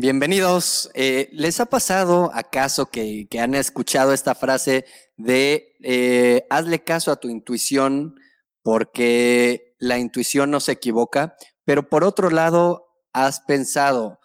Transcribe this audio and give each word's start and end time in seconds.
Bienvenidos. 0.00 0.90
Eh, 0.94 1.28
¿Les 1.30 1.60
ha 1.60 1.66
pasado 1.66 2.30
acaso 2.32 2.86
que, 2.86 3.28
han 3.38 3.54
escuchado 3.54 4.14
esta 4.14 4.34
frase 4.34 4.86
de 5.18 5.76
eh, 5.82 6.46
hazle 6.48 6.82
caso 6.82 7.12
a 7.12 7.16
tu 7.16 7.28
intuición 7.28 8.14
porque 8.62 9.74
la 9.78 9.98
intuición 9.98 10.50
no 10.50 10.60
se 10.60 10.72
equivoca? 10.72 11.36
Pero 11.66 11.90
por 11.90 12.04
otro 12.04 12.30
lado, 12.30 12.88
has 13.12 13.40
pensado 13.40 14.20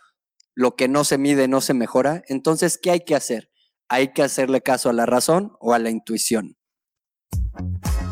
lo 0.54 0.78
que 0.78 0.88
no 0.88 1.04
se 1.04 1.18
mide 1.18 1.50
no 1.50 1.60
se 1.60 1.74
mejora. 1.74 2.24
Entonces, 2.30 2.78
¿qué 2.78 2.92
hay 2.92 3.02
que 3.02 3.16
hacer? 3.16 3.52
¿Hay 3.90 4.14
que 4.14 4.24
hacerle 4.24 4.62
caso 4.62 4.90
a 4.90 4.94
la 4.94 5.06
razón 5.06 5.58
o 5.60 5.74
a 5.74 5.80
la 5.80 5.90
intuición? 5.90 6.56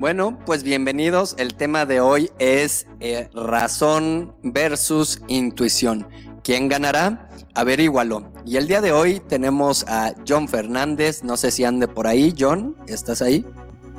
Bueno, 0.00 0.38
pues 0.46 0.62
bienvenidos. 0.62 1.34
El 1.38 1.56
tema 1.56 1.84
de 1.84 2.00
hoy 2.00 2.30
es 2.38 2.86
eh, 3.00 3.28
razón 3.34 4.32
versus 4.42 5.20
intuición. 5.28 6.08
¿Quién 6.42 6.70
ganará? 6.70 7.28
Averígualo. 7.54 8.32
Y 8.46 8.56
el 8.56 8.66
día 8.66 8.80
de 8.80 8.92
hoy 8.92 9.20
tenemos 9.20 9.84
a 9.88 10.14
John 10.26 10.48
Fernández. 10.48 11.22
No 11.22 11.36
sé 11.36 11.50
si 11.50 11.64
ande 11.64 11.86
por 11.86 12.06
ahí. 12.06 12.34
John, 12.36 12.76
¿estás 12.86 13.20
ahí? 13.20 13.44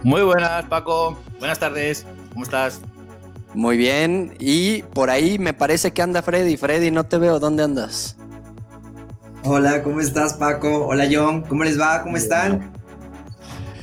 Muy 0.02 0.24
buenas, 0.24 0.66
Paco. 0.66 1.20
Buenas 1.38 1.60
tardes. 1.60 2.08
¿Cómo 2.34 2.46
estás? 2.46 2.82
Muy 3.54 3.78
bien. 3.78 4.34
Y 4.40 4.82
por 4.82 5.12
ahí 5.12 5.38
me 5.38 5.54
parece 5.54 5.94
que 5.94 6.02
anda 6.02 6.24
Freddy. 6.24 6.58
Freddy, 6.58 6.90
no 6.90 7.04
te 7.04 7.20
veo. 7.20 7.38
¿Dónde 7.40 7.62
andas? 7.62 8.18
Hola, 9.44 9.84
¿cómo 9.84 10.00
estás, 10.00 10.34
Paco? 10.34 10.88
Hola, 10.88 11.08
John. 11.12 11.44
¿Cómo 11.44 11.64
les 11.64 11.80
va? 11.80 12.02
¿Cómo 12.02 12.18
están? 12.18 12.72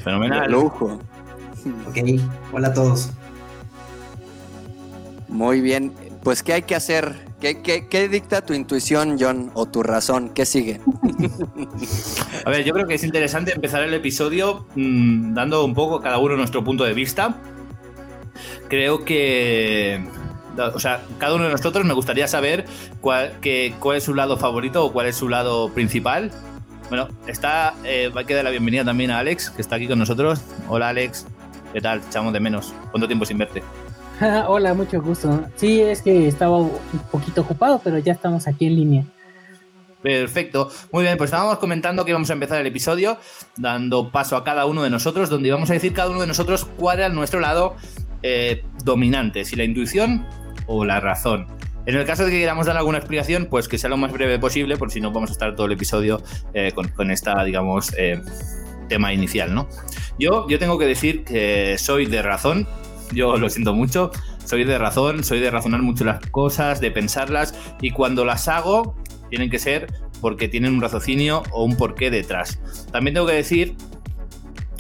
Fenomenal. 0.03 0.51
lujo. 0.51 0.99
Ok, 1.87 1.99
hola 2.53 2.69
a 2.69 2.75
todos. 2.75 3.11
Muy 5.29 5.61
bien, 5.61 5.93
pues 6.23 6.43
¿qué 6.43 6.55
hay 6.55 6.63
que 6.63 6.75
hacer? 6.75 7.15
¿Qué, 7.41 8.09
dicta 8.11 8.41
tu 8.43 8.55
intuición, 8.55 9.17
John, 9.21 9.51
o 9.55 9.67
tu 9.67 9.83
razón? 9.83 10.31
¿Qué 10.31 10.45
sigue? 10.45 10.81
a 12.45 12.51
ver, 12.51 12.65
yo 12.65 12.73
creo 12.73 12.87
que 12.87 12.95
es 12.95 13.05
interesante 13.05 13.53
empezar 13.53 13.83
el 13.83 13.95
episodio 13.95 14.67
mm, 14.75 15.35
dando 15.35 15.65
un 15.65 15.75
poco 15.75 16.01
cada 16.01 16.19
uno 16.19 16.37
nuestro 16.37 16.65
punto 16.65 16.85
de 16.85 16.95
vista. 16.95 17.37
Creo 18.69 19.05
que 19.05 20.03
o 20.75 20.81
sea, 20.81 21.03
cada 21.19 21.35
uno 21.35 21.45
de 21.45 21.51
nosotros 21.51 21.85
me 21.85 21.95
gustaría 21.95 22.27
saber 22.27 22.65
cuál, 23.01 23.33
cuál 23.79 23.97
es 23.97 24.05
su 24.05 24.15
lado 24.15 24.37
favorito 24.37 24.85
o 24.85 24.93
cuál 24.93 25.07
es 25.07 25.17
su 25.17 25.29
lado 25.29 25.73
principal. 25.73 26.33
Bueno, 26.89 27.09
está, 27.27 27.75
eh, 27.85 28.11
va 28.15 28.23
a 28.23 28.25
quedar 28.25 28.45
la 28.45 28.51
bienvenida 28.51 28.85
también 28.85 29.11
a 29.11 29.19
Alex, 29.19 29.51
que 29.51 29.63
está 29.63 29.77
aquí 29.77 29.87
con 29.87 29.99
nosotros. 29.99 30.41
Hola 30.69 30.89
Alex. 30.89 31.27
¿Qué 31.79 31.83
tal? 31.83 32.03
Echamos 32.09 32.33
de 32.33 32.41
menos. 32.41 32.75
¿Cuánto 32.91 33.07
tiempo 33.07 33.25
sin 33.25 33.39
verte? 33.39 33.63
Hola, 34.49 34.75
mucho 34.75 35.01
gusto. 35.01 35.45
Sí, 35.55 35.81
es 35.81 36.03
que 36.03 36.27
estaba 36.27 36.59
un 36.59 36.73
poquito 37.13 37.43
ocupado, 37.43 37.81
pero 37.85 37.99
ya 37.99 38.15
estamos 38.15 38.49
aquí 38.49 38.67
en 38.67 38.75
línea. 38.75 39.05
Perfecto. 40.03 40.73
Muy 40.91 41.05
bien, 41.05 41.17
pues 41.17 41.29
estábamos 41.29 41.59
comentando 41.59 42.05
que 42.05 42.11
íbamos 42.11 42.31
a 42.31 42.33
empezar 42.33 42.61
el 42.61 42.67
episodio, 42.67 43.17
dando 43.57 44.11
paso 44.11 44.37
a 44.37 44.43
cada 44.43 44.67
uno 44.67 44.83
de 44.83 44.91
nosotros, 44.91 45.31
donde 45.31 45.51
íbamos 45.51 45.71
a 45.71 45.75
decir 45.75 45.93
cada 45.93 46.11
uno 46.11 46.21
de 46.21 46.27
nosotros 46.27 46.65
cuál 46.65 46.99
era 46.99 47.11
nuestro 47.11 47.39
lado 47.39 47.77
eh, 48.25 48.65
dominante, 48.83 49.45
si 49.45 49.55
la 49.55 49.63
intuición 49.63 50.27
o 50.67 50.85
la 50.85 50.99
razón. 50.99 51.47
En 51.87 51.95
el 51.95 52.05
caso 52.05 52.25
de 52.25 52.33
que 52.33 52.41
queramos 52.41 52.67
dar 52.67 52.77
alguna 52.77 52.99
explicación, 52.99 53.47
pues 53.49 53.69
que 53.69 53.79
sea 53.79 53.89
lo 53.89 53.97
más 53.97 54.11
breve 54.11 54.41
posible, 54.41 54.77
por 54.77 54.91
si 54.91 55.01
no 55.01 55.13
vamos 55.13 55.31
a 55.31 55.35
estar 55.35 55.55
todo 55.55 55.67
el 55.67 55.73
episodio 55.75 56.21
eh, 56.55 56.73
con, 56.73 57.13
esta, 57.13 57.45
digamos, 57.45 57.95
eh, 57.97 58.21
tema 58.89 59.13
inicial, 59.13 59.55
¿no? 59.55 59.69
Yo, 60.19 60.49
yo 60.49 60.59
tengo 60.59 60.79
que 60.79 60.87
decir 60.87 61.25
que 61.25 61.77
soy 61.79 62.07
de 62.07 62.23
razón, 62.23 62.67
yo 63.13 63.37
lo 63.37 63.49
siento 63.51 63.75
mucho, 63.75 64.11
soy 64.45 64.65
de 64.65 64.79
razón, 64.79 65.25
soy 65.25 65.41
de 65.41 65.51
razonar 65.51 65.83
mucho 65.83 66.05
las 66.05 66.25
cosas, 66.31 66.81
de 66.81 66.91
pensarlas, 66.91 67.55
y 67.81 67.91
cuando 67.91 68.25
las 68.25 68.49
hago, 68.49 68.97
tienen 69.31 69.51
que 69.51 69.59
ser 69.59 69.87
porque 70.21 70.49
tienen 70.49 70.75
un 70.75 70.81
raciocinio 70.81 71.43
o 71.53 71.65
un 71.65 71.77
porqué 71.77 72.11
detrás. 72.11 72.59
También 72.91 73.15
tengo 73.15 73.27
que 73.27 73.35
decir 73.35 73.77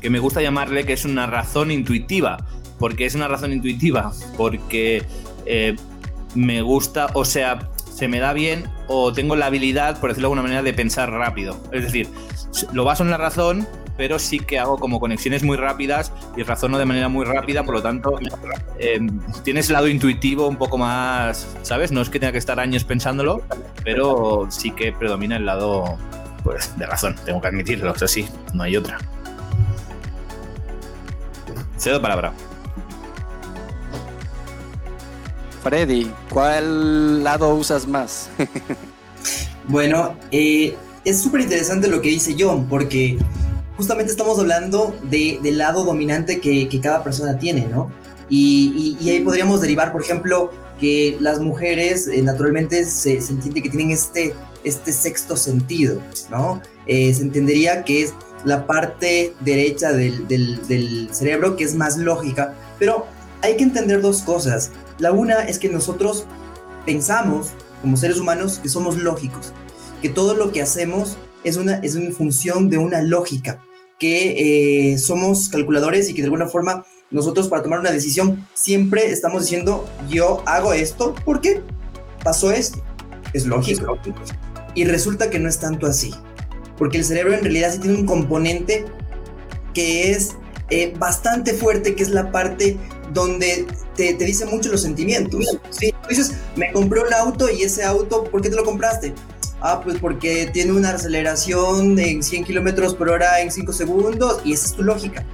que 0.00 0.10
me 0.10 0.18
gusta 0.18 0.42
llamarle 0.42 0.84
que 0.84 0.92
es 0.92 1.04
una 1.04 1.26
razón 1.26 1.70
intuitiva. 1.70 2.38
porque 2.78 3.06
es 3.06 3.16
una 3.16 3.26
razón 3.26 3.52
intuitiva? 3.52 4.12
Porque 4.36 5.02
eh, 5.46 5.74
me 6.36 6.62
gusta, 6.62 7.08
o 7.14 7.24
sea, 7.24 7.70
se 7.92 8.06
me 8.06 8.20
da 8.20 8.32
bien 8.32 8.70
o 8.86 9.12
tengo 9.12 9.34
la 9.34 9.46
habilidad, 9.46 9.98
por 9.98 10.10
decirlo 10.10 10.28
de 10.28 10.32
alguna 10.32 10.42
manera, 10.42 10.62
de 10.62 10.72
pensar 10.72 11.10
rápido. 11.10 11.60
Es 11.72 11.82
decir, 11.82 12.08
lo 12.72 12.84
baso 12.84 13.02
en 13.02 13.10
la 13.10 13.16
razón, 13.16 13.66
pero 13.98 14.20
sí 14.20 14.38
que 14.38 14.60
hago 14.60 14.78
como 14.78 15.00
conexiones 15.00 15.42
muy 15.42 15.56
rápidas 15.56 16.12
y 16.36 16.44
razono 16.44 16.78
de 16.78 16.86
manera 16.86 17.08
muy 17.08 17.26
rápida, 17.26 17.64
por 17.64 17.74
lo 17.74 17.82
tanto, 17.82 18.16
eh, 18.78 19.00
tienes 19.42 19.68
el 19.68 19.72
lado 19.72 19.88
intuitivo 19.88 20.46
un 20.46 20.56
poco 20.56 20.78
más, 20.78 21.48
¿sabes? 21.62 21.90
No 21.90 22.00
es 22.00 22.08
que 22.08 22.20
tenga 22.20 22.30
que 22.30 22.38
estar 22.38 22.60
años 22.60 22.84
pensándolo, 22.84 23.42
pero 23.82 24.46
sí 24.50 24.70
que 24.70 24.92
predomina 24.92 25.36
el 25.36 25.46
lado 25.46 25.98
pues, 26.44 26.78
de 26.78 26.86
razón, 26.86 27.16
tengo 27.24 27.40
que 27.40 27.48
admitirlo, 27.48 27.90
o 27.90 27.98
sea, 27.98 28.06
sí, 28.06 28.28
no 28.54 28.62
hay 28.62 28.76
otra. 28.76 28.98
Cedo 31.76 32.00
palabra. 32.00 32.32
Freddy, 35.64 36.08
¿cuál 36.30 37.24
lado 37.24 37.52
usas 37.56 37.88
más? 37.88 38.30
bueno, 39.66 40.14
eh, 40.30 40.76
es 41.04 41.20
súper 41.20 41.40
interesante 41.40 41.88
lo 41.88 42.00
que 42.00 42.10
dice 42.10 42.36
John, 42.38 42.66
porque 42.68 43.18
justamente 43.78 44.10
estamos 44.10 44.36
hablando 44.40 44.92
de, 45.04 45.38
del 45.40 45.58
lado 45.58 45.84
dominante 45.84 46.40
que, 46.40 46.68
cada 46.82 47.04
persona 47.04 47.38
tiene, 47.38 47.68
¿no? 47.68 47.90
Y, 48.28 48.98
ahí 49.08 49.20
podríamos 49.20 49.60
derivar, 49.60 49.92
por 49.92 50.02
ejemplo, 50.02 50.50
que 50.80 51.16
las 51.20 51.38
mujeres 51.38 52.08
eh, 52.08 52.20
naturalmente 52.22 52.84
se, 52.84 53.20
se, 53.20 53.32
entiende 53.32 53.62
que 53.62 53.70
tienen 53.70 53.92
este, 53.92 54.34
este 54.64 54.92
sexto 54.92 55.36
sentido, 55.36 56.02
¿no? 56.28 56.60
Eh, 56.86 57.14
se 57.14 57.22
entendería 57.22 57.84
que 57.84 58.02
es 58.02 58.14
la 58.44 58.66
parte 58.66 59.32
derecha 59.40 59.92
del, 59.92 60.26
del, 60.26 61.08
cerebro 61.12 61.56
que 61.56 61.62
es 61.62 61.76
más 61.76 61.98
lógica, 61.98 62.54
pero 62.80 63.06
hay 63.42 63.56
que 63.56 63.62
entender 63.62 64.00
dos 64.00 64.22
cosas. 64.22 64.72
La 64.98 65.12
una 65.12 65.44
es 65.44 65.60
que 65.60 65.68
nosotros 65.68 66.26
pensamos 66.84 67.50
como 67.80 67.96
seres 67.96 68.18
humanos 68.18 68.58
que 68.60 68.68
somos 68.68 68.96
lógicos, 68.96 69.52
que 70.02 70.08
todo 70.08 70.34
lo 70.34 70.50
que 70.50 70.62
hacemos 70.62 71.16
es 71.44 71.56
una 71.56 71.76
es 71.76 71.94
en 71.94 72.12
función 72.12 72.68
de 72.68 72.78
una 72.78 73.02
lógica 73.02 73.62
que 73.98 74.92
eh, 74.92 74.98
somos 74.98 75.48
calculadores 75.48 76.08
y 76.08 76.14
que 76.14 76.22
de 76.22 76.26
alguna 76.26 76.46
forma 76.46 76.84
nosotros 77.10 77.48
para 77.48 77.62
tomar 77.62 77.80
una 77.80 77.90
decisión 77.90 78.46
siempre 78.54 79.10
estamos 79.10 79.42
diciendo 79.42 79.88
yo 80.08 80.42
hago 80.46 80.72
esto 80.72 81.14
porque 81.24 81.62
pasó 82.22 82.50
esto. 82.52 82.82
Es 83.32 83.46
lógico. 83.46 83.98
Y 84.74 84.84
resulta 84.84 85.30
que 85.30 85.38
no 85.38 85.48
es 85.48 85.58
tanto 85.58 85.86
así. 85.86 86.14
Porque 86.76 86.98
el 86.98 87.04
cerebro 87.04 87.34
en 87.34 87.42
realidad 87.42 87.72
sí 87.72 87.78
tiene 87.78 87.98
un 87.98 88.06
componente 88.06 88.84
que 89.74 90.12
es 90.12 90.36
eh, 90.70 90.94
bastante 90.98 91.54
fuerte, 91.54 91.94
que 91.94 92.02
es 92.02 92.10
la 92.10 92.30
parte 92.30 92.76
donde 93.12 93.66
te, 93.96 94.14
te 94.14 94.24
dice 94.24 94.46
mucho 94.46 94.70
los 94.70 94.82
sentimientos. 94.82 95.58
¿sí? 95.70 95.92
dices, 96.08 96.34
me 96.56 96.72
compré 96.72 97.00
un 97.00 97.12
auto 97.12 97.50
y 97.50 97.62
ese 97.62 97.84
auto, 97.84 98.24
¿por 98.24 98.42
qué 98.42 98.50
te 98.50 98.56
lo 98.56 98.64
compraste? 98.64 99.14
Ah, 99.60 99.80
pues 99.82 99.98
porque 99.98 100.48
tiene 100.52 100.72
una 100.72 100.90
aceleración 100.90 101.98
en 101.98 102.22
100 102.22 102.44
kilómetros 102.44 102.94
por 102.94 103.08
hora 103.08 103.40
en 103.40 103.50
5 103.50 103.72
segundos 103.72 104.40
y 104.44 104.52
esa 104.52 104.66
es 104.66 104.72
tu 104.74 104.82
lógica. 104.82 105.24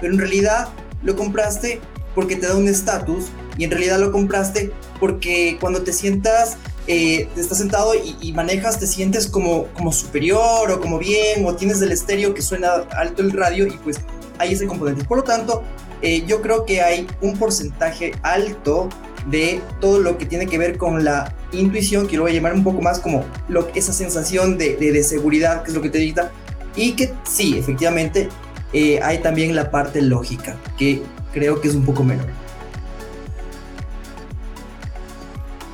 Pero 0.00 0.14
en 0.14 0.18
realidad 0.18 0.68
lo 1.02 1.14
compraste 1.14 1.80
porque 2.14 2.36
te 2.36 2.46
da 2.46 2.56
un 2.56 2.68
estatus 2.68 3.26
y 3.58 3.64
en 3.64 3.70
realidad 3.70 3.98
lo 3.98 4.12
compraste 4.12 4.72
porque 4.98 5.58
cuando 5.60 5.82
te 5.82 5.92
sientas, 5.92 6.56
eh, 6.86 7.28
estás 7.36 7.58
sentado 7.58 7.92
y, 7.94 8.32
manejas, 8.32 8.78
te 8.78 8.86
sientes 8.86 9.26
como, 9.26 9.66
como 9.74 9.92
superior 9.92 10.70
o 10.70 10.80
como 10.80 10.98
bien 10.98 11.44
o 11.44 11.54
tienes 11.54 11.82
el 11.82 11.92
estéreo 11.92 12.32
que 12.32 12.42
suena 12.42 12.86
alto 12.96 13.22
el 13.22 13.32
radio 13.32 13.66
y 13.66 13.76
pues 13.78 13.98
hay 14.38 14.54
ese 14.54 14.66
componente. 14.66 15.04
Por 15.04 15.18
lo 15.18 15.24
tanto, 15.24 15.62
eh, 16.00 16.24
yo 16.26 16.40
creo 16.40 16.64
que 16.64 16.80
hay 16.80 17.06
un 17.20 17.36
porcentaje 17.38 18.12
alto 18.22 18.88
de 19.26 19.60
todo 19.80 19.98
lo 19.98 20.18
que 20.18 20.26
tiene 20.26 20.46
que 20.46 20.58
ver 20.58 20.78
con 20.78 21.04
la 21.04 21.32
intuición, 21.52 22.06
que 22.06 22.16
lo 22.16 22.22
voy 22.22 22.32
a 22.32 22.34
llamar 22.34 22.54
un 22.54 22.64
poco 22.64 22.80
más 22.80 23.00
como 23.00 23.24
lo, 23.48 23.68
esa 23.74 23.92
sensación 23.92 24.56
de, 24.58 24.76
de, 24.76 25.02
seguridad, 25.02 25.62
que 25.62 25.70
es 25.70 25.74
lo 25.74 25.82
que 25.82 25.90
te 25.90 25.98
dicta, 25.98 26.30
y 26.74 26.92
que 26.92 27.12
sí, 27.24 27.58
efectivamente, 27.58 28.28
eh, 28.72 29.00
hay 29.02 29.18
también 29.18 29.54
la 29.54 29.70
parte 29.70 30.00
lógica, 30.02 30.56
que 30.78 31.02
creo 31.32 31.60
que 31.60 31.68
es 31.68 31.74
un 31.74 31.84
poco 31.84 32.04
menor. 32.04 32.26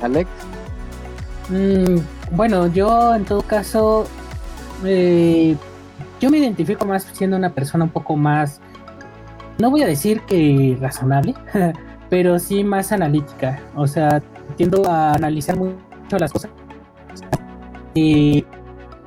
Alex. 0.01 0.29
Mm, 1.49 1.97
bueno, 2.35 2.67
yo 2.67 3.13
en 3.15 3.25
todo 3.25 3.41
caso, 3.41 4.07
eh, 4.83 5.55
yo 6.19 6.29
me 6.29 6.37
identifico 6.39 6.85
más 6.85 7.07
siendo 7.13 7.37
una 7.37 7.53
persona 7.53 7.83
un 7.83 7.89
poco 7.89 8.15
más, 8.15 8.59
no 9.59 9.69
voy 9.69 9.83
a 9.83 9.87
decir 9.87 10.21
que 10.21 10.77
razonable, 10.81 11.35
pero 12.13 12.37
sí 12.37 12.63
más 12.63 12.91
analítica. 12.91 13.59
O 13.75 13.87
sea, 13.87 14.21
tiendo 14.55 14.87
a 14.87 15.13
analizar 15.13 15.57
mucho 15.57 15.75
las 16.19 16.31
cosas 16.31 16.51
y 17.95 18.45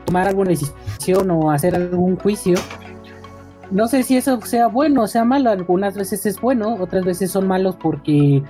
tomar 0.05 0.27
alguna 0.27 0.51
decisión 0.51 1.31
o 1.31 1.53
hacer 1.53 1.77
algún 1.77 2.17
juicio. 2.17 2.57
No 3.71 3.87
sé 3.87 4.03
si 4.03 4.17
eso 4.17 4.41
sea 4.41 4.67
bueno 4.67 5.03
o 5.03 5.07
sea 5.07 5.25
malo, 5.25 5.51
algunas 5.51 5.95
veces 5.95 6.27
es 6.27 6.41
bueno, 6.41 6.75
otras 6.81 7.05
veces 7.05 7.31
son 7.31 7.47
malos 7.47 7.77
porque 7.77 8.43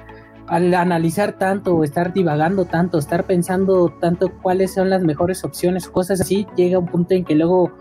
al 0.46 0.72
analizar 0.72 1.34
tanto, 1.34 1.84
estar 1.84 2.14
divagando 2.14 2.64
tanto, 2.64 2.96
estar 2.96 3.24
pensando 3.24 3.92
tanto 4.00 4.32
cuáles 4.40 4.72
son 4.72 4.88
las 4.88 5.02
mejores 5.02 5.44
opciones, 5.44 5.86
cosas 5.86 6.22
así, 6.22 6.46
llega 6.56 6.78
un 6.78 6.86
punto 6.86 7.12
en 7.12 7.26
que 7.26 7.34
luego 7.34 7.72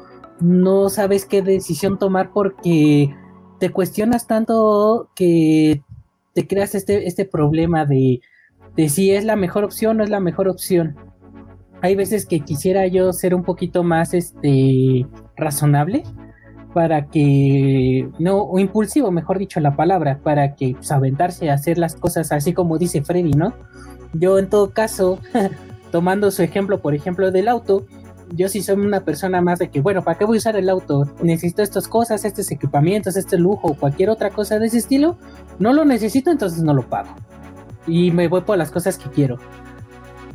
no 0.42 0.90
sabes 0.90 1.26
qué 1.26 1.42
decisión 1.42 1.98
tomar 1.98 2.32
porque 2.34 3.16
te 3.62 3.72
cuestionas 3.72 4.28
tanto 4.28 5.10
que 5.16 5.85
te 6.36 6.46
creas 6.46 6.76
este, 6.76 7.08
este 7.08 7.24
problema 7.24 7.86
de, 7.86 8.20
si 8.90 9.12
es 9.12 9.24
la 9.24 9.38
mejor 9.38 9.64
opción 9.64 9.92
o 9.92 9.94
no 10.00 10.04
es 10.04 10.10
la 10.10 10.20
mejor 10.20 10.50
opción. 10.50 10.98
Hay 11.82 11.96
veces 11.96 12.26
que 12.26 12.42
quisiera 12.42 12.86
yo 12.88 13.14
ser 13.14 13.34
un 13.34 13.44
poquito 13.44 13.84
más 13.84 14.14
este 14.14 15.08
razonable 15.38 16.04
para 16.74 17.08
que 17.08 18.10
no 18.20 18.42
o 18.42 18.60
impulsivo 18.60 19.12
mejor 19.12 19.40
dicho 19.40 19.62
la 19.62 19.78
palabra 19.78 20.20
para 20.22 20.56
que 20.56 20.74
pues, 20.74 20.92
aventarse 20.92 21.50
a 21.50 21.54
hacer 21.54 21.78
las 21.78 21.96
cosas 21.96 22.34
así 22.34 22.52
como 22.52 22.78
dice 22.78 23.02
Freddy 23.02 23.32
no 23.32 23.54
yo 24.12 24.40
en 24.40 24.50
todo 24.50 24.72
caso 24.72 25.20
tomando 25.92 26.32
su 26.32 26.44
ejemplo 26.44 26.82
por 26.82 26.94
ejemplo 26.94 27.32
del 27.32 27.48
auto 27.48 27.86
yo 28.34 28.50
sí 28.50 28.62
soy 28.62 28.76
una 28.76 29.02
persona 29.02 29.42
más 29.42 29.60
de 29.60 29.70
que 29.70 29.82
bueno 29.82 30.04
para 30.04 30.18
qué 30.18 30.26
voy 30.26 30.38
a 30.38 30.40
usar 30.40 30.56
el 30.56 30.70
auto 30.70 31.06
necesito 31.22 31.62
estas 31.62 31.88
cosas 31.88 32.26
estos 32.26 32.52
equipamientos 32.52 33.16
este 33.16 33.38
lujo 33.38 33.70
o 33.70 33.76
cualquier 33.76 34.10
otra 34.10 34.30
cosa 34.30 34.60
de 34.60 34.68
ese 34.68 34.80
estilo 34.80 35.18
no 35.60 35.74
lo 35.74 35.86
necesito 35.86 36.32
entonces 36.32 36.64
no 36.64 36.74
lo 36.74 36.88
pago 36.88 37.10
y 37.88 38.12
me 38.12 38.28
voy 38.28 38.42
por 38.42 38.58
las 38.58 38.72
cosas 38.72 38.98
que 38.98 39.10
quiero 39.10 39.38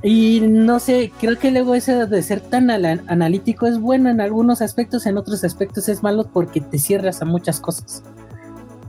y 0.02 0.40
no 0.40 0.81
sé, 0.81 1.12
creo 1.20 1.38
que 1.38 1.50
luego 1.50 1.75
eso 1.75 2.06
de 2.06 2.22
ser 2.22 2.40
tan 2.40 2.70
analítico 2.70 3.66
es 3.66 3.78
bueno 3.78 4.08
en 4.08 4.22
algunos 4.22 4.62
aspectos, 4.62 5.04
en 5.04 5.19
otros 5.19 5.44
aspectos 5.44 5.90
es 5.90 6.02
malo 6.02 6.25
porque 6.32 6.62
te 6.62 6.78
cierras 6.78 7.20
a 7.20 7.26
muchas 7.26 7.60
cosas. 7.60 8.02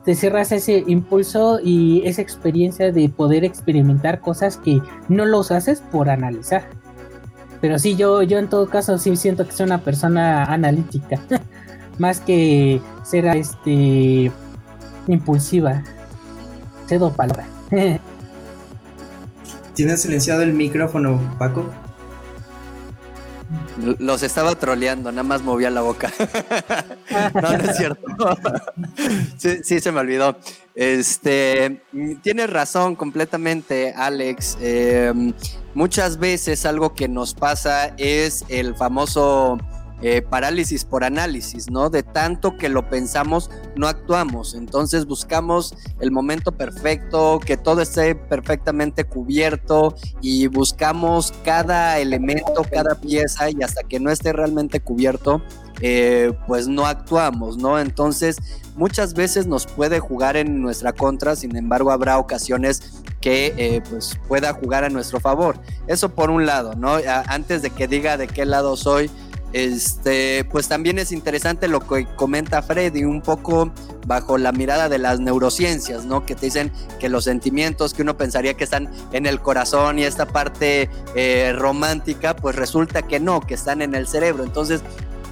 Te 0.05 0.15
cierras 0.15 0.53
ese 0.53 0.83
impulso 0.87 1.59
y 1.61 2.01
esa 2.05 2.21
experiencia 2.21 2.91
de 2.91 3.09
poder 3.09 3.43
experimentar 3.43 4.21
cosas 4.21 4.57
que 4.57 4.81
no 5.09 5.25
los 5.25 5.51
haces 5.51 5.81
por 5.91 6.09
analizar. 6.09 6.69
Pero 7.61 7.77
sí, 7.77 7.95
yo, 7.95 8.23
yo 8.23 8.39
en 8.39 8.49
todo 8.49 8.67
caso 8.67 8.97
sí 8.97 9.15
siento 9.15 9.45
que 9.45 9.53
soy 9.53 9.67
una 9.67 9.81
persona 9.81 10.45
analítica. 10.45 11.21
Más 11.99 12.19
que 12.19 12.81
ser 13.03 13.27
este 13.27 14.31
impulsiva. 15.07 15.83
Cedo 16.87 17.13
palabra. 17.13 17.45
¿Tienes 19.75 20.01
silenciado 20.01 20.41
el 20.41 20.53
micrófono, 20.53 21.19
Paco? 21.37 21.69
Los 23.99 24.23
estaba 24.23 24.55
troleando, 24.55 25.11
nada 25.11 25.23
más 25.23 25.41
movía 25.41 25.69
la 25.69 25.81
boca. 25.81 26.11
no, 27.33 27.41
no 27.41 27.63
es 27.63 27.77
cierto. 27.77 28.05
sí, 29.63 29.79
se 29.79 29.91
me 29.91 29.99
olvidó. 29.99 30.37
Este, 30.75 31.81
tienes 32.21 32.49
razón 32.49 32.95
completamente, 32.95 33.93
Alex. 33.95 34.57
Em, 34.61 35.33
muchas 35.73 36.17
veces 36.17 36.65
algo 36.65 36.93
que 36.93 37.07
nos 37.07 37.33
pasa 37.33 37.93
es 37.97 38.45
el 38.49 38.75
famoso 38.75 39.57
eh, 40.01 40.21
parálisis 40.21 40.83
por 40.83 41.03
análisis, 41.03 41.69
¿no? 41.69 41.89
De 41.89 42.01
tanto 42.01 42.57
que 42.57 42.69
lo 42.69 42.89
pensamos, 42.89 43.51
no 43.75 43.87
actuamos. 43.87 44.55
Entonces 44.55 45.05
buscamos 45.05 45.75
el 45.99 46.11
momento 46.11 46.51
perfecto, 46.51 47.39
que 47.39 47.55
todo 47.55 47.81
esté 47.81 48.15
perfectamente 48.15 49.03
cubierto 49.03 49.95
y 50.21 50.47
buscamos 50.47 51.33
cada 51.43 51.99
elemento, 51.99 52.65
cada 52.71 52.95
pieza 52.95 53.49
y 53.51 53.61
hasta 53.61 53.83
que 53.83 53.99
no 53.99 54.09
esté 54.09 54.33
realmente 54.33 54.79
cubierto, 54.79 55.43
eh, 55.81 56.33
pues 56.47 56.67
no 56.67 56.87
actuamos, 56.87 57.57
¿no? 57.57 57.79
Entonces 57.79 58.37
muchas 58.75 59.13
veces 59.13 59.45
nos 59.45 59.67
puede 59.67 59.99
jugar 59.99 60.35
en 60.35 60.61
nuestra 60.61 60.93
contra, 60.93 61.35
sin 61.35 61.55
embargo 61.55 61.91
habrá 61.91 62.17
ocasiones 62.17 63.03
que 63.19 63.53
eh, 63.57 63.83
pues 63.89 64.19
pueda 64.27 64.53
jugar 64.53 64.83
a 64.83 64.89
nuestro 64.89 65.19
favor. 65.19 65.59
Eso 65.87 66.09
por 66.09 66.31
un 66.31 66.45
lado, 66.45 66.73
¿no? 66.75 66.97
Antes 67.27 67.61
de 67.61 67.69
que 67.69 67.87
diga 67.87 68.17
de 68.17 68.27
qué 68.27 68.45
lado 68.45 68.75
soy, 68.75 69.09
este, 69.53 70.45
pues 70.45 70.67
también 70.67 70.99
es 70.99 71.11
interesante 71.11 71.67
lo 71.67 71.79
que 71.81 72.05
comenta 72.15 72.61
Freddy, 72.61 73.03
un 73.03 73.21
poco 73.21 73.71
bajo 74.07 74.37
la 74.37 74.51
mirada 74.51 74.89
de 74.89 74.97
las 74.97 75.19
neurociencias, 75.19 76.05
¿no? 76.05 76.25
Que 76.25 76.35
te 76.35 76.47
dicen 76.47 76.71
que 76.99 77.09
los 77.09 77.25
sentimientos 77.25 77.93
que 77.93 78.01
uno 78.01 78.17
pensaría 78.17 78.55
que 78.55 78.63
están 78.63 78.89
en 79.11 79.25
el 79.25 79.41
corazón 79.41 79.99
y 79.99 80.03
esta 80.03 80.25
parte 80.25 80.89
eh, 81.15 81.53
romántica, 81.57 82.35
pues 82.35 82.55
resulta 82.55 83.01
que 83.01 83.19
no, 83.19 83.41
que 83.41 83.53
están 83.53 83.81
en 83.81 83.95
el 83.95 84.07
cerebro. 84.07 84.43
Entonces, 84.43 84.81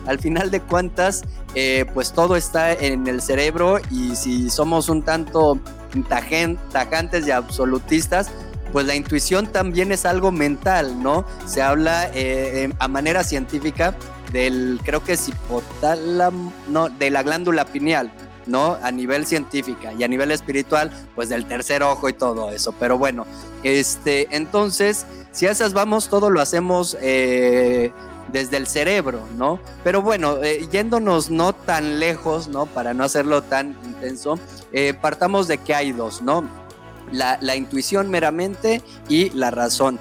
al 0.05 0.19
final 0.19 0.51
de 0.51 0.61
cuentas, 0.61 1.23
eh, 1.55 1.85
pues 1.93 2.13
todo 2.13 2.35
está 2.35 2.73
en 2.73 3.07
el 3.07 3.21
cerebro 3.21 3.79
y 3.91 4.15
si 4.15 4.49
somos 4.49 4.89
un 4.89 5.03
tanto 5.03 5.59
tajantes 6.07 7.27
y 7.27 7.31
absolutistas, 7.31 8.31
pues 8.71 8.85
la 8.85 8.95
intuición 8.95 9.47
también 9.47 9.91
es 9.91 10.05
algo 10.05 10.31
mental, 10.31 11.01
¿no? 11.01 11.25
Se 11.45 11.61
habla 11.61 12.09
eh, 12.13 12.71
a 12.79 12.87
manera 12.87 13.23
científica 13.23 13.95
del, 14.31 14.79
creo 14.83 15.03
que 15.03 15.13
es 15.13 15.27
hipotálamo, 15.27 16.53
no, 16.67 16.89
de 16.89 17.09
la 17.09 17.23
glándula 17.23 17.65
pineal, 17.65 18.11
¿no? 18.45 18.77
A 18.81 18.91
nivel 18.91 19.25
científica 19.25 19.93
y 19.93 20.03
a 20.03 20.07
nivel 20.07 20.31
espiritual, 20.31 20.91
pues 21.15 21.29
del 21.29 21.45
tercer 21.45 21.83
ojo 21.83 22.09
y 22.09 22.13
todo 22.13 22.51
eso. 22.51 22.73
Pero 22.79 22.97
bueno, 22.97 23.25
este, 23.63 24.27
entonces, 24.35 25.05
si 25.31 25.47
a 25.47 25.51
esas 25.51 25.73
vamos, 25.73 26.09
todo 26.09 26.29
lo 26.29 26.41
hacemos 26.41 26.95
eh, 27.01 27.91
desde 28.31 28.57
el 28.57 28.67
cerebro, 28.67 29.21
¿no? 29.35 29.59
Pero 29.83 30.03
bueno, 30.03 30.43
eh, 30.43 30.67
yéndonos 30.71 31.31
no 31.31 31.53
tan 31.53 31.99
lejos, 31.99 32.47
¿no? 32.47 32.67
Para 32.67 32.93
no 32.93 33.03
hacerlo 33.03 33.41
tan 33.41 33.75
intenso, 33.83 34.39
partamos 35.01 35.47
de 35.47 35.57
que 35.57 35.73
hay 35.73 35.91
dos, 35.91 36.21
¿no? 36.21 36.58
La, 37.11 37.55
intuición 37.55 38.09
meramente 38.09 38.81
y 39.07 39.29
la 39.31 39.51
razón. 39.51 39.99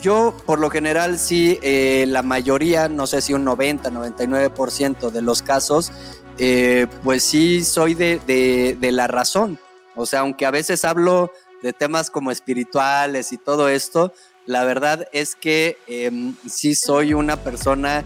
Yo, 0.00 0.34
por 0.46 0.58
lo 0.60 0.70
general, 0.70 1.18
sí, 1.18 1.58
eh, 1.62 2.06
la 2.08 2.22
mayoría, 2.22 2.88
no 2.88 3.06
sé 3.06 3.20
si 3.20 3.34
un 3.34 3.44
90, 3.44 3.90
99% 3.90 5.10
de 5.10 5.22
los 5.22 5.42
casos, 5.42 5.92
eh, 6.38 6.86
pues 7.04 7.22
sí 7.22 7.64
soy 7.64 7.94
de, 7.94 8.78
la 8.80 9.06
razón. 9.06 9.58
O 9.96 10.06
sea, 10.06 10.20
aunque 10.20 10.46
a 10.46 10.50
veces 10.50 10.84
hablo 10.84 11.30
de 11.62 11.74
temas 11.74 12.10
como 12.10 12.30
espirituales 12.30 13.32
y 13.32 13.38
todo 13.38 13.68
esto, 13.68 14.14
la 14.46 14.64
verdad 14.64 15.06
es 15.12 15.34
que 15.34 15.76
em, 15.86 16.34
sí 16.48 16.74
soy 16.74 17.12
una 17.12 17.36
persona 17.36 18.04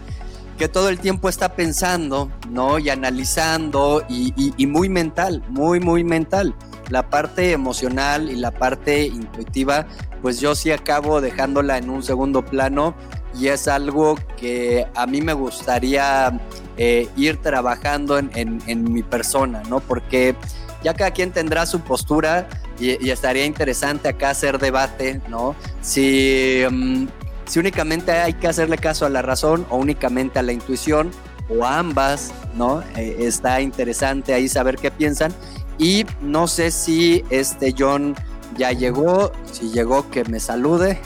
que 0.57 0.67
todo 0.67 0.89
el 0.89 0.99
tiempo 0.99 1.29
está 1.29 1.55
pensando, 1.55 2.29
¿no? 2.49 2.77
Y 2.79 2.89
analizando 2.89 4.05
y 4.09 4.67
muy 4.67 4.89
mental, 4.89 5.43
muy, 5.47 5.79
muy 5.79 6.03
mental 6.03 6.53
la 6.89 7.09
parte 7.09 7.51
emocional 7.51 8.29
y 8.29 8.35
la 8.35 8.51
parte 8.51 9.05
intuitiva, 9.05 9.87
pues 10.21 10.39
yo 10.39 10.55
sí 10.55 10.71
acabo 10.71 11.21
dejándola 11.21 11.77
en 11.77 11.89
un 11.89 12.03
segundo 12.03 12.43
plano 12.43 12.95
y 13.37 13.47
es 13.47 13.67
algo 13.67 14.15
que 14.37 14.87
a 14.95 15.05
mí 15.07 15.21
me 15.21 15.33
gustaría 15.33 16.39
eh, 16.77 17.09
ir 17.17 17.37
trabajando 17.37 18.17
en, 18.17 18.93
mi 18.93 19.03
persona, 19.03 19.61
¿no? 19.69 19.79
Porque 19.79 20.35
ya 20.83 20.93
cada 20.93 21.11
quien 21.11 21.31
tendrá 21.31 21.65
su 21.65 21.81
postura 21.81 22.47
y, 22.79 23.09
estaría 23.09 23.45
interesante 23.45 24.07
acá 24.07 24.29
hacer 24.29 24.59
debate, 24.59 25.21
¿no? 25.29 25.55
Si, 25.81 26.63
mm, 26.69 27.07
si 27.45 27.59
únicamente 27.59 28.11
hay 28.11 28.33
que 28.33 28.47
hacerle 28.47 28.77
caso 28.77 29.05
a 29.05 29.09
la 29.09 29.21
razón 29.21 29.65
o 29.69 29.77
únicamente 29.77 30.39
a 30.39 30.41
la 30.41 30.53
intuición 30.53 31.11
o 31.49 31.65
ambas, 31.65 32.33
¿no? 32.55 32.81
Eh, 32.95 33.17
está 33.19 33.61
interesante 33.61 34.33
ahí 34.33 34.47
saber 34.47 34.77
qué 34.77 34.91
piensan 34.91 35.33
y 35.77 36.05
no 36.21 36.47
sé 36.47 36.71
si 36.71 37.23
este 37.29 37.73
John 37.77 38.15
ya 38.57 38.71
llegó, 38.71 39.31
si 39.51 39.69
llegó 39.71 40.09
que 40.09 40.23
me 40.25 40.39
salude. 40.39 40.99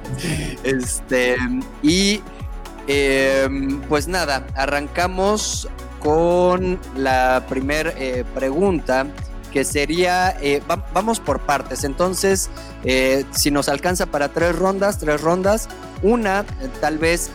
este, 0.64 1.36
y 1.82 2.22
em, 2.86 3.80
pues 3.82 4.08
nada, 4.08 4.46
arrancamos 4.54 5.68
con 6.00 6.78
la 6.96 7.44
primera 7.48 7.92
eh, 7.96 8.24
pregunta 8.34 9.06
que 9.52 9.64
sería, 9.64 10.36
eh, 10.42 10.60
vamos 10.92 11.20
por 11.20 11.40
partes, 11.40 11.84
entonces 11.84 12.50
eh, 12.82 13.24
si 13.30 13.52
nos 13.52 13.68
alcanza 13.68 14.06
para 14.06 14.28
tres 14.28 14.56
rondas, 14.56 14.98
tres 14.98 15.20
rondas, 15.20 15.68
una 16.02 16.44
tal 16.80 16.98
vez 16.98 17.30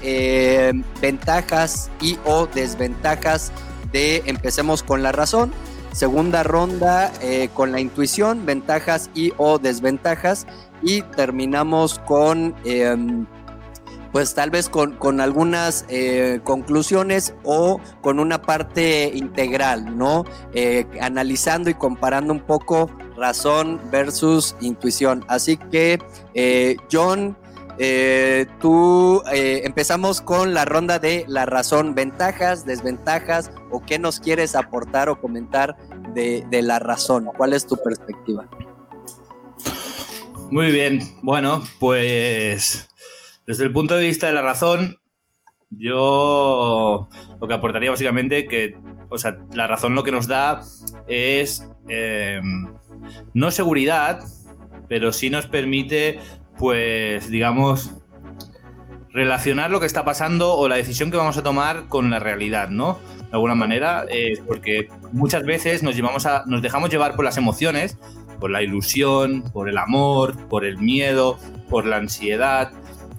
ventajas 1.02 1.90
y 2.02 2.18
o 2.26 2.46
desventajas 2.46 3.54
de 3.94 4.22
empecemos 4.26 4.84
con 4.84 5.02
la 5.02 5.14
razón, 5.14 5.54
Segunda 5.92 6.44
ronda 6.44 7.12
eh, 7.22 7.50
con 7.54 7.72
la 7.72 7.80
intuición, 7.80 8.46
ventajas 8.46 9.10
y 9.14 9.34
o 9.38 9.60
desventajas. 9.60 10.46
Y 10.82 11.02
terminamos 11.02 12.00
con 12.00 12.56
em, 12.64 13.26
pues 14.12 14.34
tal 14.34 14.50
vez 14.50 14.70
con, 14.70 14.94
con 14.94 15.22
algunas 15.22 15.86
eh, 15.90 16.40
conclusiones 16.44 17.34
o 17.44 17.80
con 18.02 18.20
una 18.20 18.42
parte 18.42 19.12
integral, 19.14 19.98
¿no? 19.98 20.26
Eh, 20.54 20.86
analizando 21.02 21.70
y 21.70 21.74
comparando 21.74 22.34
un 22.34 22.40
poco 22.40 22.90
razón 23.16 23.80
versus 23.92 24.56
intuición. 24.62 25.24
Así 25.28 25.58
que, 25.58 26.00
eh, 27.80 28.46
tú 28.60 29.24
empezamos 29.26 30.22
con 30.22 30.54
la 30.54 30.66
ronda 30.66 31.00
de 31.00 31.26
la 31.28 31.46
razón, 31.46 31.96
ventajas, 31.96 32.66
desventajas 32.66 33.52
o 33.72 33.84
qué 33.84 33.98
nos 33.98 34.20
quieres 34.20 34.56
aportar 34.56 35.10
o 35.10 35.20
comentar 35.20 35.76
de, 36.14 36.62
la 36.62 36.80
razón. 36.80 37.30
¿Cuál 37.38 37.54
es 37.54 37.66
tu 37.66 37.78
perspectiva? 37.78 38.48
Muy 40.52 40.72
bien, 40.72 41.02
bueno, 41.22 41.64
pues 41.80 42.90
desde 43.46 43.64
el 43.64 43.72
punto 43.72 43.96
de 43.96 44.06
vista 44.06 44.28
de 44.28 44.34
la 44.34 44.42
razón, 44.42 44.98
yo 45.70 47.08
lo 47.40 47.48
que 47.48 47.54
aportaría 47.54 47.92
básicamente 47.92 48.48
que, 48.48 48.76
o 49.10 49.18
sea, 49.18 49.38
la 49.54 49.68
razón 49.68 49.94
lo 49.94 50.04
que 50.04 50.12
nos 50.12 50.28
da 50.28 50.62
es 51.08 51.68
em, 51.88 52.74
no 53.34 53.52
seguridad, 53.52 54.24
pero 54.88 55.14
sí 55.14 55.30
nos 55.30 55.46
permite, 55.46 56.20
pues, 56.60 57.30
digamos, 57.30 57.92
relacionar 59.12 59.72
lo 59.72 59.80
que 59.80 59.86
está 59.86 60.04
pasando 60.04 60.54
o 60.56 60.68
la 60.68 60.76
decisión 60.76 61.10
que 61.10 61.18
vamos 61.18 61.38
a 61.38 61.44
tomar 61.44 61.88
con 61.88 62.10
la 62.10 62.20
realidad, 62.20 62.70
¿no? 62.70 63.00
De 63.18 63.30
alguna 63.32 63.56
manera, 63.56 64.06
eh, 64.10 64.34
porque 64.46 64.90
muchas 65.14 65.44
veces 65.44 65.82
nos 65.82 65.96
llevamos 65.96 66.26
a, 66.26 66.44
nos 66.46 66.62
dejamos 66.62 66.90
llevar 66.90 67.16
por 67.16 67.24
las 67.24 67.38
emociones, 67.38 67.98
por 68.42 68.52
la 68.52 68.62
ilusión, 68.62 69.42
por 69.54 69.70
el 69.70 69.78
amor, 69.78 70.36
por 70.48 70.66
el 70.66 70.78
miedo, 70.78 71.40
por 71.70 71.86
la 71.86 71.96
ansiedad. 71.96 72.72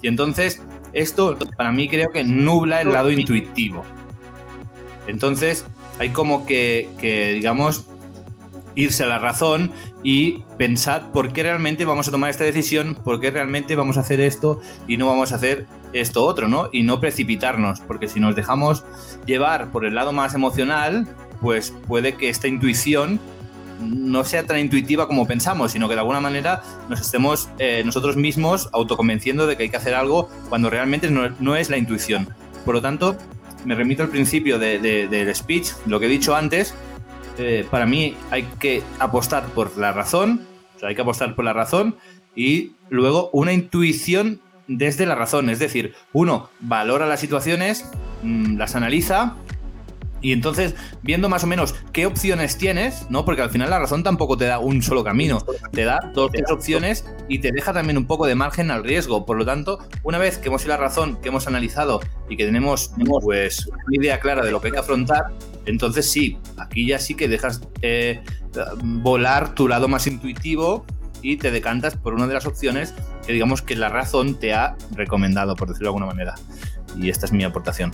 Y 0.03 0.09
entonces, 0.09 0.63
esto 0.93 1.39
para 1.57 1.73
mí 1.73 1.89
creo 1.89 2.11
que 2.11 2.23
nubla 2.23 2.83
el 2.83 2.93
lado 2.93 3.11
intuitivo. 3.11 3.85
Entonces, 5.07 5.65
hay 5.99 6.11
como 6.11 6.47
que, 6.47 6.89
digamos, 7.35 7.87
irse 8.75 9.05
a 9.05 9.07
la 9.07 9.19
razón 9.19 9.73
y 10.03 10.43
pensar 10.59 11.13
por 11.13 11.33
qué 11.33 11.43
realmente 11.43 11.85
vamos 11.85 12.09
a 12.09 12.11
tomar 12.11 12.31
esta 12.31 12.45
decisión, 12.45 12.95
por 12.95 13.21
qué 13.21 13.31
realmente 13.31 13.77
vamos 13.77 13.97
a 13.97 14.01
hacer 14.01 14.21
esto 14.21 14.61
y 14.87 14.97
no 14.97 15.07
vamos 15.07 15.33
a 15.33 15.37
hacer 15.37 15.67
esto 15.93 16.25
otro, 16.25 16.49
¿no? 16.49 16.69
Y 16.73 16.83
no 16.83 17.01
precipitarnos, 17.01 17.81
porque 17.81 18.09
si 18.09 18.21
nos 18.21 18.37
dejamos 18.37 18.85
llevar 19.27 19.71
por 19.71 19.85
el 19.85 19.95
lado 19.95 20.13
más 20.13 20.35
emocional, 20.35 21.07
pues 21.41 21.75
puede 21.87 22.15
que 22.15 22.29
esta 22.29 22.49
intuición 22.49 23.21
no 23.81 24.25
sea 24.25 24.47
tan 24.47 24.59
intuitiva 24.59 25.07
como 25.07 25.27
pensamos, 25.27 25.73
sino 25.73 25.89
que 25.89 25.95
de 25.95 26.01
alguna 26.01 26.21
manera 26.21 26.63
nos 26.89 27.01
estemos 27.01 27.49
eh, 27.59 27.83
nosotros 27.85 28.17
mismos 28.17 28.69
autoconvenciendo 28.73 29.47
de 29.47 29.57
que 29.57 29.65
hay 29.65 29.69
que 29.71 29.77
hacer 29.77 29.95
algo 29.95 30.29
cuando 30.49 30.71
realmente 30.71 31.11
no, 31.11 31.57
es 31.57 31.71
la 31.71 31.79
intuición. 31.79 32.29
Por 32.65 32.75
lo 32.75 32.83
tanto, 32.83 33.17
me 33.65 33.75
remito 33.75 34.03
al 34.03 34.11
principio 34.11 34.59
del 34.59 35.35
speech, 35.35 35.69
lo 35.87 35.99
que 35.99 36.07
he 36.07 36.09
dicho 36.09 36.35
antes, 36.35 36.75
eh, 37.39 37.67
para 37.71 37.87
mí 37.87 38.17
hay 38.31 38.45
que 38.59 38.83
apostar 38.99 39.45
por 39.47 39.77
la 39.77 39.93
razón, 39.93 40.47
o 40.77 40.79
sea, 40.79 40.89
hay 40.89 40.95
que 40.95 41.03
apostar 41.03 41.35
por 41.35 41.45
la 41.45 41.53
razón 41.53 41.97
y 42.35 42.73
luego 42.89 43.31
una 43.33 43.53
intuición 43.53 44.41
desde 44.67 45.07
la 45.07 45.15
razón, 45.15 45.51
es 45.51 45.59
decir, 45.59 45.95
uno 46.13 46.49
valora 46.61 47.07
las 47.07 47.21
situaciones, 47.21 47.91
mm, 48.23 48.57
las 48.57 48.77
analiza 48.77 49.35
y 50.21 50.33
entonces, 50.33 50.75
viendo 51.03 51.29
más 51.29 51.45
o 51.45 51.47
menos 51.47 51.75
qué 51.93 52.07
opciones 52.07 52.59
tienes, 52.59 53.07
¿no? 53.11 53.25
Porque 53.25 53.43
al 53.43 53.51
final 53.51 53.71
la 53.71 53.79
razón 53.79 54.03
tampoco 54.03 54.37
te 54.37 54.45
da 54.47 54.59
un 54.59 54.83
solo 54.83 55.03
camino, 55.03 55.45
te 55.73 55.85
da 55.85 56.11
dos, 56.15 56.31
tres 56.33 56.51
opciones 56.51 57.05
y 57.29 57.39
te 57.39 57.53
deja 57.53 57.73
también 57.73 57.97
un 57.97 58.07
poco 58.07 58.27
de 58.27 58.35
margen 58.35 58.71
al 58.71 58.85
riesgo. 58.85 59.25
Por 59.25 59.39
lo 59.39 59.47
tanto, 59.47 59.79
una 60.03 60.19
vez 60.19 60.39
que 60.39 60.49
hemos 60.49 60.63
ido 60.63 60.71
la 60.71 60.77
razón, 60.77 61.17
que 61.21 61.29
hemos 61.29 61.47
analizado 61.47 62.01
y 62.29 62.37
que 62.37 62.45
tenemos 62.45 62.93
pues 63.23 63.67
una 63.67 63.97
idea 63.97 64.21
clara 64.21 64.45
de 64.45 64.51
lo 64.51 64.61
que 64.61 64.69
hay 64.69 64.73
que 64.73 64.79
afrontar, 64.79 65.25
entonces 65.67 66.11
sí, 66.11 66.39
aquí 66.59 66.87
ya 66.87 66.99
sí 66.99 67.15
que 67.15 67.29
dejas 67.29 67.63
eh, 67.83 68.23
volar 68.83 69.55
tu 69.55 69.69
lado 69.69 69.89
más 69.89 70.07
intuitivo 70.07 70.85
y 71.23 71.37
te 71.37 71.51
decantas 71.51 71.97
por 71.97 72.15
una 72.15 72.27
de 72.27 72.35
las 72.35 72.47
opciones 72.47 72.95
que 73.27 73.33
digamos 73.33 73.63
que 73.63 73.77
la 73.77 73.89
razón 73.89 74.35
te 74.39 74.55
ha 74.55 74.77
recomendado, 74.95 75.57
por 75.57 75.69
decirlo 75.69 75.87
de 75.87 75.89
alguna 75.89 76.07
manera. 76.07 76.35
Y 76.97 77.09
esta 77.09 77.27
es 77.27 77.33
mi 77.33 77.45
aportación. 77.45 77.93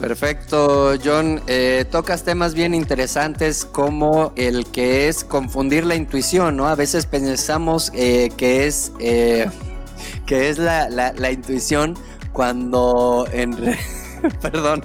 Perfecto, 0.00 0.94
John. 1.02 1.40
Eh, 1.46 1.84
tocas 1.90 2.24
temas 2.24 2.54
bien 2.54 2.74
interesantes 2.74 3.64
como 3.64 4.32
el 4.36 4.66
que 4.66 5.08
es 5.08 5.24
confundir 5.24 5.84
la 5.86 5.94
intuición, 5.94 6.56
¿no? 6.56 6.66
A 6.68 6.74
veces 6.74 7.06
pensamos 7.06 7.92
eh, 7.94 8.30
que 8.36 8.66
es, 8.66 8.92
eh, 8.98 9.48
que 10.26 10.48
es 10.48 10.58
la, 10.58 10.88
la, 10.88 11.30
intuición 11.30 11.94
cuando 12.32 13.26
en... 13.32 13.56
Perdón. 14.42 14.84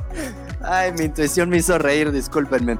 Ay, 0.61 0.91
mi 0.93 1.05
intuición 1.05 1.49
me 1.49 1.57
hizo 1.57 1.77
reír, 1.77 2.11
discúlpenme. 2.11 2.77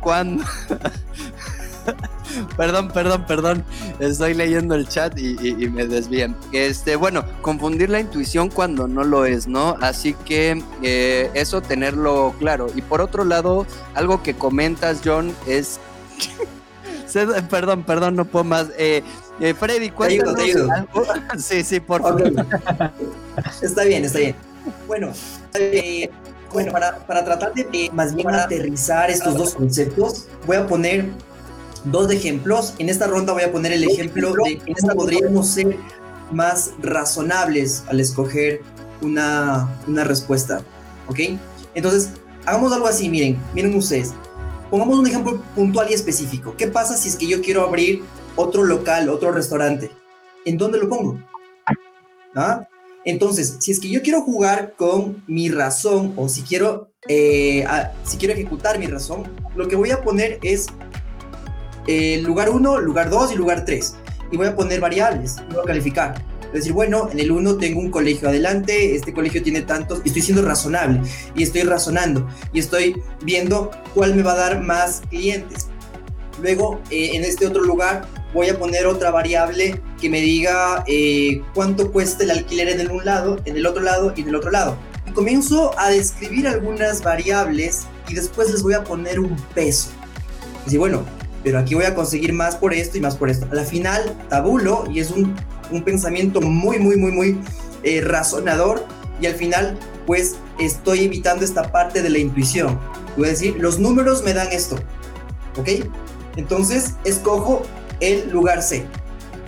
cuando... 0.00 0.44
perdón, 2.56 2.88
perdón, 2.88 3.24
perdón. 3.26 3.64
Estoy 3.98 4.34
leyendo 4.34 4.74
el 4.74 4.88
chat 4.88 5.18
y, 5.18 5.34
me 5.68 5.86
desvían. 5.86 6.36
Este, 6.52 6.96
bueno, 6.96 7.24
confundir 7.42 7.90
la 7.90 8.00
intuición 8.00 8.50
cuando 8.50 8.88
no 8.88 9.04
lo 9.04 9.24
es, 9.24 9.46
¿no? 9.46 9.76
Así 9.80 10.14
que 10.24 10.62
eh, 10.82 11.30
eso 11.34 11.60
tenerlo 11.60 12.34
claro. 12.38 12.66
Y 12.74 12.82
por 12.82 13.00
otro 13.00 13.24
lado, 13.24 13.66
algo 13.94 14.22
que 14.22 14.34
comentas, 14.34 15.00
John, 15.04 15.34
es. 15.46 15.80
perdón, 17.50 17.84
perdón, 17.84 18.16
no 18.16 18.24
puedo 18.24 18.44
más. 18.44 18.68
Eh, 18.78 19.02
eh 19.40 19.54
Freddy, 19.54 19.90
cuéntanos 19.90 20.36
algo. 20.70 21.04
sí, 21.38 21.62
sí, 21.62 21.80
por 21.80 22.02
favor. 22.02 22.32
Está 23.62 23.84
bien, 23.84 24.04
está 24.04 24.18
bien. 24.18 24.36
Bueno, 24.86 25.12
eh, 25.54 26.10
bueno, 26.52 26.72
para, 26.72 26.98
para, 27.06 27.24
tratar 27.24 27.52
de 27.52 27.90
más 27.92 28.14
bien 28.14 28.30
aterrizar 28.30 29.10
estos 29.10 29.36
dos 29.36 29.54
conceptos, 29.54 30.28
voy 30.46 30.56
a 30.56 30.66
poner 30.66 31.10
dos 31.84 32.10
ejemplos. 32.10 32.74
En 32.78 32.88
esta 32.88 33.06
ronda 33.06 33.32
voy 33.32 33.42
a 33.42 33.52
poner 33.52 33.72
el 33.72 33.84
ejemplo 33.84 34.32
de 34.44 34.60
cómo 34.80 34.94
podríamos 34.94 35.48
ser 35.48 35.76
más 36.32 36.72
razonables 36.80 37.84
al 37.88 38.00
escoger 38.00 38.62
una, 39.00 39.68
una 39.86 40.04
respuesta. 40.04 40.62
¿Ok? 41.08 41.20
Entonces, 41.74 42.10
hagamos 42.46 42.72
algo 42.72 42.86
así, 42.86 43.08
miren, 43.08 43.38
miren 43.54 43.74
ustedes. 43.74 44.12
Pongamos 44.70 44.98
un 44.98 45.06
ejemplo 45.06 45.40
puntual 45.54 45.90
y 45.90 45.94
específico. 45.94 46.54
¿Qué 46.56 46.66
pasa 46.68 46.96
si 46.96 47.08
es 47.08 47.16
que 47.16 47.26
yo 47.26 47.40
quiero 47.42 47.62
abrir 47.62 48.02
otro 48.36 48.64
local, 48.64 49.08
otro 49.08 49.30
restaurante? 49.32 49.90
¿En 50.44 50.56
dónde 50.56 50.78
lo 50.78 50.88
pongo? 50.88 51.20
¿Ah? 52.34 52.66
Entonces, 53.04 53.56
si 53.60 53.70
es 53.70 53.80
que 53.80 53.90
yo 53.90 54.02
quiero 54.02 54.22
jugar 54.22 54.74
con 54.76 55.22
mi 55.26 55.50
razón 55.50 56.14
o 56.16 56.28
si 56.28 56.42
quiero, 56.42 56.90
eh, 57.06 57.64
si 58.02 58.16
quiero 58.16 58.34
ejecutar 58.34 58.78
mi 58.78 58.86
razón, 58.86 59.24
lo 59.54 59.68
que 59.68 59.76
voy 59.76 59.90
a 59.90 60.02
poner 60.02 60.38
es 60.42 60.66
eh, 61.86 62.20
lugar 62.22 62.50
1, 62.50 62.80
lugar 62.80 63.10
2 63.10 63.32
y 63.32 63.36
lugar 63.36 63.64
3. 63.64 63.96
Y 64.32 64.36
voy 64.36 64.46
a 64.46 64.56
poner 64.56 64.80
variables, 64.80 65.36
voy 65.50 65.62
a 65.62 65.66
calificar. 65.66 66.14
Es 66.46 66.60
decir, 66.60 66.72
bueno, 66.72 67.08
en 67.10 67.18
el 67.18 67.32
1 67.32 67.56
tengo 67.56 67.80
un 67.80 67.90
colegio 67.90 68.28
adelante, 68.28 68.94
este 68.94 69.12
colegio 69.12 69.42
tiene 69.42 69.62
tantos, 69.62 70.00
y 70.04 70.08
estoy 70.08 70.22
siendo 70.22 70.42
razonable, 70.44 71.00
y 71.34 71.42
estoy 71.42 71.62
razonando, 71.62 72.28
y 72.52 72.60
estoy 72.60 73.02
viendo 73.24 73.72
cuál 73.92 74.14
me 74.14 74.22
va 74.22 74.32
a 74.32 74.36
dar 74.36 74.62
más 74.62 75.02
clientes. 75.10 75.66
Luego, 76.40 76.80
eh, 76.90 77.10
en 77.14 77.24
este 77.24 77.46
otro 77.46 77.62
lugar, 77.64 78.06
voy 78.32 78.48
a 78.48 78.58
poner 78.58 78.86
otra 78.86 79.10
variable 79.10 79.80
que 80.00 80.10
me 80.10 80.20
diga 80.20 80.84
eh, 80.86 81.40
cuánto 81.54 81.90
cuesta 81.90 82.24
el 82.24 82.30
alquiler 82.30 82.68
en 82.68 82.80
el 82.80 82.90
un 82.90 83.04
lado, 83.04 83.40
en 83.44 83.56
el 83.56 83.66
otro 83.66 83.82
lado 83.82 84.12
y 84.14 84.22
en 84.22 84.28
el 84.28 84.34
otro 84.36 84.50
lado. 84.50 84.76
Y 85.06 85.12
comienzo 85.12 85.76
a 85.78 85.90
describir 85.90 86.46
algunas 86.46 87.02
variables 87.02 87.86
y 88.08 88.14
después 88.14 88.50
les 88.50 88.62
voy 88.62 88.74
a 88.74 88.84
poner 88.84 89.20
un 89.20 89.36
peso. 89.54 89.90
Es 90.58 90.64
decir, 90.66 90.78
bueno, 90.78 91.04
pero 91.44 91.58
aquí 91.58 91.74
voy 91.74 91.84
a 91.84 91.94
conseguir 91.94 92.32
más 92.32 92.56
por 92.56 92.72
esto 92.72 92.96
y 92.96 93.02
más 93.02 93.16
por 93.16 93.28
esto. 93.28 93.46
A 93.52 93.54
la 93.54 93.64
final, 93.64 94.16
tabulo 94.30 94.84
y 94.90 94.98
es 94.98 95.10
un, 95.10 95.36
un 95.70 95.84
pensamiento 95.84 96.40
muy, 96.40 96.78
muy, 96.78 96.96
muy, 96.96 97.12
muy 97.12 97.38
eh, 97.82 98.00
razonador 98.00 98.84
y 99.20 99.26
al 99.26 99.34
final, 99.34 99.78
pues 100.06 100.36
estoy 100.58 101.04
evitando 101.04 101.44
esta 101.44 101.70
parte 101.70 102.02
de 102.02 102.08
la 102.08 102.18
intuición. 102.18 102.80
Voy 103.16 103.26
a 103.26 103.30
decir, 103.30 103.56
los 103.58 103.78
números 103.78 104.24
me 104.24 104.32
dan 104.32 104.48
esto, 104.50 104.76
¿ok? 105.56 105.68
Entonces, 106.36 106.94
escojo 107.04 107.62
el 108.00 108.30
lugar 108.30 108.62
C. 108.62 108.86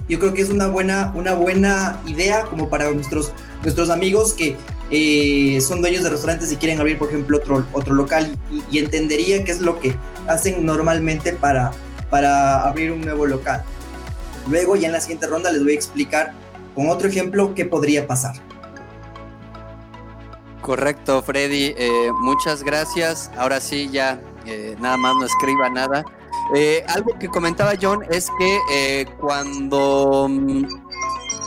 Yo 0.08 0.20
creo 0.20 0.34
que 0.34 0.42
es 0.42 0.50
una 0.50 0.68
buena, 0.68 1.12
una 1.16 1.34
buena 1.34 2.00
idea 2.06 2.42
como 2.44 2.68
para 2.68 2.90
nuestros, 2.92 3.32
nuestros 3.62 3.90
amigos 3.90 4.34
que 4.34 4.56
eh, 4.90 5.60
son 5.60 5.80
dueños 5.80 6.04
de 6.04 6.10
restaurantes 6.10 6.52
y 6.52 6.56
quieren 6.56 6.78
abrir, 6.78 6.96
por 6.96 7.08
ejemplo, 7.08 7.38
otro, 7.38 7.66
otro 7.72 7.94
local 7.94 8.36
y, 8.52 8.62
y 8.76 8.78
entendería 8.78 9.42
qué 9.42 9.50
es 9.50 9.60
lo 9.60 9.80
que 9.80 9.96
hacen 10.28 10.64
normalmente 10.64 11.32
para, 11.32 11.72
para 12.10 12.62
abrir 12.62 12.92
un 12.92 13.00
nuevo 13.00 13.26
local. 13.26 13.64
Luego 14.48 14.76
ya 14.76 14.86
en 14.86 14.92
la 14.92 15.00
siguiente 15.00 15.26
ronda 15.26 15.50
les 15.50 15.62
voy 15.62 15.72
a 15.72 15.74
explicar 15.74 16.32
con 16.74 16.88
otro 16.88 17.08
ejemplo 17.08 17.54
qué 17.54 17.64
podría 17.64 18.06
pasar. 18.06 18.34
Correcto, 20.60 21.22
Freddy. 21.22 21.74
Eh, 21.76 22.10
muchas 22.20 22.62
gracias. 22.62 23.30
Ahora 23.36 23.60
sí, 23.60 23.88
ya 23.90 24.20
eh, 24.46 24.76
nada 24.80 24.96
más 24.96 25.14
no 25.14 25.24
escriba 25.24 25.70
nada. 25.70 26.04
Eh, 26.54 26.84
algo 26.88 27.18
que 27.18 27.28
comentaba 27.28 27.74
John 27.80 28.04
es 28.10 28.30
que 28.38 29.06
cuando 29.20 30.26
mm, 30.28 30.64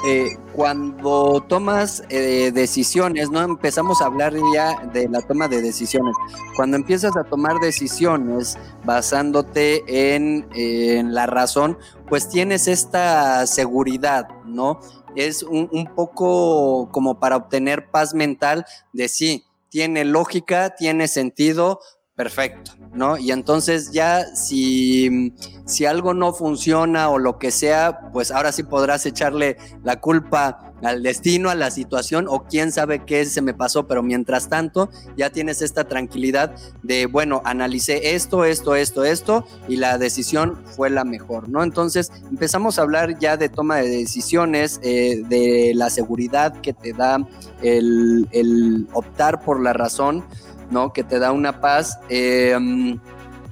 eh, 0.06 0.38
cuando 0.53 1.44
tomas 1.48 2.03
eh, 2.10 2.51
decisiones, 2.53 3.29
¿no? 3.29 3.41
Empezamos 3.41 4.01
a 4.01 4.06
hablar 4.06 4.34
ya 4.53 4.79
de 4.94 5.10
la 5.10 5.22
toma 5.22 5.48
de 5.48 5.62
decisiones. 5.62 6.15
Cuando 6.56 6.77
empiezas 6.77 7.18
a 7.18 7.24
tomar 7.24 7.60
decisiones 7.60 8.58
basándote 8.86 10.15
en, 10.15 11.13
la 11.13 11.25
razón, 11.25 11.77
pues 12.08 12.29
tienes 12.29 12.68
esta 12.68 13.46
seguridad, 13.46 14.27
¿no? 14.46 14.79
Es 15.15 15.44
un, 15.44 15.70
un 15.72 15.86
poco 15.94 16.89
como 16.91 17.20
para 17.20 17.36
obtener 17.36 17.89
paz 17.89 18.13
mental 18.13 18.65
de 18.94 19.10
sí, 19.10 19.46
tiene 19.70 20.06
lógica, 20.06 20.75
tiene 20.75 21.08
sentido, 21.08 21.79
perfecto, 22.20 22.72
¿no? 22.94 23.18
Y 23.18 23.32
entonces 23.32 23.92
ya 23.94 24.36
si, 24.36 25.34
si 25.66 25.86
algo 25.86 26.14
no 26.14 26.34
funciona 26.34 27.10
o 27.10 27.18
lo 27.18 27.40
que 27.40 27.50
sea, 27.50 28.12
pues 28.12 28.30
ahora 28.30 28.52
sí 28.52 28.64
podrás 28.64 29.06
echarle 29.06 29.56
la 29.86 30.02
culpa 30.02 30.74
al 30.84 31.02
destino, 31.02 31.50
a 31.50 31.56
la 31.56 31.72
situación 31.72 32.26
o 32.28 32.44
quién 32.44 32.74
sabe 32.74 33.06
qué 33.06 33.24
se 33.24 33.42
me 33.42 33.54
pasó, 33.54 33.88
pero 33.88 34.04
mientras 34.04 34.50
tanto 34.50 34.90
ya 35.16 35.30
tienes 35.30 35.62
esta 35.62 35.86
tranquilidad 35.86 36.54
de, 36.84 37.06
bueno, 37.06 37.42
analicé 37.46 38.14
esto, 38.16 38.44
esto, 38.44 38.76
esto, 38.76 39.06
esto 39.06 39.46
y 39.70 39.78
la 39.78 39.98
decisión 39.98 40.62
fue 40.76 40.90
la 40.90 41.06
mejor, 41.06 41.48
¿no? 41.48 41.64
Entonces 41.64 42.12
empezamos 42.30 42.80
a 42.80 42.82
hablar 42.82 43.18
ya 43.18 43.38
de 43.38 43.48
toma 43.48 43.78
de 43.78 43.88
decisiones, 43.88 44.82
eh, 44.84 45.24
de 45.30 45.72
la 45.74 45.90
seguridad 45.90 46.60
que 46.60 46.74
te 46.74 46.92
da 46.92 47.26
el, 47.62 48.28
el 48.32 48.90
optar 48.92 49.42
por 49.42 49.62
la 49.62 49.72
razón 49.72 50.26
¿no? 50.70 50.94
Que 50.94 51.04
te 51.04 51.20
da 51.20 51.32
una 51.32 51.62
paz. 51.62 52.00
Em, 52.10 53.00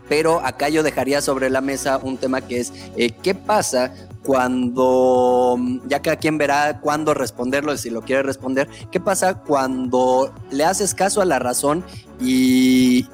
pero 0.09 0.39
acá 0.45 0.69
yo 0.69 0.83
dejaría 0.83 1.21
sobre 1.21 1.49
la 1.49 1.61
mesa 1.61 1.99
un 2.01 2.17
tema 2.17 2.41
que 2.41 2.59
es, 2.59 2.73
eh, 2.95 3.11
¿qué 3.11 3.35
pasa 3.35 3.93
cuando, 4.23 5.57
ya 5.87 6.01
cada 6.01 6.17
quien 6.17 6.37
verá 6.37 6.79
cuándo 6.81 7.13
responderlo, 7.13 7.75
si 7.77 7.89
lo 7.89 8.01
quiere 8.01 8.23
responder, 8.23 8.67
¿qué 8.91 8.99
pasa 8.99 9.35
cuando 9.35 10.33
le 10.51 10.65
haces 10.65 10.93
caso 10.93 11.21
a 11.21 11.25
la 11.25 11.39
razón 11.39 11.83
y, 12.19 13.07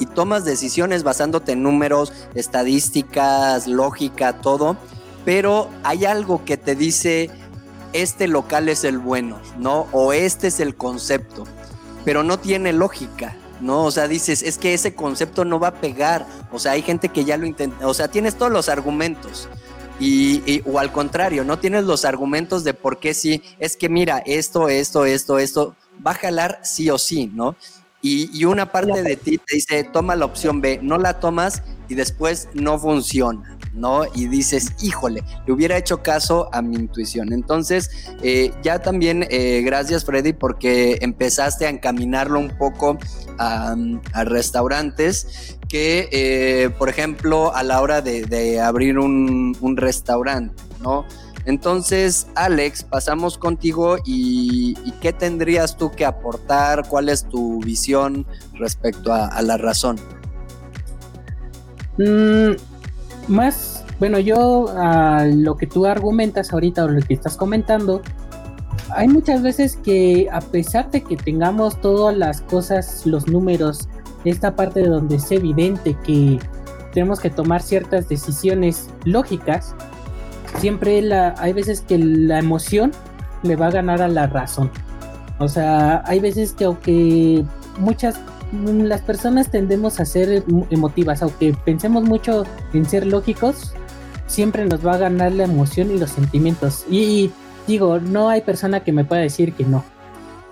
y 0.00 0.06
tomas 0.14 0.46
decisiones 0.46 1.02
basándote 1.02 1.52
en 1.52 1.62
números, 1.62 2.12
estadísticas, 2.34 3.66
lógica, 3.66 4.40
todo, 4.40 4.78
pero 5.26 5.68
hay 5.82 6.06
algo 6.06 6.42
que 6.46 6.56
te 6.56 6.74
dice, 6.74 7.30
este 7.92 8.26
local 8.26 8.70
es 8.70 8.84
el 8.84 8.98
bueno, 8.98 9.38
¿no? 9.58 9.86
O 9.92 10.14
este 10.14 10.46
es 10.46 10.60
el 10.60 10.76
concepto 10.76 11.44
pero 12.08 12.24
no 12.24 12.38
tiene 12.38 12.72
lógica, 12.72 13.36
¿no? 13.60 13.84
O 13.84 13.90
sea, 13.90 14.08
dices, 14.08 14.42
es 14.42 14.56
que 14.56 14.72
ese 14.72 14.94
concepto 14.94 15.44
no 15.44 15.60
va 15.60 15.68
a 15.68 15.74
pegar. 15.74 16.26
O 16.50 16.58
sea, 16.58 16.72
hay 16.72 16.80
gente 16.80 17.10
que 17.10 17.26
ya 17.26 17.36
lo 17.36 17.44
intenta, 17.44 17.86
o 17.86 17.92
sea, 17.92 18.08
tienes 18.08 18.36
todos 18.36 18.50
los 18.50 18.70
argumentos. 18.70 19.46
Y, 20.00 20.62
o 20.64 20.78
al 20.78 20.90
contrario, 20.90 21.44
no 21.44 21.58
tienes 21.58 21.84
los 21.84 22.06
argumentos 22.06 22.64
de 22.64 22.72
por 22.72 22.98
qué 22.98 23.12
sí, 23.12 23.42
es 23.58 23.76
que 23.76 23.90
mira, 23.90 24.22
esto, 24.24 24.70
esto, 24.70 25.04
esto, 25.04 25.38
esto, 25.38 25.76
va 26.06 26.12
a 26.12 26.14
jalar 26.14 26.60
sí 26.62 26.88
o 26.88 26.96
sí, 26.96 27.30
¿no? 27.34 27.56
Y, 28.00 28.30
y 28.32 28.46
una 28.46 28.72
parte 28.72 29.02
de 29.02 29.16
ti 29.16 29.36
te 29.36 29.56
dice, 29.56 29.84
toma 29.84 30.16
la 30.16 30.24
opción 30.24 30.62
B, 30.62 30.80
no 30.82 30.96
la 30.96 31.20
tomas 31.20 31.62
y 31.90 31.94
después 31.94 32.48
no 32.54 32.78
funciona. 32.78 33.57
¿No? 33.78 34.02
Y 34.14 34.26
dices, 34.26 34.72
híjole, 34.82 35.22
le 35.46 35.52
hubiera 35.52 35.76
hecho 35.76 36.02
caso 36.02 36.48
a 36.52 36.62
mi 36.62 36.76
intuición. 36.76 37.32
Entonces, 37.32 37.90
eh, 38.22 38.52
ya 38.62 38.80
también, 38.80 39.26
eh, 39.30 39.62
gracias 39.64 40.04
Freddy, 40.04 40.32
porque 40.32 40.98
empezaste 41.00 41.66
a 41.66 41.70
encaminarlo 41.70 42.38
un 42.38 42.50
poco 42.56 42.98
a, 43.38 43.74
restaurantes 44.24 45.58
que, 45.68 46.08
eh, 46.12 46.70
por 46.78 46.88
ejemplo, 46.88 47.54
a 47.54 47.62
la 47.62 47.80
hora 47.80 48.02
de, 48.02 48.60
abrir 48.60 48.98
un, 48.98 49.76
restaurante, 49.76 50.62
¿no? 50.80 51.04
Entonces, 51.44 52.26
Alex, 52.34 52.82
pasamos 52.82 53.38
contigo 53.38 53.96
y, 54.04 54.74
¿qué 55.00 55.12
tendrías 55.12 55.76
tú 55.76 55.90
que 55.90 56.04
aportar? 56.04 56.86
¿Cuál 56.88 57.08
es 57.08 57.26
tu 57.28 57.60
visión 57.60 58.26
respecto 58.54 59.12
a, 59.12 59.40
la 59.40 59.56
razón? 59.56 59.96
Mm, 61.96 62.52
más, 63.28 63.84
bueno, 63.98 64.18
yo 64.18 64.68
a 64.76 65.24
lo 65.26 65.56
que 65.56 65.66
tú 65.66 65.86
argumentas 65.86 66.52
ahorita 66.52 66.84
o 66.84 66.88
lo 66.88 67.00
que 67.00 67.14
estás 67.14 67.36
comentando, 67.36 68.02
hay 68.90 69.08
muchas 69.08 69.42
veces 69.42 69.76
que 69.76 70.28
a 70.32 70.40
pesar 70.40 70.90
de 70.90 71.02
que 71.02 71.16
tengamos 71.16 71.80
todas 71.80 72.16
las 72.16 72.40
cosas, 72.40 73.04
los 73.06 73.28
números, 73.28 73.88
esta 74.24 74.56
parte 74.56 74.80
de 74.80 74.88
donde 74.88 75.16
es 75.16 75.30
evidente 75.30 75.96
que 76.04 76.38
tenemos 76.92 77.20
que 77.20 77.30
tomar 77.30 77.62
ciertas 77.62 78.08
decisiones 78.08 78.88
lógicas, 79.04 79.74
siempre 80.56 81.02
la, 81.02 81.34
hay 81.38 81.52
veces 81.52 81.82
que 81.82 81.98
la 81.98 82.38
emoción 82.38 82.92
le 83.42 83.56
va 83.56 83.66
a 83.66 83.70
ganar 83.70 84.02
a 84.02 84.08
la 84.08 84.26
razón. 84.26 84.70
O 85.38 85.48
sea, 85.48 86.02
hay 86.06 86.18
veces 86.20 86.52
que 86.52 86.64
aunque 86.64 87.44
muchas 87.78 88.18
las 88.52 89.02
personas 89.02 89.50
tendemos 89.50 90.00
a 90.00 90.04
ser 90.04 90.42
emotivas, 90.70 91.22
aunque 91.22 91.54
pensemos 91.64 92.04
mucho 92.04 92.44
en 92.72 92.84
ser 92.84 93.06
lógicos, 93.06 93.74
siempre 94.26 94.64
nos 94.64 94.86
va 94.86 94.94
a 94.94 94.98
ganar 94.98 95.32
la 95.32 95.44
emoción 95.44 95.90
y 95.90 95.98
los 95.98 96.10
sentimientos. 96.10 96.84
Y, 96.90 97.30
digo, 97.66 97.98
no 97.98 98.28
hay 98.28 98.40
persona 98.40 98.80
que 98.80 98.92
me 98.92 99.04
pueda 99.04 99.22
decir 99.22 99.52
que 99.52 99.64
no. 99.64 99.84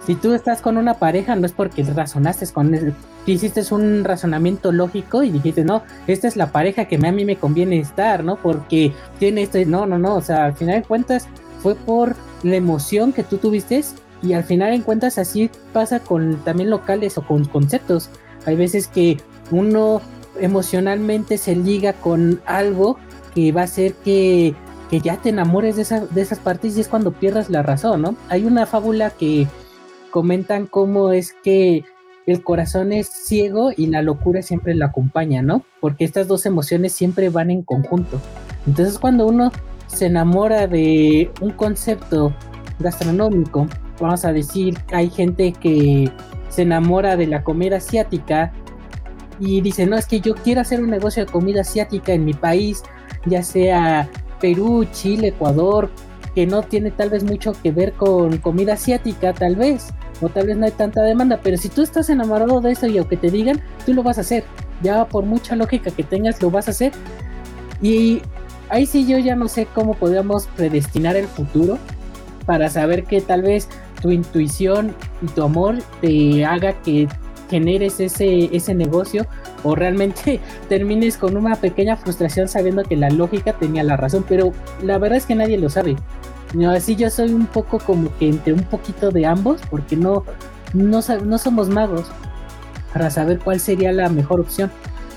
Si 0.06 0.14
tú 0.14 0.34
estás 0.34 0.60
con 0.60 0.76
una 0.76 0.94
pareja, 0.94 1.34
no 1.34 1.46
es 1.46 1.52
porque 1.52 1.82
razonaste 1.82 2.46
con 2.52 2.74
él, 2.74 2.94
hiciste 3.26 3.62
un 3.72 4.04
razonamiento 4.04 4.70
lógico 4.70 5.22
y 5.22 5.30
dijiste, 5.30 5.64
no, 5.64 5.82
esta 6.06 6.28
es 6.28 6.36
la 6.36 6.52
pareja 6.52 6.84
que 6.84 6.96
a 6.96 7.12
mí 7.12 7.24
me 7.24 7.36
conviene 7.36 7.80
estar, 7.80 8.22
¿no? 8.22 8.36
Porque 8.36 8.92
tiene 9.18 9.42
esto, 9.42 9.58
no, 9.66 9.84
no, 9.86 9.98
no, 9.98 10.14
o 10.14 10.20
sea, 10.20 10.44
al 10.44 10.54
final 10.54 10.82
de 10.82 10.86
cuentas 10.86 11.26
fue 11.60 11.74
por 11.74 12.14
la 12.44 12.54
emoción 12.54 13.12
que 13.12 13.24
tú 13.24 13.38
tuviste 13.38 13.82
y 14.22 14.32
al 14.32 14.44
final 14.44 14.72
en 14.72 14.82
cuentas 14.82 15.18
así 15.18 15.50
pasa 15.72 16.00
con 16.00 16.36
también 16.44 16.70
locales 16.70 17.18
o 17.18 17.22
con 17.26 17.44
conceptos. 17.44 18.10
Hay 18.46 18.56
veces 18.56 18.88
que 18.88 19.18
uno 19.50 20.00
emocionalmente 20.40 21.38
se 21.38 21.56
liga 21.56 21.92
con 21.94 22.40
algo 22.46 22.98
que 23.34 23.52
va 23.52 23.62
a 23.62 23.64
hacer 23.64 23.94
que, 23.94 24.54
que 24.90 25.00
ya 25.00 25.16
te 25.16 25.28
enamores 25.28 25.76
de, 25.76 26.06
de 26.10 26.20
esas 26.20 26.38
partes 26.38 26.76
y 26.76 26.80
es 26.80 26.88
cuando 26.88 27.12
pierdas 27.12 27.50
la 27.50 27.62
razón, 27.62 28.02
¿no? 28.02 28.16
Hay 28.28 28.44
una 28.44 28.66
fábula 28.66 29.10
que 29.10 29.46
comentan 30.10 30.66
cómo 30.66 31.12
es 31.12 31.34
que 31.44 31.84
el 32.26 32.42
corazón 32.42 32.92
es 32.92 33.08
ciego 33.08 33.70
y 33.76 33.86
la 33.86 34.02
locura 34.02 34.42
siempre 34.42 34.74
la 34.74 34.86
acompaña, 34.86 35.42
¿no? 35.42 35.62
Porque 35.80 36.04
estas 36.04 36.26
dos 36.26 36.44
emociones 36.46 36.92
siempre 36.92 37.28
van 37.28 37.50
en 37.50 37.62
conjunto. 37.62 38.20
Entonces 38.66 38.98
cuando 38.98 39.26
uno 39.26 39.52
se 39.86 40.06
enamora 40.06 40.66
de 40.66 41.30
un 41.40 41.50
concepto 41.50 42.34
gastronómico 42.80 43.68
vamos 44.00 44.24
a 44.24 44.32
decir, 44.32 44.78
hay 44.92 45.10
gente 45.10 45.52
que 45.52 46.10
se 46.48 46.62
enamora 46.62 47.16
de 47.16 47.26
la 47.26 47.42
comida 47.42 47.76
asiática 47.76 48.52
y 49.38 49.60
dice, 49.60 49.86
no, 49.86 49.96
es 49.96 50.06
que 50.06 50.20
yo 50.20 50.34
quiero 50.34 50.60
hacer 50.60 50.82
un 50.82 50.90
negocio 50.90 51.24
de 51.24 51.30
comida 51.30 51.60
asiática 51.60 52.12
en 52.12 52.24
mi 52.24 52.34
país, 52.34 52.82
ya 53.26 53.42
sea 53.42 54.08
Perú, 54.40 54.86
Chile, 54.92 55.28
Ecuador, 55.28 55.90
que 56.34 56.46
no 56.46 56.62
tiene 56.62 56.90
tal 56.90 57.10
vez 57.10 57.24
mucho 57.24 57.52
que 57.62 57.70
ver 57.70 57.92
con 57.94 58.38
comida 58.38 58.74
asiática, 58.74 59.32
tal 59.32 59.56
vez, 59.56 59.88
o 60.20 60.28
tal 60.28 60.46
vez 60.46 60.56
no 60.56 60.66
hay 60.66 60.72
tanta 60.72 61.02
demanda, 61.02 61.40
pero 61.42 61.56
si 61.56 61.68
tú 61.68 61.82
estás 61.82 62.10
enamorado 62.10 62.60
de 62.60 62.72
eso 62.72 62.86
y 62.86 62.98
aunque 62.98 63.16
te 63.16 63.30
digan, 63.30 63.60
tú 63.84 63.94
lo 63.94 64.02
vas 64.02 64.18
a 64.18 64.22
hacer, 64.22 64.44
ya 64.82 65.06
por 65.06 65.24
mucha 65.24 65.56
lógica 65.56 65.90
que 65.90 66.02
tengas, 66.02 66.40
lo 66.42 66.50
vas 66.50 66.68
a 66.68 66.70
hacer. 66.70 66.92
Y 67.80 68.22
ahí 68.68 68.86
sí 68.86 69.06
yo 69.06 69.18
ya 69.18 69.36
no 69.36 69.48
sé 69.48 69.66
cómo 69.74 69.94
podríamos 69.94 70.46
predestinar 70.56 71.16
el 71.16 71.26
futuro 71.26 71.78
para 72.46 72.68
saber 72.68 73.04
que 73.04 73.20
tal 73.20 73.42
vez 73.42 73.68
tu 74.06 74.12
intuición 74.12 74.94
y 75.20 75.26
tu 75.26 75.42
amor 75.42 75.78
te 76.00 76.44
haga 76.44 76.74
que 76.82 77.08
generes 77.50 77.98
ese, 77.98 78.56
ese 78.56 78.72
negocio 78.74 79.26
o 79.64 79.74
realmente 79.74 80.40
termines 80.68 81.16
con 81.16 81.36
una 81.36 81.56
pequeña 81.56 81.96
frustración 81.96 82.48
sabiendo 82.48 82.84
que 82.84 82.96
la 82.96 83.10
lógica 83.10 83.52
tenía 83.52 83.82
la 83.82 83.96
razón, 83.96 84.24
pero 84.28 84.52
la 84.82 84.98
verdad 84.98 85.18
es 85.18 85.26
que 85.26 85.34
nadie 85.34 85.58
lo 85.58 85.70
sabe. 85.70 85.96
así 86.68 86.94
yo 86.94 87.10
soy 87.10 87.32
un 87.32 87.46
poco 87.46 87.78
como 87.78 88.16
que 88.18 88.28
entre 88.28 88.52
un 88.52 88.62
poquito 88.62 89.10
de 89.10 89.26
ambos, 89.26 89.60
porque 89.70 89.96
no, 89.96 90.24
no, 90.72 91.00
no 91.24 91.38
somos 91.38 91.68
magos 91.68 92.06
para 92.92 93.10
saber 93.10 93.40
cuál 93.40 93.58
sería 93.58 93.92
la 93.92 94.08
mejor 94.08 94.40
opción. 94.40 94.70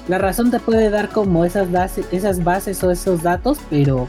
La 0.07 0.17
razón 0.17 0.49
te 0.49 0.59
puede 0.59 0.89
dar 0.89 1.09
como 1.09 1.45
esas, 1.45 1.71
bases, 1.71 2.07
esas 2.11 2.43
bases 2.43 2.83
o 2.83 2.89
esos 2.89 3.21
datos, 3.21 3.59
pero 3.69 4.07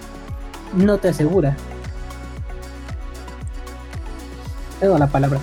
no 0.75 0.97
te 0.97 1.09
asegura 1.09 1.55
la 4.81 5.07
palabra. 5.07 5.41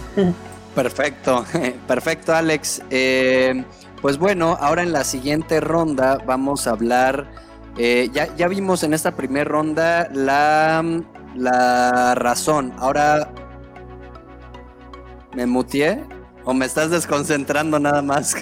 Perfecto, 0.75 1.45
perfecto 1.87 2.35
Alex. 2.35 2.81
Eh, 2.89 3.63
pues 4.01 4.17
bueno, 4.17 4.57
ahora 4.59 4.83
en 4.83 4.91
la 4.91 5.03
siguiente 5.03 5.59
ronda 5.59 6.19
vamos 6.25 6.67
a 6.67 6.71
hablar, 6.71 7.27
eh, 7.77 8.09
ya, 8.11 8.33
ya, 8.35 8.47
vimos 8.47 8.83
en 8.83 8.93
esta 8.93 9.15
primera 9.15 9.45
ronda 9.45 10.09
la, 10.13 10.83
la 11.35 12.15
razón. 12.15 12.73
Ahora, 12.77 13.31
¿me 15.33 15.45
mutié? 15.45 16.03
¿O 16.43 16.53
me 16.53 16.65
estás 16.65 16.91
desconcentrando 16.91 17.79
nada 17.79 18.01
más? 18.01 18.35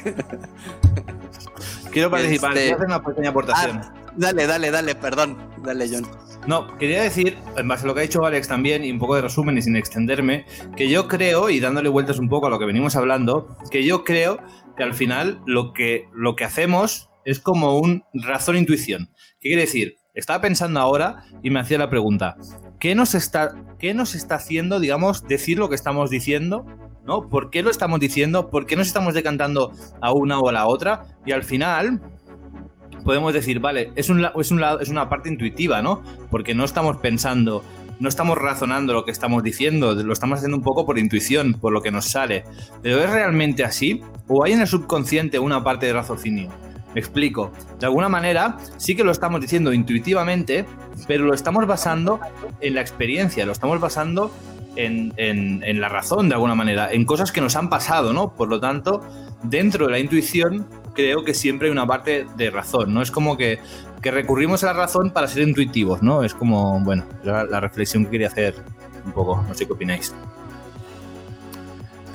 Quiero 1.91 2.11
participar, 2.11 2.57
este... 2.57 2.73
hacer 2.73 2.85
una 2.85 3.01
pequeña 3.01 3.29
aportación. 3.29 3.81
Ah, 3.81 3.93
dale, 4.15 4.45
dale, 4.45 4.71
dale, 4.71 4.95
perdón. 4.95 5.37
Dale, 5.63 5.89
John. 5.89 6.05
No, 6.47 6.77
quería 6.77 7.01
decir, 7.01 7.37
en 7.57 7.67
base 7.67 7.85
a 7.85 7.87
lo 7.87 7.95
que 7.95 8.01
ha 8.01 8.03
dicho 8.03 8.23
Alex 8.23 8.47
también, 8.47 8.83
y 8.83 8.91
un 8.91 8.99
poco 8.99 9.15
de 9.15 9.21
resumen 9.21 9.57
y 9.57 9.63
sin 9.63 9.75
extenderme, 9.75 10.45
que 10.77 10.89
yo 10.89 11.07
creo, 11.07 11.49
y 11.49 11.59
dándole 11.59 11.89
vueltas 11.89 12.19
un 12.19 12.29
poco 12.29 12.47
a 12.47 12.49
lo 12.51 12.59
que 12.59 12.65
venimos 12.65 12.95
hablando, 12.95 13.57
que 13.71 13.83
yo 13.83 14.03
creo 14.03 14.39
que 14.77 14.83
al 14.83 14.93
final 14.93 15.41
lo 15.47 15.73
que, 15.73 16.07
lo 16.13 16.35
que 16.35 16.43
hacemos 16.43 17.09
es 17.23 17.39
como 17.39 17.79
un 17.79 18.03
razón-intuición. 18.13 19.09
¿Qué 19.39 19.49
quiere 19.49 19.63
decir? 19.63 19.95
Estaba 20.13 20.39
pensando 20.39 20.79
ahora 20.79 21.23
y 21.41 21.49
me 21.49 21.59
hacía 21.59 21.79
la 21.79 21.89
pregunta, 21.89 22.37
¿qué 22.79 22.93
nos 22.93 23.15
está, 23.15 23.55
qué 23.79 23.93
nos 23.93 24.13
está 24.13 24.35
haciendo, 24.35 24.79
digamos, 24.79 25.27
decir 25.27 25.57
lo 25.57 25.67
que 25.67 25.75
estamos 25.75 26.09
diciendo? 26.09 26.65
¿No? 27.03 27.27
¿Por 27.29 27.49
qué 27.49 27.61
lo 27.61 27.69
estamos 27.69 27.99
diciendo? 27.99 28.49
¿Por 28.49 28.65
qué 28.65 28.75
nos 28.75 28.87
estamos 28.87 29.13
decantando 29.13 29.71
a 30.01 30.11
una 30.11 30.39
o 30.39 30.49
a 30.49 30.51
la 30.51 30.67
otra? 30.67 31.03
Y 31.25 31.33
al 31.33 31.43
final, 31.43 32.01
podemos 33.05 33.33
decir, 33.33 33.59
vale, 33.61 33.91
es, 33.95 34.09
un, 34.09 34.25
es, 34.25 34.51
un, 34.51 34.61
es 34.81 34.89
una 34.89 35.07
parte 35.07 35.29
intuitiva, 35.29 35.81
¿no? 35.81 36.01
Porque 36.29 36.53
no 36.53 36.65
estamos 36.65 36.97
pensando, 36.97 37.63
no 37.99 38.09
estamos 38.09 38.37
razonando 38.37 38.91
lo 38.93 39.05
que 39.05 39.11
estamos 39.11 39.43
diciendo, 39.43 39.93
lo 39.93 40.11
estamos 40.11 40.39
haciendo 40.39 40.57
un 40.57 40.63
poco 40.63 40.85
por 40.85 40.97
intuición, 40.97 41.53
por 41.53 41.71
lo 41.71 41.81
que 41.81 41.91
nos 41.91 42.05
sale. 42.05 42.43
Pero 42.81 42.99
¿es 42.99 43.09
realmente 43.09 43.63
así? 43.63 44.01
¿O 44.27 44.43
hay 44.43 44.53
en 44.53 44.61
el 44.61 44.67
subconsciente 44.67 45.39
una 45.39 45.63
parte 45.63 45.85
de 45.85 45.93
raciocinio? 45.93 46.49
Me 46.93 46.99
explico. 46.99 47.51
De 47.79 47.85
alguna 47.85 48.09
manera, 48.09 48.57
sí 48.77 48.95
que 48.95 49.03
lo 49.03 49.11
estamos 49.11 49.39
diciendo 49.39 49.71
intuitivamente, 49.71 50.65
pero 51.07 51.25
lo 51.25 51.33
estamos 51.33 51.67
basando 51.67 52.19
en 52.61 52.73
la 52.73 52.81
experiencia, 52.81 53.45
lo 53.45 53.51
estamos 53.51 53.79
basando 53.79 54.31
en, 54.77 55.13
en, 55.17 55.81
la 55.81 55.89
razón, 55.89 56.29
de 56.29 56.35
alguna 56.35 56.55
manera, 56.55 56.91
en 56.91 57.05
cosas 57.05 57.31
que 57.31 57.41
nos 57.41 57.55
han 57.55 57.69
pasado, 57.69 58.13
¿no? 58.13 58.33
Por 58.35 58.49
lo 58.49 58.59
tanto, 58.59 59.01
dentro 59.43 59.85
de 59.85 59.91
la 59.91 59.99
intuición, 59.99 60.67
creo 60.95 61.23
que 61.23 61.33
siempre 61.33 61.67
hay 61.67 61.71
una 61.71 61.85
parte 61.85 62.25
de 62.35 62.49
razón, 62.49 62.93
¿no? 62.93 63.01
Es 63.01 63.11
como 63.11 63.37
que, 63.37 63.59
recurrimos 64.01 64.63
a 64.63 64.67
la 64.67 64.73
razón 64.73 65.09
para 65.09 65.27
ser 65.27 65.47
intuitivos, 65.47 66.03
¿no? 66.03 66.23
Es 66.23 66.35
como, 66.35 66.79
bueno, 66.81 67.05
la, 67.23 67.43
la 67.43 67.59
reflexión 67.59 68.05
que 68.05 68.11
quería 68.11 68.27
hacer 68.27 68.53
un 69.03 69.11
poco, 69.13 69.43
no 69.47 69.53
sé 69.55 69.65
qué 69.65 69.73
opináis. 69.73 70.13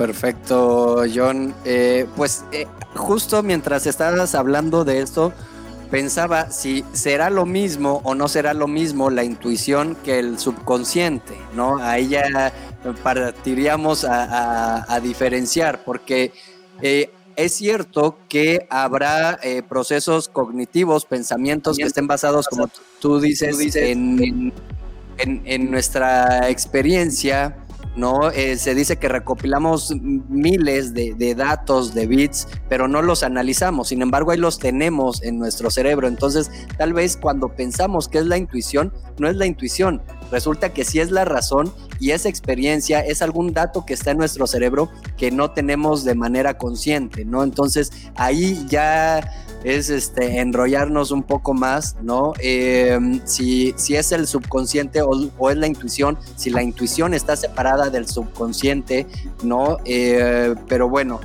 Perfecto, 0.00 1.02
John. 1.14 1.54
Eh, 1.66 2.06
pues 2.16 2.42
eh, 2.52 2.66
justo 2.94 3.42
mientras 3.42 3.86
estabas 3.86 4.34
hablando 4.34 4.82
de 4.82 5.02
esto, 5.02 5.30
pensaba 5.90 6.50
si 6.50 6.86
será 6.94 7.28
lo 7.28 7.44
mismo 7.44 8.00
o 8.04 8.14
no 8.14 8.26
será 8.26 8.54
lo 8.54 8.66
mismo 8.66 9.10
la 9.10 9.24
intuición 9.24 9.98
que 10.02 10.18
el 10.18 10.38
subconsciente, 10.38 11.36
¿no? 11.54 11.76
Ahí 11.82 12.08
ya 12.08 12.50
partiríamos 13.02 14.06
a, 14.08 14.98
diferenciar, 15.02 15.84
porque 15.84 16.32
eh, 16.80 17.10
es 17.36 17.54
cierto 17.54 18.18
que 18.28 18.66
habrá 18.70 19.38
procesos 19.68 20.28
cognitivos, 20.28 21.04
pensamientos 21.04 21.76
que 21.76 21.84
estén 21.84 22.06
basados, 22.06 22.46
como 22.48 22.68
tú 23.00 23.20
dices, 23.20 23.74
en, 23.76 24.52
en 25.18 25.70
nuestra 25.70 26.48
experiencia 26.48 27.56
¿no? 27.96 28.30
Eh, 28.30 28.56
se 28.56 28.74
dice 28.74 28.96
que 28.96 29.08
recopilamos 29.08 29.94
miles 30.00 30.94
de, 30.94 31.34
datos, 31.34 31.94
de 31.94 32.06
bits, 32.06 32.48
pero 32.68 32.88
no 32.88 33.02
los 33.02 33.22
analizamos. 33.22 33.88
Sin 33.88 34.02
embargo, 34.02 34.30
ahí 34.30 34.38
los 34.38 34.58
tenemos 34.58 35.22
en 35.22 35.38
nuestro 35.38 35.70
cerebro. 35.70 36.08
Entonces, 36.08 36.50
tal 36.76 36.92
vez 36.92 37.16
cuando 37.16 37.48
pensamos 37.48 38.08
que 38.08 38.18
es 38.18 38.26
la 38.26 38.36
intuición, 38.36 38.92
no 39.18 39.28
es 39.28 39.36
la 39.36 39.46
intuición. 39.46 40.02
Resulta 40.30 40.72
que 40.72 40.84
sí 40.84 41.00
es 41.00 41.10
la 41.10 41.24
razón 41.24 41.72
y 41.98 42.12
esa 42.12 42.28
experiencia 42.28 43.00
es 43.00 43.20
algún 43.20 43.52
dato 43.52 43.84
que 43.84 43.94
está 43.94 44.12
en 44.12 44.18
nuestro 44.18 44.46
cerebro 44.46 44.90
que 45.16 45.30
no 45.30 45.50
tenemos 45.50 46.04
de 46.04 46.14
manera 46.14 46.56
consciente, 46.56 47.24
¿no? 47.24 47.42
Entonces, 47.42 47.90
ahí 48.14 48.64
ya 48.68 49.48
es 49.64 49.90
este, 49.90 50.40
enrollarnos 50.40 51.10
un 51.10 51.22
poco 51.22 51.54
más, 51.54 51.96
¿no? 52.02 52.32
Em, 52.40 53.20
si, 53.24 53.74
si, 53.76 53.96
es 53.96 54.12
el 54.12 54.26
subconsciente 54.26 55.02
o, 55.02 55.50
es 55.50 55.56
la 55.56 55.66
intuición, 55.66 56.18
si 56.36 56.50
la 56.50 56.62
intuición 56.62 57.14
está 57.14 57.36
separada 57.36 57.90
del 57.90 58.06
subconsciente, 58.08 59.06
¿no? 59.42 59.78
Eh, 59.84 60.54
pero 60.68 60.88
bueno, 60.88 61.20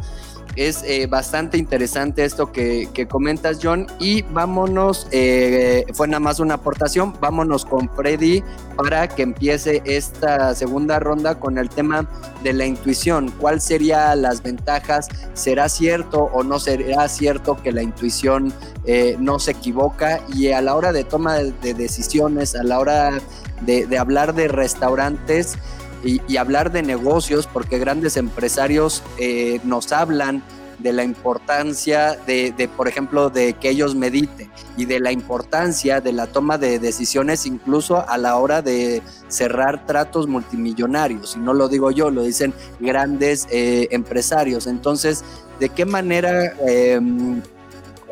es 0.56 0.84
eh, 0.84 1.08
bastante 1.08 1.58
interesante 1.58 2.24
esto 2.24 2.52
que, 2.52 3.08
comentas, 3.10 3.60
John. 3.62 3.88
Y 4.00 4.22
vámonos, 4.24 5.08
eh, 5.12 5.86
fue 5.94 6.08
nada 6.08 6.20
más 6.20 6.40
una 6.40 6.56
aportación, 6.56 7.14
vámonos 7.20 7.66
con 7.66 7.90
Freddy 7.96 8.44
para 8.76 9.08
que 9.08 9.24
empiece 9.24 9.82
esta 9.86 10.54
segunda 10.56 11.00
ronda 11.00 11.36
con 11.40 11.58
el 11.58 11.70
tema 11.70 12.10
de 12.44 12.54
la 12.54 12.66
intuición. 12.66 13.32
¿Cuál 13.40 13.62
serían 13.62 14.22
las 14.22 14.44
ventajas? 14.44 15.08
¿Será 15.34 15.70
cierto 15.70 16.30
o 16.34 16.44
no 16.44 16.60
será 16.60 17.08
cierto 17.08 17.58
que 17.62 17.72
la 17.72 17.82
intuición 17.82 18.54
eh, 18.86 19.16
no 19.20 19.40
se 19.40 19.52
equivoca? 19.52 20.22
Y 20.34 20.52
a 20.52 20.62
la 20.62 20.76
hora 20.76 20.92
de 20.92 21.04
toma 21.04 21.36
de, 21.36 21.74
decisiones, 21.74 22.56
a 22.56 22.64
la 22.64 22.80
hora 22.80 23.20
de, 23.62 23.98
hablar 23.98 24.34
de 24.34 24.48
restaurantes, 24.48 25.58
y, 26.06 26.38
hablar 26.38 26.72
de 26.72 26.84
negocios, 26.84 27.48
porque 27.48 27.80
grandes 27.80 28.16
empresarios 28.16 29.04
eh, 29.18 29.60
nos 29.64 29.92
hablan 29.92 30.44
de 30.80 30.94
la 30.94 31.04
importancia 31.04 32.18
de, 32.28 32.70
por 32.76 32.88
ejemplo, 32.88 33.30
de 33.30 33.54
que 33.54 33.70
ellos 33.70 33.96
mediten 33.96 34.52
y 34.78 34.86
de 34.86 35.00
la 35.00 35.12
importancia 35.12 36.02
de 36.02 36.12
la 36.12 36.28
toma 36.28 36.58
de 36.58 36.80
decisiones 36.80 37.46
incluso 37.46 38.08
a 38.08 38.18
la 38.18 38.36
hora 38.38 38.62
de 38.62 39.02
cerrar 39.28 39.86
tratos 39.86 40.28
multimillonarios. 40.28 41.36
Y 41.38 41.40
no 41.40 41.54
lo 41.54 41.70
digo 41.70 41.92
yo, 41.92 42.12
lo 42.12 42.24
dicen 42.24 42.54
grandes 42.80 43.48
eh, 43.52 43.88
empresarios. 43.92 44.68
Entonces, 44.68 45.24
¿de 45.60 45.70
qué 45.70 45.86
manera 45.86 46.54
em, 46.68 47.42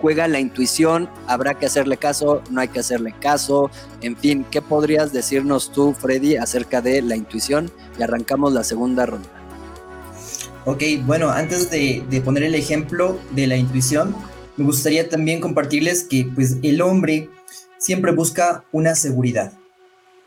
juega 0.04 0.28
la 0.28 0.42
intuición? 0.42 1.10
¿Habrá 1.28 1.54
que 1.54 1.66
hacerle 1.66 1.96
caso? 1.96 2.44
¿No 2.52 2.60
hay 2.60 2.68
que 2.68 2.82
hacerle 2.82 3.16
caso? 3.22 3.72
En 4.02 4.18
fin, 4.18 4.46
¿qué 4.52 4.62
podrías 4.62 5.13
decirnos 5.13 5.72
tú, 5.72 5.94
Freddy, 5.94 6.36
acerca 6.36 6.82
de 6.82 7.02
la 7.02 7.16
intuición? 7.16 7.72
Y 7.98 8.04
arrancamos 8.04 8.52
la 8.52 8.66
segunda 8.66 9.06
ronda. 9.06 9.30
Ok, 10.66 10.84
bueno, 11.06 11.30
antes 11.30 11.70
de, 11.70 12.04
poner 12.26 12.44
el 12.44 12.54
ejemplo 12.54 13.18
de 13.32 13.48
la 13.48 13.56
intuición, 13.56 14.13
me 14.58 14.66
gustaría 14.66 15.08
también 15.08 15.39
compartirles 15.39 16.04
que 16.04 16.30
pues 16.36 16.58
el 16.63 16.82
hombre 16.82 17.30
siempre 17.78 18.12
busca 18.12 18.66
una 18.74 18.96
seguridad. 18.96 19.54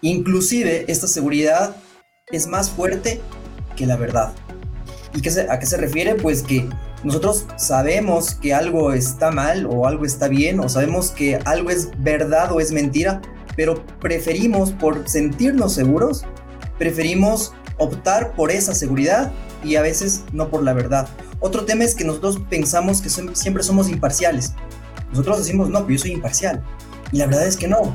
Inclusive 0.01 0.87
esta 0.89 1.07
seguridad 1.07 1.77
es 2.33 2.47
más 2.47 2.71
fuerte 2.71 3.21
que 3.77 3.85
la 3.85 3.99
verdad. 3.99 4.33
¿Y 5.12 5.21
qué 5.21 5.29
a 5.51 5.59
qué 5.59 5.67
se 5.67 5.77
refiere? 5.77 6.15
Pues 6.15 6.43
que 6.43 6.67
nosotros 7.04 7.46
sabemos 7.56 8.35
que 8.35 8.54
algo 8.54 8.92
está 8.92 9.30
mal 9.30 9.66
o 9.66 9.87
algo 9.87 10.04
está 10.04 10.28
bien 10.28 10.61
o 10.61 10.68
sabemos 10.68 11.11
que 11.11 11.37
algo 11.44 11.70
es 11.70 11.90
verdad 11.98 12.50
o 12.52 12.61
es 12.61 12.72
mentira, 12.72 13.20
pero 13.54 13.85
preferimos 14.00 14.72
por 14.72 15.09
sentirnos 15.09 15.74
seguros, 15.74 16.24
preferimos 16.78 17.52
optar 17.78 18.32
por 18.32 18.50
esa 18.50 18.74
seguridad 18.74 19.32
y 19.62 19.76
a 19.76 19.82
veces 19.82 20.24
no 20.32 20.48
por 20.48 20.62
la 20.62 20.72
verdad. 20.72 21.09
Otro 21.40 21.64
tema 21.64 21.85
es 21.85 21.94
que 21.94 22.04
nosotros 22.04 22.40
pensamos 22.48 23.02
que 23.02 23.11
siempre 23.11 23.62
somos 23.62 23.88
imparciales. 23.88 24.54
Nosotros 25.11 25.38
decimos, 25.38 25.68
no, 25.68 25.80
pero 25.80 25.92
yo 25.92 25.98
soy 25.98 26.12
imparcial. 26.12 26.62
Y 27.12 27.18
la 27.18 27.26
verdad 27.26 27.46
es 27.46 27.56
que 27.56 27.68
no. 27.68 27.94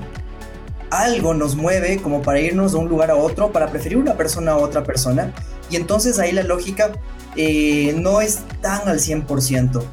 Algo 0.90 1.34
nos 1.34 1.56
mueve 1.56 2.02
como 2.02 2.22
para 2.22 2.40
irnos 2.40 2.74
de 2.74 2.78
un 2.78 2.90
lugar 2.90 3.12
a 3.12 3.16
otro, 3.16 3.52
para 3.52 3.68
preferir 3.68 3.98
una 3.98 4.16
persona 4.16 4.52
a 4.52 4.58
otra 4.58 4.84
persona. 4.84 5.34
Y 5.70 5.76
entonces 5.76 6.20
ahí 6.20 6.32
la 6.32 6.44
lógica 6.44 6.92
eh, 7.36 7.94
no 7.98 8.22
es 8.22 8.40
tan 8.62 8.88
al 8.88 9.00
100%. 9.00 9.84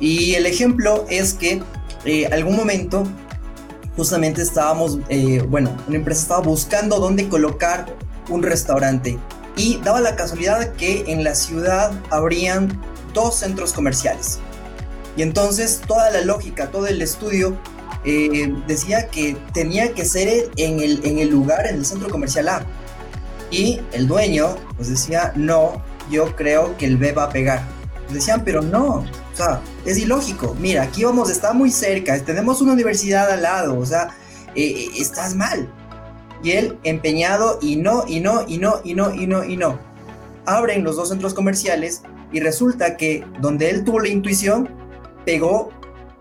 Y 0.00 0.34
el 0.34 0.46
ejemplo 0.46 1.06
es 1.08 1.34
que 1.34 1.62
eh, 2.04 2.26
algún 2.26 2.56
momento 2.56 3.04
justamente 3.96 4.42
estábamos, 4.42 4.98
eh, 5.08 5.42
bueno, 5.48 5.76
una 5.86 5.96
empresa 5.96 6.22
estaba 6.22 6.40
buscando 6.40 6.98
dónde 6.98 7.28
colocar 7.28 7.86
un 8.28 8.42
restaurante 8.42 9.18
y 9.56 9.78
daba 9.78 10.00
la 10.00 10.16
casualidad 10.16 10.72
que 10.74 11.04
en 11.08 11.22
la 11.22 11.34
ciudad 11.34 11.92
habrían 12.08 12.80
dos 13.12 13.36
centros 13.36 13.72
comerciales. 13.72 14.38
Y 15.16 15.22
entonces 15.22 15.82
toda 15.86 16.10
la 16.10 16.22
lógica, 16.22 16.70
todo 16.70 16.86
el 16.86 17.02
estudio 17.02 17.56
eh, 18.04 18.54
decía 18.66 19.08
que 19.08 19.36
tenía 19.52 19.92
que 19.92 20.04
ser 20.04 20.50
en 20.56 20.80
el, 20.80 21.04
en 21.04 21.18
el 21.18 21.28
lugar, 21.28 21.66
en 21.66 21.76
el 21.76 21.84
centro 21.84 22.08
comercial 22.08 22.48
A. 22.48 22.64
Y 23.50 23.80
el 23.92 24.06
dueño 24.06 24.56
pues 24.76 24.88
decía, 24.88 25.32
no, 25.36 25.82
yo 26.10 26.34
creo 26.36 26.76
que 26.76 26.86
el 26.86 26.96
B 26.96 27.12
va 27.12 27.24
a 27.24 27.30
pegar. 27.30 27.62
Decían, 28.10 28.42
pero 28.44 28.60
no, 28.60 29.04
o 29.32 29.36
sea, 29.36 29.60
es 29.84 29.98
ilógico. 29.98 30.56
Mira, 30.60 30.82
aquí 30.82 31.04
vamos, 31.04 31.30
está 31.30 31.52
muy 31.52 31.70
cerca, 31.70 32.18
tenemos 32.24 32.60
una 32.60 32.72
universidad 32.72 33.30
al 33.30 33.42
lado, 33.42 33.78
o 33.78 33.86
sea, 33.86 34.08
eh, 34.54 34.62
eh, 34.64 34.88
estás 34.98 35.34
mal. 35.34 35.72
Y 36.42 36.52
él 36.52 36.78
empeñado 36.84 37.58
y 37.62 37.76
no, 37.76 38.04
y 38.08 38.20
no, 38.20 38.44
y 38.48 38.58
no, 38.58 38.80
y 38.84 38.94
no, 38.94 39.14
y 39.14 39.26
no, 39.26 39.44
y 39.44 39.56
no. 39.56 39.78
Abren 40.46 40.82
los 40.82 40.96
dos 40.96 41.10
centros 41.10 41.34
comerciales 41.34 42.02
y 42.32 42.40
resulta 42.40 42.96
que 42.96 43.24
donde 43.40 43.70
él 43.70 43.84
tuvo 43.84 44.00
la 44.00 44.08
intuición, 44.08 44.68
pegó, 45.24 45.70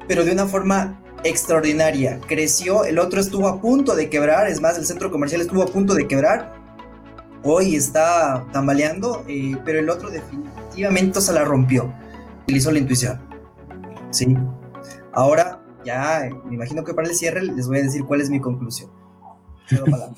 pero 0.08 0.26
de 0.26 0.32
una 0.32 0.46
forma 0.46 1.00
extraordinaria. 1.24 2.20
Creció, 2.28 2.86
el 2.86 3.00
otro 3.00 3.20
estuvo 3.20 3.48
a 3.48 3.62
punto 3.62 3.96
de 3.96 4.10
quebrar, 4.10 4.48
es 4.48 4.62
más, 4.62 4.78
el 4.78 4.86
centro 4.86 5.12
comercial 5.12 5.42
estuvo 5.42 5.64
a 5.64 5.68
punto 5.68 5.94
de 5.94 6.08
quebrar. 6.08 6.59
Hoy 7.44 7.76
está 7.76 8.46
tambaleando, 8.52 9.24
eh, 9.28 9.56
pero 9.64 9.80
el 9.80 9.90
otro 9.90 10.10
definitivamente 10.10 11.22
se 11.22 11.34
la 11.34 11.44
rompió. 11.44 11.94
Utilizó 12.44 12.72
la 12.72 12.80
intuición. 12.80 13.22
Sí. 14.12 14.36
Ahora, 15.14 15.62
ya 15.86 16.30
me 16.46 16.56
imagino 16.56 16.84
que 16.84 16.94
para 16.94 17.08
el 17.08 17.16
cierre 17.16 17.44
les 17.44 17.68
voy 17.68 17.80
a 17.80 17.84
decir 17.84 18.04
cuál 18.06 18.22
es 18.22 18.30
mi 18.30 18.40
conclusión. 18.40 18.92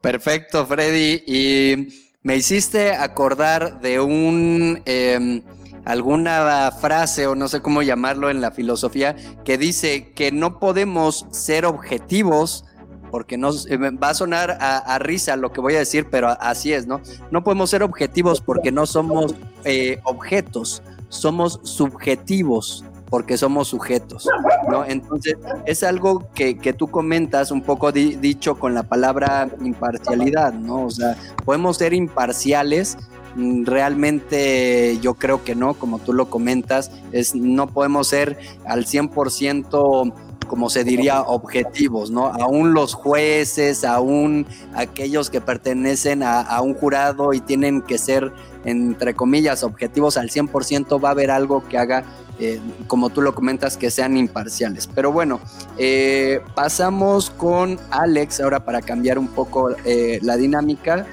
Perfecto, 0.00 0.66
Freddy. 0.66 1.22
Y 1.26 2.10
me 2.22 2.36
hiciste 2.36 2.92
acordar 2.92 3.80
de 3.80 4.00
un 4.00 4.82
em, 4.84 5.42
alguna 5.84 6.70
frase 6.72 7.26
o 7.26 7.34
no 7.34 7.48
sé 7.48 7.60
cómo 7.60 7.82
llamarlo 7.82 8.30
en 8.30 8.40
la 8.40 8.52
filosofía 8.52 9.16
que 9.44 9.58
dice 9.58 10.12
que 10.12 10.30
no 10.32 10.58
podemos 10.60 11.26
ser 11.30 11.66
objetivos 11.66 12.64
porque 13.12 13.36
no 13.36 13.50
eh, 13.50 13.76
va 13.76 14.08
a 14.08 14.14
sonar 14.14 14.56
a, 14.58 14.98
risa 14.98 15.36
lo 15.36 15.52
que 15.52 15.60
voy 15.60 15.74
a 15.74 15.80
decir, 15.80 16.06
pero 16.10 16.28
así 16.40 16.72
es, 16.72 16.86
¿no? 16.86 17.02
No 17.30 17.44
podemos 17.44 17.68
ser 17.68 17.82
objetivos 17.82 18.40
porque 18.40 18.72
no 18.72 18.86
somos 18.86 19.34
eh, 19.64 20.00
objetos, 20.04 20.82
somos 21.10 21.60
subjetivos 21.62 22.86
porque 23.10 23.36
somos 23.36 23.68
sujetos, 23.68 24.26
¿no? 24.70 24.86
Entonces, 24.86 25.36
es 25.66 25.82
algo 25.82 26.26
que, 26.34 26.54
tú 26.72 26.88
comentas 26.88 27.50
un 27.50 27.60
poco 27.60 27.92
dicho 27.92 28.58
con 28.58 28.72
la 28.72 28.84
palabra 28.84 29.50
imparcialidad, 29.62 30.54
¿no? 30.54 30.86
O 30.86 30.90
sea, 30.90 31.18
podemos 31.44 31.76
ser 31.76 31.92
imparciales, 31.92 32.96
mm, 33.36 33.66
realmente 33.66 34.98
yo 35.02 35.12
creo 35.12 35.44
que 35.44 35.54
no, 35.54 35.74
como 35.74 35.98
tú 35.98 36.14
lo 36.14 36.30
comentas, 36.30 36.90
es, 37.12 37.34
no 37.34 37.66
podemos 37.66 38.08
ser 38.08 38.38
al 38.64 38.86
100% 38.86 40.14
como 40.46 40.70
se 40.70 40.84
diría, 40.84 41.22
objetivos, 41.22 42.10
¿no? 42.10 42.26
Aún 42.26 42.74
los 42.74 42.94
jueces, 42.94 43.84
aún 43.84 44.46
aquellos 44.74 45.30
que 45.30 45.40
pertenecen 45.40 46.22
a, 46.22 46.60
un 46.60 46.74
jurado 46.74 47.32
y 47.32 47.40
tienen 47.40 47.82
que 47.82 47.98
ser, 47.98 48.32
entre 48.64 49.14
comillas, 49.14 49.62
objetivos 49.62 50.16
al 50.16 50.30
100%, 50.30 51.02
va 51.02 51.08
a 51.08 51.12
haber 51.12 51.30
algo 51.30 51.66
que 51.68 51.78
haga, 51.78 52.04
eh, 52.38 52.60
como 52.86 53.10
tú 53.10 53.22
lo 53.22 53.34
comentas, 53.34 53.76
que 53.76 53.90
sean 53.90 54.16
imparciales. 54.16 54.88
Pero 54.94 55.12
bueno, 55.12 55.40
eh, 55.78 56.40
pasamos 56.54 57.30
con 57.30 57.78
Alex 57.90 58.40
ahora 58.40 58.64
para 58.64 58.82
cambiar 58.82 59.18
un 59.18 59.28
poco 59.28 59.70
eh, 59.84 60.18
la 60.22 60.36
dinámica. 60.36 61.06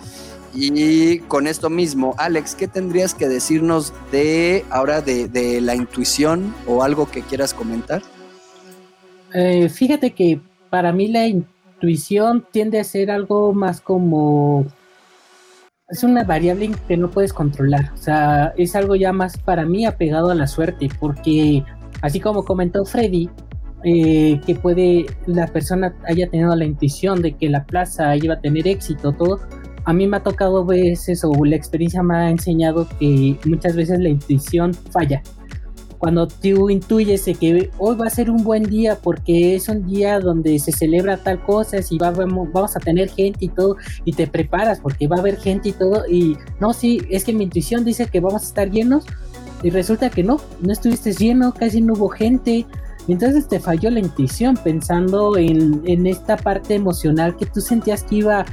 Y 0.53 1.19
con 1.19 1.45
esto 1.45 1.69
mismo, 1.69 2.15
Alex, 2.17 2.55
¿qué 2.55 2.67
tendrías 2.67 3.13
que 3.13 3.27
decirnos 3.27 3.93
de 4.11 4.65
ahora 4.71 5.01
de 5.01 5.61
la 5.61 5.75
intuición 5.75 6.55
o 6.65 6.81
algo 6.81 7.09
que 7.09 7.21
quieras 7.21 7.53
comentar? 7.53 8.01
Eh, 9.33 9.69
fíjate 9.69 10.11
que 10.11 10.41
para 10.69 10.91
mí 10.91 11.07
la 11.07 11.27
intuición 11.27 12.45
tiende 12.51 12.79
a 12.79 12.83
ser 12.83 13.11
algo 13.11 13.53
más 13.53 13.81
como... 13.81 14.65
Es 15.87 16.03
una 16.03 16.23
variable 16.23 16.71
que 16.87 16.97
no 16.97 17.09
puedes 17.09 17.33
controlar. 17.33 17.91
O 17.93 17.97
sea, 17.97 18.53
es 18.57 18.75
algo 18.75 18.95
ya 18.95 19.11
más 19.11 19.37
para 19.37 19.65
mí 19.65 19.85
apegado 19.85 20.29
a 20.29 20.35
la 20.35 20.45
suerte. 20.45 20.87
Porque, 20.99 21.63
así 22.01 22.19
como 22.19 22.45
comentó 22.45 22.85
Freddy, 22.85 23.27
eh, 23.83 24.39
que 24.45 24.55
puede 24.55 25.07
la 25.25 25.47
persona 25.47 25.95
haya 26.05 26.29
tenido 26.29 26.55
la 26.55 26.65
intuición 26.65 27.21
de 27.21 27.35
que 27.35 27.49
la 27.49 27.65
plaza 27.65 28.15
iba 28.17 28.35
a 28.35 28.41
tener 28.41 28.67
éxito, 28.67 29.13
todo. 29.13 29.39
A 29.85 29.93
mí 29.93 30.05
me 30.05 30.17
ha 30.17 30.23
tocado 30.23 30.63
veces 30.63 31.23
o 31.23 31.33
la 31.43 31.55
experiencia 31.55 32.03
me 32.03 32.15
ha 32.15 32.29
enseñado 32.29 32.87
que 32.99 33.37
muchas 33.45 33.75
veces 33.75 33.99
la 33.99 34.09
intuición 34.09 34.73
falla 34.73 35.23
cuando 35.99 36.27
tú 36.27 36.69
intuyes 36.69 37.25
que 37.39 37.69
hoy 37.77 37.95
va 37.97 38.07
a 38.07 38.09
ser 38.09 38.31
un 38.31 38.43
buen 38.43 38.63
día 38.63 38.95
porque 38.95 39.55
es 39.55 39.67
un 39.67 39.85
día 39.85 40.19
donde 40.19 40.57
se 40.57 40.71
celebra 40.71 41.17
tal 41.17 41.43
cosa 41.43 41.77
y 41.89 41.97
va, 41.97 42.11
vamos 42.11 42.75
a 42.75 42.79
tener 42.79 43.09
gente 43.09 43.45
y 43.45 43.49
todo 43.49 43.75
y 44.05 44.13
te 44.13 44.25
preparas 44.25 44.79
porque 44.79 45.07
va 45.07 45.17
a 45.17 45.19
haber 45.19 45.37
gente 45.37 45.69
y 45.69 45.71
todo 45.73 46.07
y 46.09 46.37
no, 46.61 46.73
sí, 46.73 47.01
es 47.09 47.25
que 47.25 47.33
mi 47.33 47.43
intuición 47.43 47.83
dice 47.83 48.07
que 48.07 48.21
vamos 48.21 48.43
a 48.43 48.45
estar 48.45 48.71
llenos 48.71 49.05
y 49.61 49.69
resulta 49.71 50.09
que 50.09 50.23
no, 50.23 50.39
no 50.61 50.71
estuviste 50.71 51.11
lleno, 51.11 51.53
casi 51.53 51.81
no 51.81 51.93
hubo 51.93 52.07
gente. 52.07 52.65
Entonces 53.09 53.49
te 53.49 53.59
falló 53.59 53.89
la 53.89 53.99
intuición 53.99 54.57
pensando 54.63 55.35
en, 55.35 55.81
en 55.85 56.07
esta 56.07 56.37
parte 56.37 56.75
emocional 56.75 57.35
que 57.35 57.45
tú 57.45 57.59
sentías 57.59 58.03
que 58.03 58.15
iba 58.15 58.45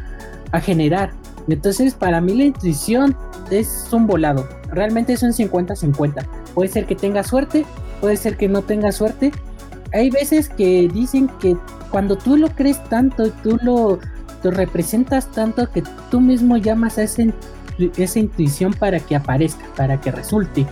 a 0.50 0.60
generar. 0.60 1.12
Entonces 1.46 1.94
para 1.94 2.20
mí 2.20 2.34
la 2.34 2.44
intuición 2.46 3.16
es 3.52 3.86
un 3.92 4.08
volado, 4.08 4.48
realmente 4.72 5.12
es 5.12 5.22
un 5.22 5.30
50-50 5.30 6.26
Puede 6.56 6.70
ser 6.70 6.86
que 6.86 6.94
tenga 6.94 7.22
suerte, 7.22 7.66
puede 8.00 8.16
ser 8.16 8.38
que 8.38 8.48
no 8.48 8.62
tenga 8.62 8.90
suerte. 8.90 9.30
Hay 9.92 10.08
veces 10.08 10.48
que 10.48 10.88
dicen 10.88 11.28
que 11.38 11.54
cuando 11.90 12.16
tú 12.16 12.38
lo 12.38 12.48
crees 12.48 12.82
tanto, 12.84 13.30
tú 13.42 13.58
lo, 13.62 13.98
representas 14.42 15.30
tanto 15.32 15.70
que 15.70 15.82
tú 16.10 16.18
mismo 16.22 16.56
llamas 16.56 16.96
a 16.96 17.02
esa 17.02 18.18
intuición 18.18 18.72
para 18.72 19.00
que 19.00 19.16
aparezca, 19.16 19.66
para 19.76 20.00
que 20.00 20.10
resulte. 20.10 20.66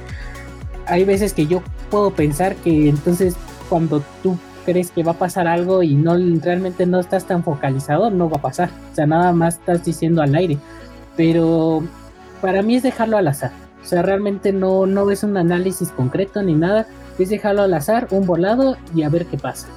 Hay 0.86 1.04
veces 1.04 1.34
que 1.34 1.46
yo 1.46 1.62
puedo 1.90 2.12
pensar 2.12 2.56
que 2.56 2.88
entonces 2.88 3.36
cuando 3.68 4.02
tú 4.22 4.38
crees 4.64 4.90
que 4.90 5.02
va 5.02 5.12
a 5.12 5.18
pasar 5.18 5.46
algo 5.46 5.82
y 5.82 5.96
no 5.96 6.16
realmente 6.42 6.86
no 6.86 6.98
estás 6.98 7.26
tan 7.26 7.44
focalizado, 7.44 8.08
no 8.08 8.30
va 8.30 8.38
a 8.38 8.42
pasar. 8.42 8.70
O 8.90 8.94
sea, 8.94 9.04
nada 9.04 9.34
más 9.34 9.56
estás 9.58 9.84
diciendo 9.84 10.22
al 10.22 10.34
aire. 10.34 10.56
Pero 11.14 11.82
para 12.40 12.62
mí 12.62 12.76
es 12.76 12.82
dejarlo 12.82 13.18
al 13.18 13.28
azar. 13.28 13.63
O 13.84 13.86
sea, 13.86 14.02
realmente 14.02 14.52
no, 14.52 14.86
no 14.86 15.10
es 15.10 15.22
un 15.22 15.36
análisis 15.36 15.90
concreto 15.90 16.42
ni 16.42 16.54
nada. 16.54 16.86
Es 17.18 17.28
dejarlo 17.28 17.62
al 17.62 17.74
azar, 17.74 18.08
un 18.10 18.26
volado 18.26 18.76
y 18.94 19.02
a 19.02 19.08
ver 19.10 19.26
qué 19.26 19.36
pasa. 19.36 19.68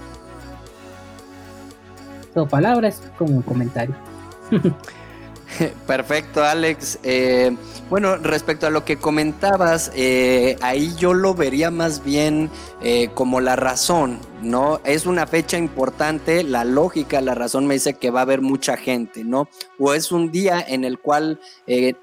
Todo 2.34 2.48
palabras 2.48 3.02
como 3.17 3.36
un 3.36 3.41
comentario. 3.41 3.96
Perfecto, 5.88 6.43
Alex. 6.43 7.00
Eh, 7.04 7.56
bueno, 7.89 8.17
respecto 8.17 8.67
a 8.67 8.70
lo 8.70 8.86
que 8.86 8.98
comentabas, 8.98 9.91
eh, 9.96 10.58
ahí 10.62 10.93
yo 10.98 11.13
lo 11.13 11.34
vería 11.34 11.72
más 11.72 12.04
bien 12.04 12.50
eh, 12.82 13.10
como 13.13 13.39
la 13.39 13.56
razón, 13.56 14.20
¿no? 14.41 14.82
Es 14.84 15.06
una 15.06 15.26
fecha 15.26 15.58
importante, 15.58 16.43
la 16.43 16.63
lógica, 16.63 17.22
la 17.22 17.34
razón 17.34 17.65
me 17.65 17.76
dice 17.76 17.96
que 17.96 18.12
va 18.12 18.20
a 18.20 18.24
haber 18.24 18.41
mucha 18.41 18.78
gente, 18.78 19.24
¿no? 19.24 19.50
O 19.80 19.93
es 19.93 20.12
un 20.12 20.32
día 20.32 20.63
en 20.65 20.84
el 20.84 21.00
cual 21.00 21.39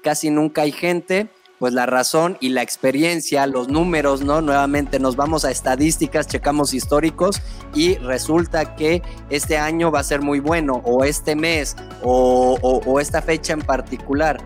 casi 0.01 0.29
nunca 0.29 0.63
hay 0.63 0.71
gente 0.71 1.29
pues 1.65 1.73
la 1.73 1.87
razón 1.87 2.37
y 2.41 2.49
la 2.49 2.61
experiencia, 2.61 3.47
los 3.47 3.69
números, 3.69 4.21
¿no? 4.21 4.39
Nuevamente 4.39 4.99
nos 4.99 5.15
vamos 5.15 5.45
a 5.45 5.49
estadísticas, 5.49 6.27
checamos 6.27 6.75
históricos 6.75 7.41
y 7.73 7.95
resulta 7.95 8.75
que 8.75 9.01
este 9.31 9.57
año 9.57 9.89
va 9.89 10.01
a 10.01 10.03
ser 10.03 10.21
muy 10.21 10.39
bueno, 10.39 10.83
o 10.85 11.03
este 11.03 11.35
mes, 11.35 11.75
o, 12.03 12.99
esta 13.01 13.23
fecha 13.23 13.53
en 13.53 13.63
particular. 13.63 14.37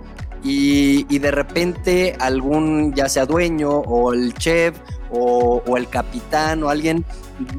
Y, 0.41 1.19
de 1.19 1.29
repente 1.29 2.15
algún, 2.21 2.93
ya 2.93 3.09
sea 3.09 3.25
dueño, 3.25 3.69
o 3.69 4.13
el 4.13 4.33
chef, 4.35 4.77
o, 5.11 5.61
el 5.75 5.89
capitán, 5.89 6.63
o 6.63 6.69
alguien 6.69 7.03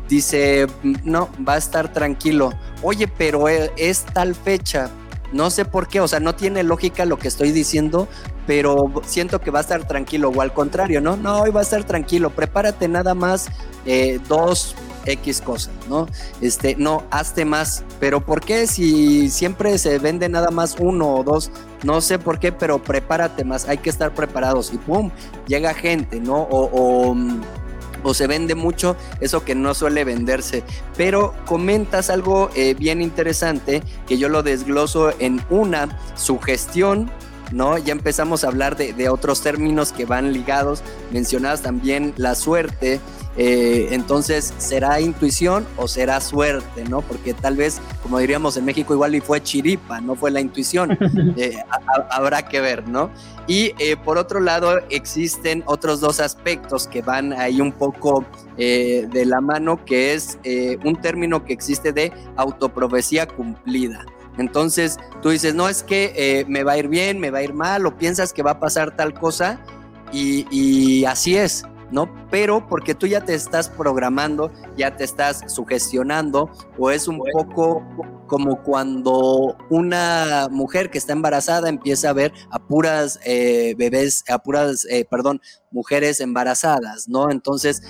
dice, 0.09 0.69
no, 1.05 1.29
va 1.47 1.53
a 1.53 1.59
estar 1.59 1.93
tranquilo. 1.93 2.55
Oye, 2.83 3.09
pero 3.09 3.47
e, 3.47 3.71
es 3.77 4.07
tal 4.15 4.35
fecha, 4.35 4.91
no 5.33 5.51
sé 5.51 5.65
por 5.65 5.89
qué, 5.89 6.01
o 6.01 6.09
sea, 6.09 6.21
no 6.21 6.35
tiene 6.35 6.63
lógica 6.63 7.05
lo 7.05 7.19
que 7.19 7.29
estoy 7.29 7.53
diciendo, 7.53 8.09
pero 8.51 8.91
siento 9.07 9.41
que 9.41 9.53
va 9.53 9.61
a 9.61 9.63
estar 9.63 9.87
tranquilo, 9.87 10.29
o 10.31 10.41
al 10.41 10.53
contrario, 10.53 11.01
¿no? 11.01 11.17
No, 11.17 11.43
hoy 11.43 11.53
va 11.53 11.61
a 11.61 11.63
estar 11.63 11.85
tranquilo, 11.85 12.31
prepárate 12.31 12.89
nada 12.89 13.15
más 13.15 13.47
eh, 13.87 14.19
dos 14.27 14.75
X 15.07 15.41
cosas, 15.41 15.73
¿no? 15.89 16.09
Este, 16.41 16.75
no, 16.75 17.05
hazte 17.13 17.45
más. 17.45 17.85
Pero 18.01 18.21
¿por 18.21 18.41
qué 18.41 18.67
si 18.67 19.31
siempre 19.31 19.79
se 19.79 20.01
vende 20.01 20.29
nada 20.29 20.51
más 20.51 20.75
uno 20.81 21.15
o 21.15 21.23
dos? 21.23 21.53
No 21.85 22.01
sé 22.01 22.19
por 22.19 22.41
qué, 22.41 22.51
pero 22.51 22.83
prepárate 22.83 23.45
más, 23.45 23.69
hay 23.69 23.79
que 23.79 23.89
estar 23.89 24.13
preparados. 24.17 24.73
Y 24.75 24.79
pum, 24.79 25.13
llega 25.47 25.73
gente, 25.73 26.19
¿no? 26.19 26.39
O, 26.51 27.15
o, 28.03 28.15
se 28.15 28.27
vende 28.27 28.57
mucho 28.57 28.97
eso 29.21 29.45
que 29.45 29.55
no 29.55 29.75
suele 29.75 30.03
venderse. 30.03 30.65
Pero 30.97 31.35
comentas 31.47 32.11
algo 32.11 32.51
eh, 32.57 32.75
bien 32.75 33.01
interesante 33.01 33.81
que 34.09 34.19
yo 34.19 34.29
lo 34.29 34.43
desgloso 34.43 35.13
en 35.21 35.41
una 35.51 36.01
sugestión 36.17 37.13
¿no? 37.53 37.79
Ya 37.79 37.93
empezamos 37.93 38.45
a 38.45 38.49
hablar 38.49 38.77
de, 38.77 39.09
otros 39.09 39.41
términos 39.41 39.93
que 39.93 40.05
van 40.05 40.33
ligados, 40.33 40.83
mencionadas 41.11 41.63
también 41.63 42.13
la 42.17 42.35
suerte, 42.35 43.01
eh, 43.37 43.89
entonces, 43.93 44.53
¿será 44.59 45.01
intuición 45.01 45.67
o 45.77 45.87
será 45.87 46.21
suerte, 46.21 46.85
no? 46.85 47.01
Porque 47.01 47.33
tal 47.33 47.57
vez, 47.57 47.81
como 48.03 48.19
diríamos 48.19 48.57
en 48.57 48.65
México, 48.65 48.93
igual 48.93 49.15
y 49.15 49.21
fue 49.21 49.41
chiripa, 49.43 50.01
no 50.01 50.17
fue 50.17 50.31
la 50.31 50.41
intuición. 50.41 50.99
Eh, 51.37 51.57
habrá 52.11 52.43
que 52.43 52.61
ver, 52.61 52.89
¿no? 52.89 53.11
Y 53.47 53.73
eh, 53.79 53.97
por 53.97 54.19
otro 54.19 54.41
lado, 54.41 54.81
existen 54.91 55.63
otros 55.67 56.01
dos 56.01 56.19
aspectos 56.19 56.87
que 56.87 57.03
van 57.03 57.33
ahí 57.33 57.61
un 57.61 57.73
poco 57.73 58.25
de 58.57 59.25
la 59.25 59.41
mano, 59.41 59.83
que 59.85 60.13
es 60.13 60.39
un 60.85 61.01
término 61.01 61.45
que 61.45 61.53
existe 61.53 61.93
de 61.93 62.13
autoprofecía 62.37 63.27
cumplida. 63.27 64.05
Entonces 64.41 64.99
tú 65.23 65.31
dices, 65.31 65.55
no 65.55 65.69
es 65.69 65.83
que 65.83 66.13
eh, 66.17 66.45
me 66.49 66.65
va 66.65 66.73
a 66.73 66.79
ir 66.79 66.89
bien, 66.89 67.21
me 67.21 67.31
va 67.31 67.39
a 67.39 67.43
ir 67.43 67.55
mal, 67.55 67.87
o 67.87 67.97
piensas 67.97 68.33
que 68.33 68.43
va 68.43 68.53
a 68.53 68.61
pasar 68.61 68.97
tal 68.97 69.15
cosa, 69.15 69.61
y, 70.13 71.05
así 71.05 71.37
es, 71.37 71.65
¿no? 71.91 72.13
Pero 72.31 72.67
porque 72.67 72.95
tú 72.95 73.07
ya 73.07 73.21
te 73.21 73.35
estás 73.35 73.69
programando, 73.69 74.51
ya 74.77 74.97
te 74.97 75.05
estás 75.05 75.45
sugestionando, 75.47 76.51
o 76.79 76.91
es 76.91 77.07
un 77.07 77.21
poco 77.33 77.85
como 78.27 78.63
cuando 78.63 79.57
una 79.69 80.49
mujer 80.51 80.91
que 80.91 80.99
está 80.99 81.13
embarazada 81.13 81.69
empieza 81.69 82.11
a 82.11 82.13
ver 82.13 82.33
a 82.51 82.59
puras 82.59 83.21
eh, 83.25 83.75
bebés, 83.77 84.25
a 84.29 84.39
puras, 84.39 84.85
eh, 84.91 85.05
perdón, 85.09 85.41
mujeres 85.71 86.21
embarazadas, 86.21 87.09
¿no? 87.09 87.31
Entonces 87.31 87.83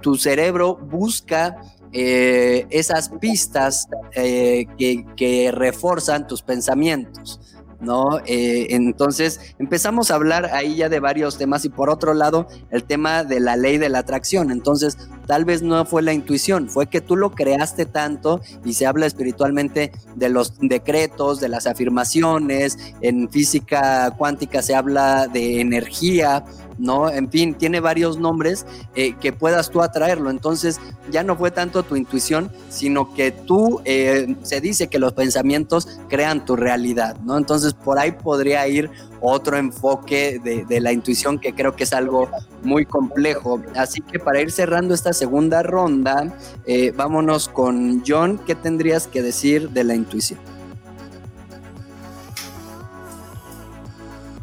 tu 0.00 0.16
cerebro 0.16 0.76
busca 0.76 1.56
eh, 1.92 2.66
esas 2.70 3.10
pistas 3.20 3.88
eh, 4.14 4.66
que, 4.78 5.04
que 5.16 5.52
reforzan 5.52 6.26
tus 6.26 6.42
pensamientos. 6.42 7.40
¿no? 7.82 8.20
Eh, 8.26 8.68
entonces 8.70 9.54
empezamos 9.58 10.10
a 10.10 10.14
hablar 10.14 10.50
ahí 10.54 10.76
ya 10.76 10.88
de 10.88 11.00
varios 11.00 11.36
temas 11.36 11.64
y 11.64 11.68
por 11.68 11.90
otro 11.90 12.14
lado 12.14 12.46
el 12.70 12.84
tema 12.84 13.24
de 13.24 13.40
la 13.40 13.56
ley 13.56 13.76
de 13.76 13.88
la 13.88 13.98
atracción. 13.98 14.50
Entonces 14.50 14.96
tal 15.26 15.44
vez 15.44 15.62
no 15.62 15.84
fue 15.84 16.02
la 16.02 16.12
intuición, 16.12 16.70
fue 16.70 16.86
que 16.86 17.00
tú 17.00 17.16
lo 17.16 17.32
creaste 17.32 17.84
tanto 17.84 18.40
y 18.64 18.74
se 18.74 18.86
habla 18.86 19.06
espiritualmente 19.06 19.92
de 20.14 20.28
los 20.28 20.54
decretos, 20.60 21.40
de 21.40 21.48
las 21.48 21.66
afirmaciones, 21.66 22.78
en 23.00 23.28
física 23.28 24.14
cuántica 24.16 24.62
se 24.62 24.74
habla 24.74 25.26
de 25.26 25.60
energía, 25.60 26.44
¿no? 26.78 27.10
En 27.10 27.30
fin, 27.30 27.54
tiene 27.54 27.80
varios 27.80 28.18
nombres 28.18 28.66
eh, 28.94 29.14
que 29.20 29.32
puedas 29.32 29.70
tú 29.70 29.82
atraerlo. 29.82 30.30
Entonces, 30.30 30.80
ya 31.10 31.22
no 31.22 31.36
fue 31.36 31.50
tanto 31.50 31.82
tu 31.82 31.96
intuición, 31.96 32.50
sino 32.68 33.14
que 33.14 33.32
tú, 33.32 33.80
eh, 33.84 34.36
se 34.42 34.60
dice 34.60 34.88
que 34.88 34.98
los 34.98 35.12
pensamientos 35.12 35.88
crean 36.08 36.44
tu 36.44 36.56
realidad, 36.56 37.16
¿no? 37.24 37.36
Entonces, 37.36 37.74
por 37.74 37.98
ahí 37.98 38.12
podría 38.12 38.66
ir 38.68 38.90
otro 39.20 39.56
enfoque 39.56 40.40
de, 40.42 40.80
la 40.80 40.92
intuición 40.92 41.38
que 41.38 41.54
creo 41.54 41.76
que 41.76 41.84
es 41.84 41.92
algo 41.92 42.28
muy 42.62 42.84
complejo. 42.84 43.62
Así 43.76 44.00
que 44.00 44.18
para 44.18 44.40
ir 44.40 44.50
cerrando 44.50 44.94
esta 44.94 45.12
segunda 45.12 45.62
ronda, 45.62 46.36
eh, 46.66 46.92
vámonos 46.96 47.48
con 47.48 48.02
John, 48.06 48.40
¿qué 48.44 48.54
tendrías 48.56 49.06
que 49.06 49.22
decir 49.22 49.70
de 49.70 49.84
la 49.84 49.94
intuición? 49.94 50.40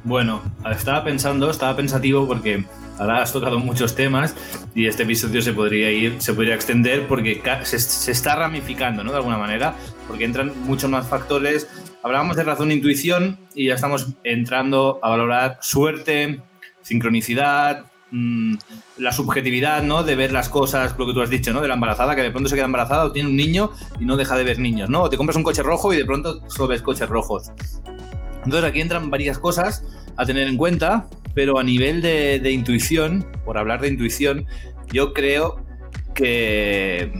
Bueno, 0.03 0.41
estaba 0.71 1.03
pensando, 1.03 1.49
estaba 1.49 1.75
pensativo 1.75 2.25
porque 2.25 2.63
ahora 2.97 3.21
has 3.21 3.33
tocado 3.33 3.59
muchos 3.59 3.95
temas 3.95 4.33
y 4.73 4.87
este 4.87 5.03
episodio 5.03 5.41
se 5.41 5.53
podría 5.53 5.91
ir, 5.91 6.21
se 6.21 6.33
podría 6.33 6.55
extender 6.55 7.07
porque 7.07 7.41
se, 7.63 8.11
está 8.11 8.35
ramificando, 8.35 9.03
¿no? 9.03 9.11
De 9.11 9.17
alguna 9.17 9.37
manera, 9.37 9.75
porque 10.07 10.23
entran 10.23 10.53
muchos 10.63 10.89
más 10.89 11.07
factores. 11.07 11.67
Hablábamos 12.01 12.37
de 12.37 12.43
razón 12.43 12.71
e 12.71 12.75
intuición 12.75 13.37
y 13.53 13.67
ya 13.67 13.75
estamos 13.75 14.07
entrando 14.23 14.99
a 15.03 15.09
valorar 15.09 15.59
suerte, 15.61 16.41
sincronicidad, 16.81 17.85
mm, 18.11 18.55
la 18.99 19.11
subjetividad, 19.11 19.83
¿no? 19.83 20.03
De 20.03 20.15
ver 20.15 20.31
las 20.31 20.47
cosas, 20.47 20.95
lo 20.97 21.07
que 21.07 21.13
tú 21.13 21.21
has 21.21 21.29
dicho, 21.29 21.51
¿no? 21.51 21.59
De 21.59 21.67
la 21.67 21.73
embarazada, 21.73 22.15
que 22.15 22.21
de 22.21 22.31
pronto 22.31 22.47
se 22.47 22.55
queda 22.55 22.65
embarazada 22.65 23.03
o 23.03 23.11
tiene 23.11 23.27
un 23.27 23.35
niño 23.35 23.71
y 23.99 24.05
no 24.05 24.15
deja 24.15 24.37
de 24.37 24.45
ver 24.45 24.59
niños, 24.59 24.89
¿no? 24.89 25.03
O 25.03 25.09
te 25.09 25.17
compras 25.17 25.35
un 25.35 25.43
coche 25.43 25.61
rojo 25.61 25.93
y 25.93 25.97
de 25.97 26.05
pronto 26.05 26.41
solo 26.47 26.69
ves 26.69 26.81
coches 26.81 27.09
rojos. 27.09 27.51
Entonces 28.43 28.69
aquí 28.69 28.81
entran 28.81 29.09
varias 29.09 29.37
cosas 29.37 29.83
a 30.15 30.25
tener 30.25 30.47
en 30.47 30.57
cuenta, 30.57 31.07
pero 31.33 31.59
a 31.59 31.63
nivel 31.63 32.01
de, 32.01 32.51
intuición, 32.51 33.25
por 33.45 33.57
hablar 33.57 33.81
de 33.81 33.89
intuición, 33.89 34.45
yo 34.91 35.13
creo 35.13 35.63
que, 36.13 37.11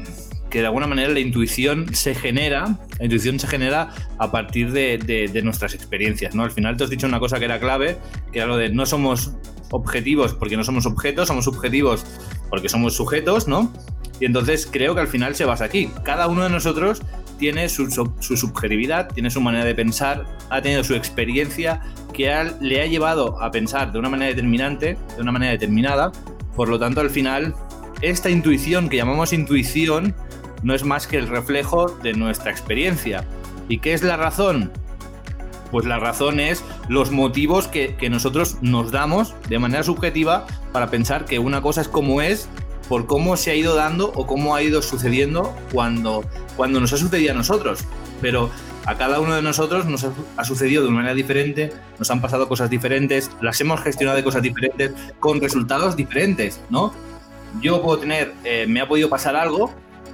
que, 0.49 0.59
de 0.59 0.65
alguna 0.65 0.87
manera 0.87 1.09
la 1.09 1.19
intuición 1.19 1.93
se 1.93 2.15
genera, 2.15 2.79
la 2.97 3.05
intuición 3.05 3.39
se 3.39 3.47
genera 3.47 3.89
a 4.17 4.31
partir 4.31 4.71
de, 4.71 5.41
nuestras 5.43 5.73
experiencias, 5.73 6.35
¿no? 6.35 6.43
Al 6.43 6.51
final 6.51 6.77
te 6.77 6.83
has 6.83 6.89
dicho 6.89 7.07
una 7.07 7.19
cosa 7.19 7.39
que 7.39 7.45
era 7.45 7.59
clave, 7.59 7.97
que 8.31 8.39
era 8.39 8.47
lo 8.47 8.57
de 8.57 8.69
no 8.69 8.85
somos 8.85 9.33
objetivos 9.71 10.33
porque 10.33 10.57
no 10.57 10.63
somos 10.63 10.85
objetos, 10.85 11.27
somos 11.27 11.45
subjetivos 11.45 12.05
porque 12.49 12.69
somos 12.69 12.95
sujetos, 12.95 13.47
¿no? 13.47 13.71
Y 14.19 14.25
entonces 14.25 14.67
creo 14.69 14.95
que 14.95 15.01
al 15.01 15.07
final 15.07 15.35
se 15.35 15.45
basa 15.45 15.65
aquí. 15.65 15.89
Cada 16.03 16.27
uno 16.27 16.43
de 16.43 16.49
nosotros 16.49 17.01
tiene 17.39 17.69
su, 17.69 17.89
subjetividad, 18.19 19.07
tiene 19.11 19.31
su 19.31 19.41
manera 19.41 19.65
de 19.65 19.73
pensar, 19.73 20.25
ha 20.49 20.61
tenido 20.61 20.83
su 20.83 20.93
experiencia 20.93 21.81
que 22.13 22.31
le 22.59 22.81
ha 22.81 22.85
llevado 22.85 23.41
a 23.41 23.49
pensar 23.49 23.91
de 23.91 23.97
una 23.97 24.09
manera 24.09 24.29
determinante, 24.29 24.97
de 25.15 25.21
una 25.21 25.31
manera 25.31 25.53
determinada. 25.53 26.11
Por 26.55 26.69
lo 26.69 26.77
tanto, 26.77 27.01
al 27.01 27.09
final, 27.09 27.55
esta 28.01 28.29
intuición 28.29 28.89
que 28.89 28.97
llamamos 28.97 29.33
intuición 29.33 30.13
no 30.61 30.75
es 30.75 30.83
más 30.83 31.07
que 31.07 31.17
el 31.17 31.27
reflejo 31.27 31.87
de 32.03 32.13
nuestra 32.13 32.51
experiencia. 32.51 33.23
¿Y 33.69 33.79
qué 33.79 33.93
es 33.93 34.03
la 34.03 34.17
razón? 34.17 34.71
Pues 35.71 35.85
la 35.85 35.99
razón 35.99 36.39
es 36.39 36.63
los 36.89 37.11
motivos 37.11 37.67
que, 37.67 37.95
que, 37.95 38.09
nosotros 38.09 38.57
nos 38.61 38.91
damos 38.91 39.35
de 39.47 39.59
manera 39.59 39.83
subjetiva 39.83 40.45
para 40.73 40.89
pensar 40.89 41.25
que 41.25 41.39
una 41.39 41.61
cosa 41.61 41.81
es 41.81 41.87
como 41.87 42.21
es 42.21 42.49
por 42.89 43.05
cómo 43.05 43.37
se 43.37 43.51
ha 43.51 43.55
ido 43.55 43.75
dando 43.75 44.11
o 44.15 44.25
cómo 44.25 44.55
ha 44.55 44.63
ido 44.63 44.81
sucediendo 44.81 45.55
cuando, 45.71 46.25
cuando 46.57 46.81
nos 46.81 46.91
ha 46.91 46.97
sucedido 46.97 47.31
a 47.31 47.35
nosotros. 47.35 47.85
Pero 48.19 48.49
a 48.85 48.97
cada 48.97 49.19
uno 49.19 49.35
de 49.35 49.43
nosotros 49.43 49.85
nos 49.85 50.05
ha, 50.35 50.43
sucedido 50.43 50.81
de 50.81 50.89
una 50.89 50.97
manera 50.97 51.13
diferente, 51.13 51.71
nos 51.99 52.09
han 52.09 52.19
pasado 52.19 52.49
cosas 52.49 52.69
diferentes, 52.69 53.29
las 53.39 53.61
hemos 53.61 53.81
gestionado 53.81 54.17
de 54.17 54.23
cosas 54.23 54.41
diferentes, 54.41 54.91
con 55.19 55.39
resultados 55.39 55.95
diferentes, 55.95 56.59
¿no? 56.71 56.91
Yo 57.61 57.81
puedo 57.83 57.99
tener, 57.99 58.33
eh, 58.43 58.65
me 58.67 58.81
ha 58.81 58.87
podido 58.87 59.07
pasar 59.07 59.35
algo, 59.35 59.71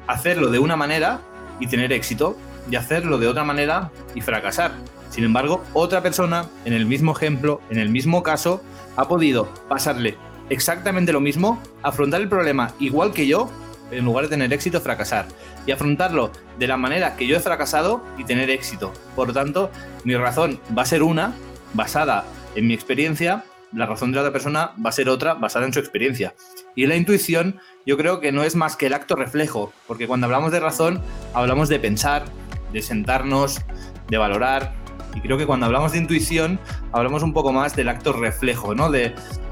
hacerlo 0.08 0.50
de 0.50 0.60
una 0.60 0.76
manera 0.76 1.22
y 1.62 1.68
tener 1.68 1.94
éxito, 1.94 2.38
y 2.70 2.76
hacerlo 2.76 3.18
de 3.18 3.28
otra 3.28 3.46
manera 3.46 3.92
y 4.14 4.22
fracasar. 4.22 4.74
Sin 5.10 5.24
embargo, 5.24 5.64
otra 5.74 6.02
persona, 6.02 6.48
en 6.66 6.74
el 6.74 6.86
mismo 6.86 7.14
ejemplo, 7.14 7.62
en 7.70 7.80
el 7.80 7.90
mismo 7.90 8.22
caso, 8.24 8.62
ha 8.98 9.08
podido 9.08 9.48
pasarle 9.70 10.18
exactamente 10.50 11.12
lo 11.12 11.22
mismo, 11.22 11.62
afrontar 11.84 12.22
el 12.22 12.30
problema 12.30 12.74
igual 12.80 13.14
que 13.14 13.28
yo, 13.28 13.50
en 13.92 14.06
lugar 14.06 14.26
de 14.26 14.30
tener 14.30 14.54
éxito, 14.54 14.82
fracasar. 14.82 15.28
Y 15.66 15.72
afrontarlo 15.72 16.32
de 16.60 16.68
la 16.68 16.78
manera 16.78 17.16
que 17.16 17.28
yo 17.28 17.38
he 17.38 17.40
fracasado 17.40 18.04
y 18.18 18.24
tener 18.24 18.50
éxito. 18.50 18.94
Por 19.16 19.28
lo 19.28 19.34
tanto, 19.34 19.72
mi 20.04 20.16
razón 20.16 20.60
va 20.78 20.84
a 20.84 20.86
ser 20.86 21.04
una, 21.04 21.34
basada 21.74 22.26
en 22.56 22.68
mi 22.68 22.74
experiencia, 22.74 23.44
la 23.74 23.86
razón 23.86 24.12
de 24.12 24.16
la 24.16 24.22
otra 24.22 24.32
persona 24.32 24.72
va 24.84 24.90
a 24.90 24.94
ser 24.94 25.10
otra, 25.10 25.34
basada 25.34 25.66
en 25.66 25.74
su 25.74 25.80
experiencia. 25.80 26.34
Y 26.76 26.86
la 26.86 26.96
intuición, 26.96 27.60
yo 27.86 27.98
creo 27.98 28.20
que 28.20 28.32
no 28.32 28.44
es 28.44 28.56
más 28.56 28.76
que 28.76 28.88
el 28.88 28.94
acto 28.94 29.16
reflejo, 29.16 29.74
porque 29.88 30.08
cuando 30.08 30.26
hablamos 30.26 30.52
de 30.52 30.60
razón, 30.60 31.02
hablamos 31.34 31.68
de 31.68 31.80
pensar, 31.80 32.26
de 32.72 32.82
sentarnos, 32.82 33.62
de 34.10 34.18
valorar. 34.18 34.74
Y 35.14 35.22
creo 35.22 35.38
que 35.38 35.46
cuando 35.46 35.66
hablamos 35.66 35.92
de 35.92 35.98
intuición, 35.98 36.60
hablamos 36.92 37.24
un 37.24 37.34
poco 37.34 37.52
más 37.52 37.76
del 37.76 37.90
acto 37.90 38.14
reflejo, 38.14 38.76
¿no? 38.76 38.90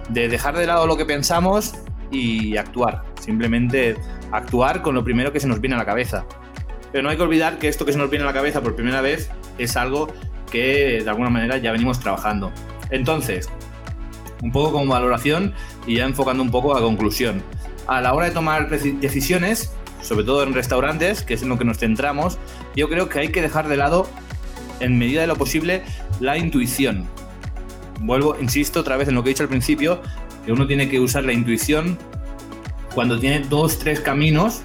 De 0.09 0.27
dejar 0.27 0.57
de 0.57 0.65
lado 0.65 0.87
lo 0.87 0.97
que 0.97 1.05
pensamos 1.05 1.75
y 2.11 2.57
actuar. 2.57 3.03
Simplemente 3.19 3.95
actuar 4.31 4.81
con 4.81 4.95
lo 4.95 5.03
primero 5.03 5.31
que 5.31 5.39
se 5.39 5.47
nos 5.47 5.59
viene 5.59 5.75
a 5.75 5.79
la 5.79 5.85
cabeza. 5.85 6.25
Pero 6.91 7.03
no 7.03 7.09
hay 7.09 7.17
que 7.17 7.23
olvidar 7.23 7.57
que 7.57 7.67
esto 7.67 7.85
que 7.85 7.91
se 7.91 7.97
nos 7.97 8.09
viene 8.09 8.23
a 8.23 8.27
la 8.27 8.33
cabeza 8.33 8.61
por 8.61 8.75
primera 8.75 9.01
vez 9.01 9.31
es 9.57 9.75
algo 9.75 10.07
que 10.51 11.01
de 11.03 11.09
alguna 11.09 11.29
manera 11.29 11.57
ya 11.57 11.71
venimos 11.71 11.99
trabajando. 11.99 12.51
Entonces, 12.91 13.49
un 14.41 14.51
poco 14.51 14.73
como 14.73 14.91
valoración 14.93 15.53
y 15.87 15.95
ya 15.95 16.05
enfocando 16.05 16.43
un 16.43 16.51
poco 16.51 16.75
a 16.75 16.81
conclusión. 16.81 17.41
A 17.87 18.01
la 18.01 18.13
hora 18.13 18.27
de 18.27 18.31
tomar 18.31 18.69
decisiones, 18.69 19.73
sobre 20.01 20.25
todo 20.25 20.43
en 20.43 20.53
restaurantes, 20.53 21.23
que 21.23 21.33
es 21.33 21.41
en 21.41 21.49
lo 21.49 21.57
que 21.57 21.65
nos 21.65 21.79
centramos, 21.79 22.37
yo 22.75 22.89
creo 22.89 23.09
que 23.09 23.19
hay 23.19 23.29
que 23.29 23.41
dejar 23.41 23.67
de 23.67 23.77
lado, 23.77 24.07
en 24.79 24.97
medida 24.97 25.21
de 25.21 25.27
lo 25.27 25.35
posible, 25.35 25.83
la 26.19 26.37
intuición 26.37 27.07
vuelvo, 28.03 28.37
insisto 28.39 28.81
otra 28.81 28.97
vez 28.97 29.07
en 29.07 29.15
lo 29.15 29.23
que 29.23 29.29
he 29.29 29.33
dicho 29.33 29.43
al 29.43 29.49
principio, 29.49 30.01
que 30.45 30.51
uno 30.51 30.67
tiene 30.67 30.89
que 30.89 30.99
usar 30.99 31.23
la 31.23 31.33
intuición 31.33 31.97
cuando 32.93 33.19
tiene 33.19 33.39
dos, 33.39 33.79
tres 33.79 33.99
caminos 33.99 34.61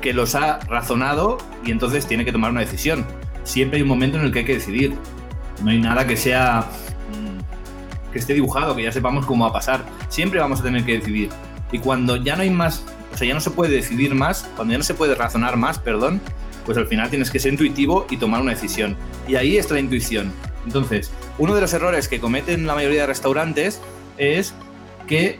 que 0.00 0.12
los 0.12 0.34
ha 0.34 0.60
razonado 0.60 1.38
y 1.64 1.70
entonces 1.70 2.06
tiene 2.06 2.24
que 2.24 2.32
tomar 2.32 2.50
una 2.50 2.60
decisión. 2.60 3.04
Siempre 3.44 3.76
hay 3.78 3.82
un 3.82 3.88
momento 3.88 4.18
en 4.18 4.24
el 4.24 4.32
que 4.32 4.40
hay 4.40 4.44
que 4.44 4.54
decidir. 4.54 4.94
No 5.62 5.70
hay 5.70 5.78
nada 5.78 6.06
que 6.06 6.16
sea 6.16 6.66
mm, 7.10 8.12
que 8.12 8.18
esté 8.18 8.34
dibujado, 8.34 8.76
que 8.76 8.82
ya 8.82 8.92
sepamos 8.92 9.26
cómo 9.26 9.44
va 9.44 9.50
a 9.50 9.52
pasar. 9.52 9.84
Siempre 10.08 10.40
vamos 10.40 10.60
a 10.60 10.62
tener 10.62 10.84
que 10.84 10.98
decidir. 10.98 11.30
Y 11.72 11.78
cuando 11.78 12.16
ya 12.16 12.36
no 12.36 12.42
hay 12.42 12.50
más, 12.50 12.84
o 13.12 13.16
sea, 13.16 13.26
ya 13.26 13.34
no 13.34 13.40
se 13.40 13.50
puede 13.50 13.74
decidir 13.74 14.14
más, 14.14 14.48
cuando 14.54 14.72
ya 14.72 14.78
no 14.78 14.84
se 14.84 14.94
puede 14.94 15.14
razonar 15.14 15.56
más, 15.56 15.78
perdón, 15.78 16.20
pues 16.64 16.78
al 16.78 16.86
final 16.86 17.10
tienes 17.10 17.30
que 17.30 17.38
ser 17.38 17.52
intuitivo 17.52 18.06
y 18.10 18.16
tomar 18.16 18.42
una 18.42 18.52
decisión. 18.52 18.96
Y 19.28 19.36
ahí 19.36 19.56
está 19.56 19.74
la 19.74 19.80
intuición. 19.80 20.32
Entonces, 20.66 21.10
uno 21.38 21.54
de 21.54 21.60
los 21.62 21.72
errores 21.72 22.08
que 22.08 22.20
cometen 22.20 22.66
la 22.66 22.74
mayoría 22.74 23.02
de 23.02 23.06
restaurantes 23.06 23.80
es 24.18 24.52
que 25.06 25.38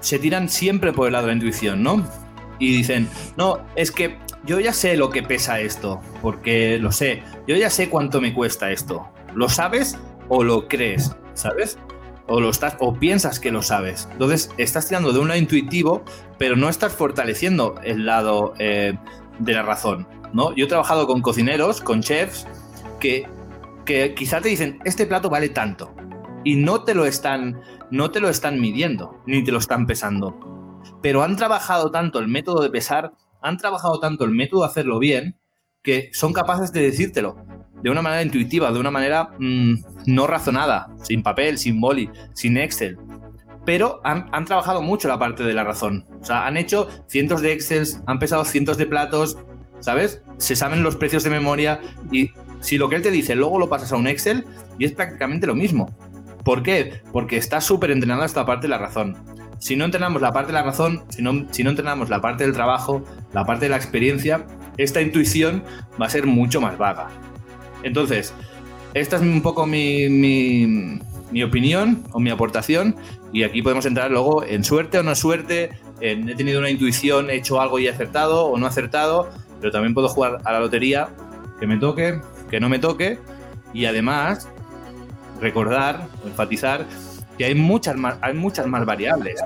se 0.00 0.18
tiran 0.18 0.48
siempre 0.48 0.92
por 0.92 1.06
el 1.06 1.12
lado 1.12 1.26
de 1.26 1.32
la 1.32 1.36
intuición, 1.36 1.82
¿no? 1.82 2.04
Y 2.58 2.76
dicen, 2.76 3.08
no, 3.36 3.58
es 3.76 3.90
que 3.90 4.18
yo 4.44 4.60
ya 4.60 4.72
sé 4.72 4.96
lo 4.96 5.10
que 5.10 5.22
pesa 5.22 5.60
esto, 5.60 6.00
porque 6.22 6.78
lo 6.78 6.92
sé. 6.92 7.22
Yo 7.46 7.56
ya 7.56 7.70
sé 7.70 7.88
cuánto 7.88 8.20
me 8.20 8.32
cuesta 8.32 8.70
esto. 8.70 9.08
¿Lo 9.34 9.48
sabes 9.48 9.98
o 10.28 10.42
lo 10.42 10.68
crees? 10.68 11.14
¿Sabes? 11.34 11.78
O, 12.26 12.40
lo 12.40 12.50
estás, 12.50 12.76
o 12.80 12.94
piensas 12.94 13.40
que 13.40 13.50
lo 13.50 13.62
sabes. 13.62 14.08
Entonces, 14.12 14.50
estás 14.56 14.88
tirando 14.88 15.12
de 15.12 15.18
un 15.18 15.28
lado 15.28 15.40
intuitivo, 15.40 16.04
pero 16.38 16.56
no 16.56 16.68
estás 16.68 16.92
fortaleciendo 16.94 17.74
el 17.82 18.06
lado 18.06 18.54
eh, 18.58 18.94
de 19.38 19.52
la 19.52 19.62
razón. 19.62 20.06
¿no? 20.32 20.54
Yo 20.54 20.64
he 20.66 20.68
trabajado 20.68 21.06
con 21.06 21.22
cocineros, 21.22 21.80
con 21.80 22.02
chefs, 22.02 22.46
que 23.00 23.26
que 23.84 24.14
quizá 24.14 24.40
te 24.40 24.48
dicen, 24.48 24.78
este 24.84 25.06
plato 25.06 25.30
vale 25.30 25.48
tanto. 25.48 25.94
Y 26.44 26.56
no 26.56 26.84
te 26.84 26.94
lo 26.94 27.06
están, 27.06 27.60
no 27.90 28.10
te 28.10 28.20
lo 28.20 28.28
están 28.28 28.60
midiendo, 28.60 29.22
ni 29.26 29.42
te 29.44 29.52
lo 29.52 29.58
están 29.58 29.86
pesando. 29.86 30.80
Pero 31.02 31.22
han 31.22 31.36
trabajado 31.36 31.90
tanto 31.90 32.18
el 32.18 32.28
método 32.28 32.62
de 32.62 32.70
pesar, 32.70 33.12
han 33.40 33.56
trabajado 33.56 34.00
tanto 34.00 34.24
el 34.24 34.30
método 34.30 34.62
de 34.62 34.66
hacerlo 34.66 34.98
bien, 34.98 35.36
que 35.82 36.10
son 36.12 36.32
capaces 36.32 36.72
de 36.72 36.82
decírtelo 36.82 37.36
de 37.82 37.90
una 37.90 38.00
manera 38.00 38.22
intuitiva, 38.22 38.72
de 38.72 38.80
una 38.80 38.90
manera 38.90 39.30
mm, 39.38 39.74
no 40.06 40.26
razonada, 40.26 40.88
sin 41.02 41.22
papel, 41.22 41.58
sin 41.58 41.80
boli, 41.80 42.10
sin 42.32 42.56
Excel. 42.56 42.98
pero 43.66 44.00
han, 44.04 44.28
han, 44.32 44.46
trabajado 44.46 44.80
mucho 44.80 45.08
la 45.08 45.18
parte 45.18 45.42
de 45.42 45.52
la 45.52 45.64
razón. 45.64 46.06
O 46.20 46.24
sea, 46.24 46.46
han 46.46 46.56
hecho 46.56 46.88
cientos 47.08 47.42
de 47.42 47.52
Excels, 47.52 48.00
han 48.06 48.18
pesado 48.18 48.44
cientos 48.44 48.78
de 48.78 48.86
platos, 48.86 49.38
¿sabes? 49.80 50.22
Se 50.38 50.56
saben 50.56 50.82
los 50.82 50.96
precios 50.96 51.24
de 51.24 51.30
memoria 51.30 51.80
y 52.10 52.30
si 52.64 52.78
lo 52.78 52.88
que 52.88 52.96
él 52.96 53.02
te 53.02 53.10
dice 53.10 53.34
luego 53.34 53.58
lo 53.58 53.68
pasas 53.68 53.92
a 53.92 53.96
un 53.96 54.06
Excel 54.06 54.46
y 54.78 54.86
es 54.86 54.92
prácticamente 54.92 55.46
lo 55.46 55.54
mismo. 55.54 55.94
¿Por 56.44 56.62
qué? 56.62 57.02
Porque 57.12 57.36
está 57.36 57.60
súper 57.60 57.90
entrenada 57.90 58.24
esta 58.24 58.46
parte 58.46 58.62
de 58.62 58.70
la 58.70 58.78
razón. 58.78 59.16
Si 59.58 59.76
no 59.76 59.84
entrenamos 59.84 60.22
la 60.22 60.32
parte 60.32 60.48
de 60.48 60.54
la 60.54 60.62
razón, 60.62 61.04
si 61.10 61.22
no, 61.22 61.46
si 61.50 61.62
no 61.62 61.70
entrenamos 61.70 62.08
la 62.08 62.20
parte 62.20 62.44
del 62.44 62.54
trabajo, 62.54 63.04
la 63.32 63.44
parte 63.44 63.66
de 63.66 63.70
la 63.70 63.76
experiencia, 63.76 64.46
esta 64.78 65.02
intuición 65.02 65.62
va 66.00 66.06
a 66.06 66.10
ser 66.10 66.26
mucho 66.26 66.60
más 66.60 66.76
vaga. 66.78 67.08
Entonces, 67.82 68.34
esta 68.94 69.16
es 69.16 69.22
un 69.22 69.42
poco 69.42 69.66
mi, 69.66 70.08
mi, 70.08 71.42
opinión 71.42 72.02
o 72.12 72.20
mi 72.20 72.30
aportación 72.30 72.96
y 73.32 73.42
aquí 73.42 73.60
podemos 73.60 73.84
entrar 73.86 74.10
luego 74.10 74.44
en 74.44 74.64
suerte 74.64 74.98
o 74.98 75.02
no 75.02 75.14
suerte, 75.14 75.70
en 76.00 76.28
he 76.28 76.34
tenido 76.34 76.60
una 76.60 76.70
intuición, 76.70 77.28
he 77.28 77.36
hecho 77.36 77.60
algo 77.60 77.78
y 77.78 77.86
he 77.86 77.90
acertado 77.90 78.46
o 78.46 78.56
no 78.56 78.66
acertado, 78.66 79.28
pero 79.60 79.72
también 79.72 79.94
puedo 79.94 80.08
jugar 80.08 80.38
a 80.44 80.52
la 80.52 80.60
lotería, 80.60 81.08
que 81.58 81.66
me 81.66 81.76
toque, 81.76 82.20
que 82.54 82.60
no 82.60 82.68
me 82.68 82.78
toque 82.78 83.18
y 83.72 83.86
además 83.86 84.48
recordar, 85.40 86.06
enfatizar 86.24 86.86
que 87.36 87.46
hay 87.46 87.56
muchas 87.56 87.96
más, 87.96 88.16
hay 88.20 88.34
muchas 88.34 88.68
más 88.68 88.86
variables. 88.86 89.40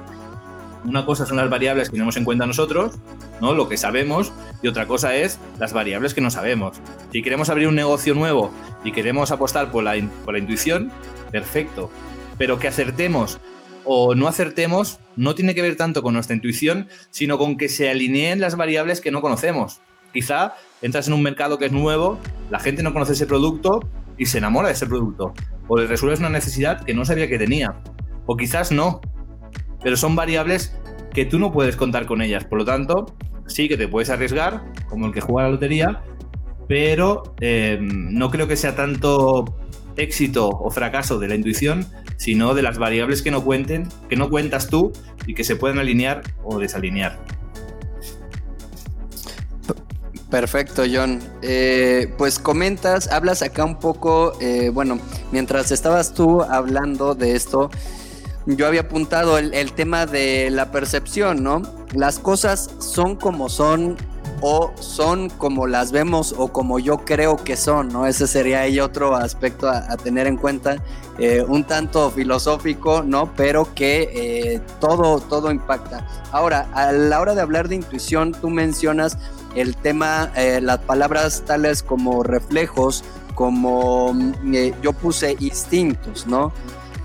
Una 0.85 1.07
cosa 1.07 1.25
son 1.25 1.39
las 1.39 1.49
variables 1.49 1.89
que 1.89 1.93
tenemos 1.93 2.19
en 2.19 2.27
cuenta 2.27 2.45
nosotros, 2.45 2.97
¿no? 3.41 3.55
Lo 3.55 3.67
que 3.67 3.79
sabemos, 3.79 4.31
y 4.61 4.69
otra 4.69 4.87
cosa 4.87 5.17
es 5.17 5.39
las 5.59 5.73
variables 5.73 6.13
que 6.13 6.21
no 6.21 6.31
sabemos. 6.31 6.83
Si 7.11 7.23
queremos 7.23 7.49
abrir 7.49 7.69
un 7.69 7.77
negocio 7.77 8.13
nuevo 8.13 8.53
y 8.85 8.93
queremos 8.93 9.31
apostar 9.31 9.71
por 9.71 9.85
la, 9.85 9.95
por 10.27 10.35
la 10.35 10.41
intuición, 10.41 10.93
perfecto. 11.31 11.91
Pero 12.37 12.59
que 12.59 12.69
acertemos 12.69 13.41
o 13.87 14.15
no 14.17 14.29
acertemos 14.29 14.99
no 15.17 15.35
tiene 15.35 15.55
que 15.55 15.63
ver 15.63 15.77
tanto 15.77 16.03
con 16.03 16.13
nuestra 16.13 16.37
intuición, 16.37 16.89
sino 17.09 17.39
con 17.39 17.57
que 17.57 17.71
se 17.71 17.89
alineen 17.89 18.39
las 18.39 18.55
variables 18.55 19.01
que 19.01 19.11
no 19.11 19.23
conocemos. 19.23 19.81
Quizá 20.13 20.55
entras 20.83 21.09
en 21.09 21.15
un 21.15 21.23
mercado 21.23 21.59
que 21.59 21.67
es 21.67 21.73
nuevo, 21.73 22.19
la 22.51 22.59
gente 22.59 22.83
no 22.83 22.93
conoce 22.93 23.13
ese 23.13 23.27
producto 23.27 23.81
y 24.17 24.27
se 24.27 24.39
enamora 24.39 24.69
de 24.69 24.75
ese 24.75 24.87
producto. 24.87 25.33
O 25.69 25.79
le 25.79 25.87
resuelves 25.87 26.21
una 26.21 26.31
necesidad 26.31 26.85
que 26.85 26.95
no 26.95 27.05
sabía 27.05 27.29
que 27.29 27.39
tenía. 27.39 27.75
O 28.27 28.37
quizás 28.37 28.73
no. 28.73 29.01
Pero 29.83 29.97
son 29.97 30.17
variables 30.17 30.77
que 31.13 31.25
tú 31.25 31.39
no 31.39 31.53
puedes 31.53 31.77
contar 31.77 32.07
con 32.07 32.23
ellas. 32.23 32.45
Por 32.45 32.59
lo 32.59 32.65
tanto, 32.65 33.15
sí 33.47 33.69
que 33.69 33.77
te 33.77 33.89
puedes 33.89 34.11
arriesgar, 34.11 34.65
como 34.89 35.07
el 35.07 35.13
que 35.13 35.21
juega 35.21 35.49
la 35.49 35.53
lotería, 35.53 36.03
pero 36.69 37.35
eh, 37.41 37.79
no 37.81 38.31
creo 38.31 38.47
que 38.47 38.57
sea 38.57 38.77
tanto 38.77 39.57
éxito 39.97 40.49
o 40.49 40.71
fracaso 40.71 41.19
de 41.19 41.29
la 41.29 41.35
intuición, 41.35 41.87
sino 42.17 42.55
de 42.55 42.63
las 42.63 42.79
variables 42.79 43.23
que 43.23 43.31
no 43.31 43.43
cuenten, 43.43 43.89
que 44.09 44.17
no 44.17 44.29
cuentas 44.29 44.69
tú 44.69 44.93
y 45.27 45.35
que 45.35 45.45
se 45.45 45.57
pueden 45.57 45.79
alinear 45.79 46.23
o 46.45 46.59
desalinear. 46.59 47.19
Perfecto, 50.31 50.83
John. 50.91 51.21
Eh, 51.41 52.13
pues 52.19 52.39
comentas, 52.39 53.09
hablas 53.11 53.41
acá 53.43 53.65
un 53.65 53.77
poco, 53.77 54.35
eh, 54.41 54.71
bueno, 54.73 54.99
mientras 55.33 55.71
estabas 55.71 56.13
tú 56.13 56.43
hablando 56.43 57.15
de 57.15 57.35
esto, 57.35 57.71
yo 58.45 58.67
había 58.67 58.83
apuntado 58.83 59.39
el, 59.39 59.73
tema 59.73 60.05
de 60.05 60.51
la 60.51 60.71
percepción, 60.71 61.43
¿no? 61.43 61.63
Las 61.95 62.19
cosas 62.19 62.71
son 62.79 63.17
como 63.17 63.49
son 63.49 63.97
o 64.41 64.73
son 64.79 65.31
como 65.31 65.67
las 65.67 65.93
vemos 65.93 66.35
o 66.37 66.49
como 66.49 66.79
yo 66.79 66.99
creo 67.05 67.37
que 67.37 67.57
son, 67.57 67.89
¿no? 67.89 68.07
Ese 68.07 68.27
sería 68.27 68.61
ahí 68.61 68.81
otro 68.81 69.17
aspecto 69.17 69.69
a, 69.69 69.97
tener 69.97 70.27
en 70.27 70.37
cuenta, 70.37 70.77
eh, 71.19 71.43
un 71.47 71.65
tanto 71.65 72.11
filosófico, 72.11 73.03
¿no? 73.03 73.33
Pero 73.35 73.75
que 73.75 74.61
todo, 74.79 75.21
todo 75.21 75.51
impacta. 75.51 76.07
Ahora, 76.33 76.69
a 76.75 76.93
la 76.93 77.21
hora 77.21 77.35
de 77.35 77.41
hablar 77.41 77.69
de 77.69 77.77
intuición, 77.77 78.33
tú 78.33 78.51
mencionas 78.51 79.17
el 79.61 79.77
tema, 79.77 80.33
eh, 80.37 80.61
las 80.63 80.79
palabras 80.79 81.43
tales 81.47 81.83
como 81.83 82.23
reflejos, 82.23 83.05
como 83.35 84.15
eh, 84.53 84.75
yo 84.83 84.93
puse 84.93 85.37
instintos, 85.41 86.27
¿no? 86.27 86.53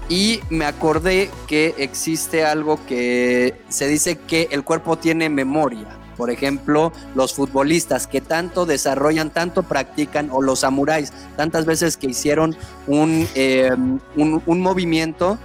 Y 0.09 0.41
me 0.49 0.65
acordé 0.65 1.29
que 1.47 1.75
existe 1.77 2.45
algo 2.45 2.79
que 2.87 3.61
se 3.69 3.87
dice 3.87 4.17
que 4.17 4.49
el 4.51 4.63
cuerpo 4.63 4.97
tiene 4.97 5.29
memoria. 5.29 5.87
Por 6.17 6.29
ejemplo, 6.29 6.91
los 7.15 7.33
futbolistas 7.33 8.05
que 8.05 8.21
tanto 8.21 8.65
desarrollan, 8.65 9.31
tanto 9.31 9.63
practican, 9.63 10.29
o 10.31 10.41
los 10.41 10.59
samuráis, 10.59 11.11
tantas 11.35 11.65
veces 11.65 11.97
que 11.97 12.07
hicieron 12.07 12.55
un, 12.85 13.27
eh, 13.33 13.71
un, 14.15 14.43
un 14.45 14.61
movimiento 14.61 15.39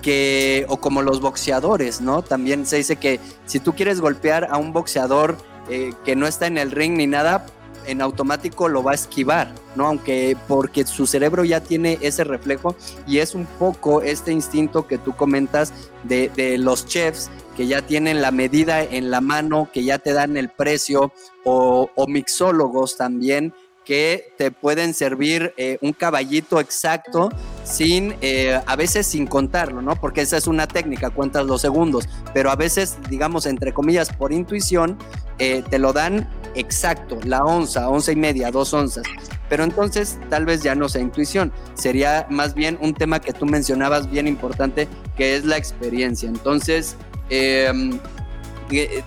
que, 0.00 0.66
o 0.68 0.76
como 0.78 1.02
los 1.02 1.20
boxeadores, 1.20 2.00
¿no? 2.00 2.22
También 2.22 2.66
se 2.66 2.76
dice 2.76 2.96
que 2.96 3.20
si 3.46 3.58
tú 3.60 3.74
quieres 3.74 4.00
golpear 4.00 4.48
a 4.50 4.58
un 4.58 4.72
boxeador 4.72 5.36
eh, 5.68 5.92
que 6.04 6.16
no 6.16 6.26
está 6.26 6.46
en 6.46 6.58
el 6.58 6.70
ring 6.70 6.96
ni 6.96 7.06
nada, 7.06 7.46
en 7.86 8.00
automático 8.00 8.68
lo 8.68 8.82
va 8.82 8.92
a 8.92 8.94
esquivar, 8.94 9.52
¿no? 9.76 9.86
Aunque 9.86 10.36
porque 10.48 10.86
su 10.86 11.06
cerebro 11.06 11.44
ya 11.44 11.60
tiene 11.60 11.98
ese 12.00 12.24
reflejo 12.24 12.76
y 13.06 13.18
es 13.18 13.34
un 13.34 13.46
poco 13.46 14.02
este 14.02 14.32
instinto 14.32 14.86
que 14.86 14.98
tú 14.98 15.14
comentas 15.14 15.72
de, 16.02 16.30
los 16.58 16.86
chefs 16.86 17.30
que 17.56 17.66
ya 17.66 17.82
tienen 17.82 18.22
la 18.22 18.30
medida 18.30 18.82
en 18.82 19.10
la 19.10 19.20
mano, 19.20 19.68
que 19.72 19.84
ya 19.84 19.98
te 19.98 20.12
dan 20.12 20.36
el 20.36 20.48
precio, 20.48 21.12
o, 21.44 21.90
o 21.94 22.06
mixólogos 22.06 22.96
también 22.96 23.52
que 23.84 24.32
te 24.38 24.50
pueden 24.50 24.94
servir 24.94 25.52
eh, 25.56 25.78
un 25.82 25.92
caballito 25.92 26.58
exacto 26.58 27.28
sin, 27.64 28.14
eh, 28.20 28.60
a 28.66 28.76
veces 28.76 29.06
sin 29.06 29.26
contarlo, 29.26 29.82
¿no? 29.82 29.96
Porque 29.96 30.22
esa 30.22 30.36
es 30.36 30.46
una 30.46 30.66
técnica, 30.66 31.10
cuentas 31.10 31.44
los 31.46 31.60
segundos, 31.60 32.08
pero 32.32 32.50
a 32.50 32.56
veces, 32.56 32.96
digamos, 33.08 33.46
entre 33.46 33.72
comillas, 33.72 34.10
por 34.10 34.32
intuición, 34.32 34.98
eh, 35.38 35.62
te 35.68 35.78
lo 35.78 35.92
dan 35.92 36.28
exacto, 36.54 37.18
la 37.24 37.44
onza, 37.44 37.88
once 37.88 38.12
y 38.12 38.16
media, 38.16 38.50
dos 38.50 38.72
onzas. 38.72 39.04
Pero 39.48 39.64
entonces 39.64 40.18
tal 40.30 40.46
vez 40.46 40.62
ya 40.62 40.74
no 40.74 40.88
sea 40.88 41.02
intuición, 41.02 41.52
sería 41.74 42.26
más 42.30 42.54
bien 42.54 42.78
un 42.80 42.94
tema 42.94 43.20
que 43.20 43.32
tú 43.32 43.46
mencionabas 43.46 44.10
bien 44.10 44.26
importante, 44.26 44.88
que 45.16 45.36
es 45.36 45.44
la 45.44 45.56
experiencia. 45.56 46.28
Entonces, 46.28 46.96
eh, 47.30 47.72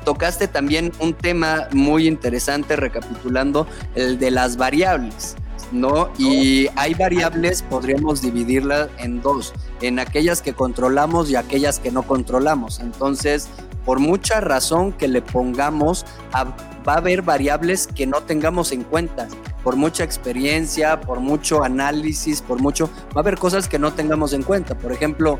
tocaste 0.05 0.47
también 0.47 0.91
un 0.99 1.13
tema 1.13 1.67
muy 1.71 2.07
interesante 2.07 2.75
recapitulando, 2.75 3.67
el 3.95 4.19
de 4.19 4.31
las 4.31 4.57
variables. 4.57 5.35
¿No? 5.71 6.09
Y 6.17 6.67
hay 6.75 6.93
variables, 6.93 7.61
podríamos 7.63 8.21
dividirlas 8.21 8.89
en 8.97 9.21
dos, 9.21 9.53
en 9.81 9.99
aquellas 9.99 10.41
que 10.41 10.53
controlamos 10.53 11.29
y 11.29 11.35
aquellas 11.35 11.79
que 11.79 11.91
no 11.91 12.03
controlamos. 12.03 12.79
Entonces, 12.79 13.49
por 13.85 13.99
mucha 13.99 14.41
razón 14.41 14.91
que 14.91 15.07
le 15.07 15.21
pongamos, 15.21 16.05
a, 16.33 16.45
va 16.87 16.93
a 16.93 16.97
haber 16.97 17.21
variables 17.21 17.87
que 17.87 18.07
no 18.07 18.21
tengamos 18.21 18.71
en 18.71 18.83
cuenta. 18.83 19.27
Por 19.63 19.75
mucha 19.75 20.03
experiencia, 20.03 21.01
por 21.01 21.19
mucho 21.19 21.63
análisis, 21.63 22.41
por 22.41 22.61
mucho, 22.61 22.89
va 23.07 23.17
a 23.17 23.19
haber 23.19 23.37
cosas 23.37 23.67
que 23.67 23.77
no 23.77 23.91
tengamos 23.93 24.31
en 24.31 24.43
cuenta. 24.43 24.75
Por 24.75 24.93
ejemplo, 24.93 25.39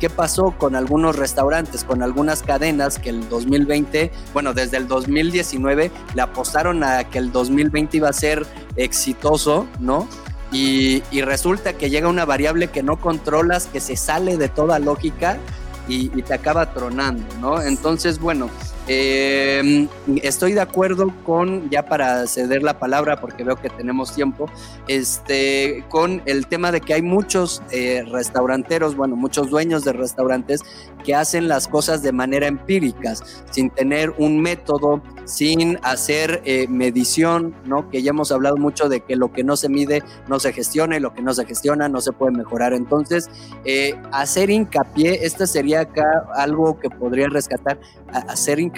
¿qué 0.00 0.10
pasó 0.10 0.52
con 0.58 0.74
algunos 0.74 1.14
restaurantes, 1.16 1.84
con 1.84 2.02
algunas 2.02 2.42
cadenas 2.42 2.98
que 2.98 3.10
el 3.10 3.28
2020, 3.28 4.10
bueno, 4.32 4.52
desde 4.52 4.78
el 4.78 4.88
2019 4.88 5.92
le 6.14 6.22
apostaron 6.22 6.82
a 6.82 7.04
que 7.04 7.18
el 7.18 7.30
2020 7.30 7.98
iba 7.98 8.08
a 8.08 8.12
ser 8.12 8.44
exitoso, 8.76 9.68
¿no? 9.78 10.08
Y, 10.50 11.02
resulta 11.20 11.74
que 11.74 11.90
llega 11.90 12.08
una 12.08 12.24
variable 12.24 12.68
que 12.68 12.82
no 12.82 12.98
controlas, 12.98 13.66
que 13.66 13.80
se 13.80 13.96
sale 13.96 14.38
de 14.38 14.48
toda 14.48 14.78
lógica 14.78 15.38
y 15.86 16.08
te 16.22 16.34
acaba 16.34 16.72
tronando, 16.72 17.24
¿no? 17.40 17.62
Entonces, 17.62 18.18
bueno, 18.18 18.50
eh, 18.88 19.86
estoy 20.22 20.54
de 20.54 20.62
acuerdo 20.62 21.12
con, 21.24 21.68
ya 21.68 21.84
para 21.84 22.26
ceder 22.26 22.62
la 22.62 22.78
palabra, 22.78 23.20
porque 23.20 23.44
veo 23.44 23.56
que 23.56 23.68
tenemos 23.68 24.14
tiempo, 24.14 24.50
este, 24.86 25.84
con 25.90 26.22
el 26.24 26.46
tema 26.46 26.72
de 26.72 26.80
que 26.80 26.94
hay 26.94 27.02
muchos 27.02 27.62
eh, 27.70 28.02
restauranteros, 28.10 28.96
bueno, 28.96 29.14
muchos 29.14 29.50
dueños 29.50 29.84
de 29.84 29.92
restaurantes 29.92 30.62
que 31.04 31.14
hacen 31.14 31.48
las 31.48 31.68
cosas 31.68 32.02
de 32.02 32.12
manera 32.12 32.46
empírica, 32.46 33.14
sin 33.50 33.68
tener 33.68 34.14
un 34.16 34.40
método, 34.40 35.02
sin 35.26 35.78
hacer 35.82 36.40
eh, 36.44 36.66
medición, 36.68 37.54
¿no? 37.66 37.90
Que 37.90 38.02
ya 38.02 38.10
hemos 38.10 38.32
hablado 38.32 38.56
mucho 38.56 38.88
de 38.88 39.00
que 39.00 39.16
lo 39.16 39.32
que 39.32 39.44
no 39.44 39.56
se 39.56 39.68
mide 39.68 40.02
no 40.28 40.40
se 40.40 40.54
gestiona 40.54 40.96
y 40.96 41.00
lo 41.00 41.12
que 41.12 41.20
no 41.20 41.34
se 41.34 41.44
gestiona 41.44 41.90
no 41.90 42.00
se 42.00 42.12
puede 42.12 42.32
mejorar. 42.32 42.72
Entonces, 42.72 43.28
eh, 43.66 43.94
hacer 44.12 44.48
hincapié, 44.48 45.26
este 45.26 45.46
sería 45.46 45.80
acá 45.80 46.26
algo 46.34 46.78
que 46.80 46.88
podría 46.88 47.28
rescatar, 47.28 47.78
hacer 48.28 48.58
hincapié 48.58 48.77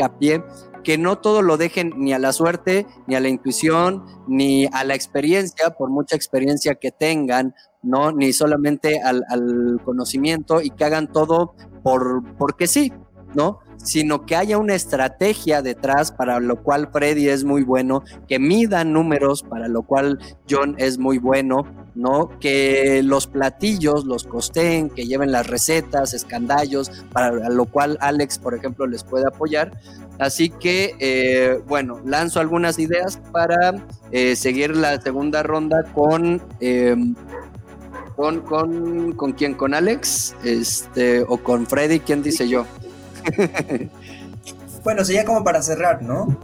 que 0.83 0.99
no 0.99 1.19
todo 1.19 1.43
lo 1.43 1.57
dejen 1.57 1.93
ni 1.97 2.13
a 2.13 2.19
la 2.19 2.33
suerte, 2.33 2.87
ni 3.07 3.15
a 3.15 3.21
la 3.21 3.29
intuición, 3.29 4.05
ni 4.27 4.67
a 4.73 4.85
la 4.85 4.95
experiencia, 4.95 5.71
por 5.71 5.91
mucha 5.91 6.17
experiencia 6.17 6.75
que 6.75 6.91
tengan, 6.91 7.55
¿no? 7.83 8.13
Ni 8.13 8.33
solamente 8.33 9.01
al, 9.01 9.25
al 9.29 9.81
conocimiento 9.85 10.61
y 10.61 10.71
que 10.71 10.85
hagan 10.85 11.13
todo 11.13 11.55
por, 11.83 12.23
porque 12.37 12.67
sí, 12.67 12.93
¿no? 13.35 13.61
sino 13.83 14.27
que 14.27 14.37
haya 14.37 14.59
una 14.59 14.75
estrategia 14.75 15.63
detrás 15.63 16.13
para 16.13 16.39
lo 16.41 16.63
cual 16.63 16.91
Freddy 16.93 17.29
es 17.29 17.45
muy 17.45 17.63
bueno, 17.63 18.03
que 18.29 18.39
mida 18.39 18.85
números 18.85 19.43
para 19.43 19.69
lo 19.69 19.83
cual 19.83 20.19
John 20.49 20.75
es 20.79 20.99
muy 20.99 21.19
bueno, 21.19 21.65
¿no? 21.95 22.31
Que 22.41 23.03
los 23.03 23.27
platillos 23.27 24.05
los 24.05 24.25
costeen, 24.25 24.91
que 24.91 25.07
lleven 25.07 25.33
las 25.33 25.47
recetas, 25.47 26.15
escandallos, 26.15 26.91
para 27.13 27.49
lo 27.49 27.67
cual 27.67 27.97
Alex, 28.01 28.39
por 28.39 28.55
ejemplo, 28.55 28.87
les 28.87 29.03
puede 29.03 29.27
apoyar. 29.27 29.73
Así 30.19 30.51
que, 30.51 30.95
eh, 30.99 31.61
bueno, 31.67 32.01
lanzo 32.05 32.41
algunas 32.41 32.79
ideas 32.79 33.19
para 33.33 33.83
eh, 34.13 34.37
seguir 34.37 34.77
la 34.77 35.01
segunda 35.01 35.43
ronda 35.43 35.85
con, 35.95 36.43
em, 36.61 37.15
con, 38.17 38.41
con, 38.43 39.13
con 39.13 39.33
quién, 39.33 39.55
con 39.55 39.73
Alex, 39.73 40.35
este, 40.45 41.25
o 41.27 41.39
con 41.39 41.67
Freddy, 41.67 42.01
¿quién 42.01 42.23
dice 42.23 42.47
yo? 42.47 42.67
bueno, 44.85 45.05
sería 45.05 45.25
como 45.25 45.45
para 45.45 45.63
cerrar, 45.63 46.03
¿no? 46.03 46.39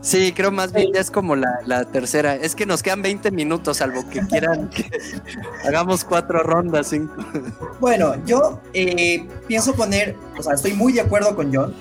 Sí, 0.00 0.32
creo 0.32 0.52
más 0.52 0.72
bien 0.72 0.92
ya 0.94 1.00
es 1.00 1.10
como 1.10 1.34
la, 1.36 1.84
tercera. 1.92 2.34
Es 2.36 2.54
que 2.54 2.66
nos 2.66 2.82
quedan 2.82 3.02
20 3.02 3.30
minutos, 3.30 3.78
salvo 3.78 4.08
que 4.08 4.20
quieran 4.20 4.70
que 4.70 4.88
hagamos 5.66 6.04
cuatro 6.04 6.42
rondas, 6.42 6.88
cinco. 6.88 7.14
Bueno, 7.80 8.14
yo 8.24 8.60
eh, 8.72 9.26
pienso 9.46 9.74
poner, 9.74 10.16
o 10.38 10.42
sea, 10.42 10.54
estoy 10.54 10.72
muy 10.72 10.92
de 10.92 11.00
acuerdo 11.00 11.34
con 11.34 11.54
John, 11.54 11.74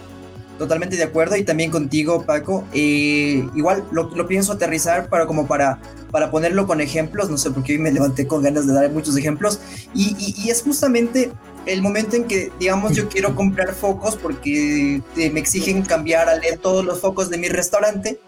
totalmente 0.58 0.96
de 0.96 1.04
acuerdo, 1.04 1.36
y 1.38 1.44
también 1.44 1.70
contigo, 1.70 2.24
Paco. 2.24 2.66
Eh, 2.74 3.48
igual 3.56 3.84
lo, 3.92 4.28
pienso 4.28 4.54
aterrizar 4.54 5.10
para 5.10 5.28
como 5.28 5.46
para, 5.46 5.80
para 6.12 6.32
ponerlo 6.32 6.66
con 6.66 6.82
ejemplos, 6.82 7.30
no 7.30 7.38
sé 7.38 7.52
por 7.52 7.64
qué 7.64 7.74
hoy 7.74 7.80
me 7.80 7.92
levanté 7.92 8.26
con 8.26 8.42
ganas 8.42 8.66
de 8.66 8.74
dar 8.74 8.90
muchos 8.90 9.16
ejemplos, 9.16 9.60
y 9.94 10.50
es 10.50 10.64
justamente 10.64 11.32
el 11.68 11.82
momento 11.82 12.16
en 12.16 12.26
que, 12.26 12.52
digamos, 12.60 12.96
yo 12.96 13.10
quiero 13.10 13.36
comprar 13.36 13.74
focos 13.74 14.16
porque 14.16 15.02
me 15.16 15.40
exigen 15.40 15.84
cambiar 15.84 16.30
a 16.30 16.36
leer 16.36 16.58
todos 16.58 16.84
los 16.84 17.00
focos 17.00 17.30
de 17.30 17.38
mi 17.38 17.50
restaurante. 17.50 18.20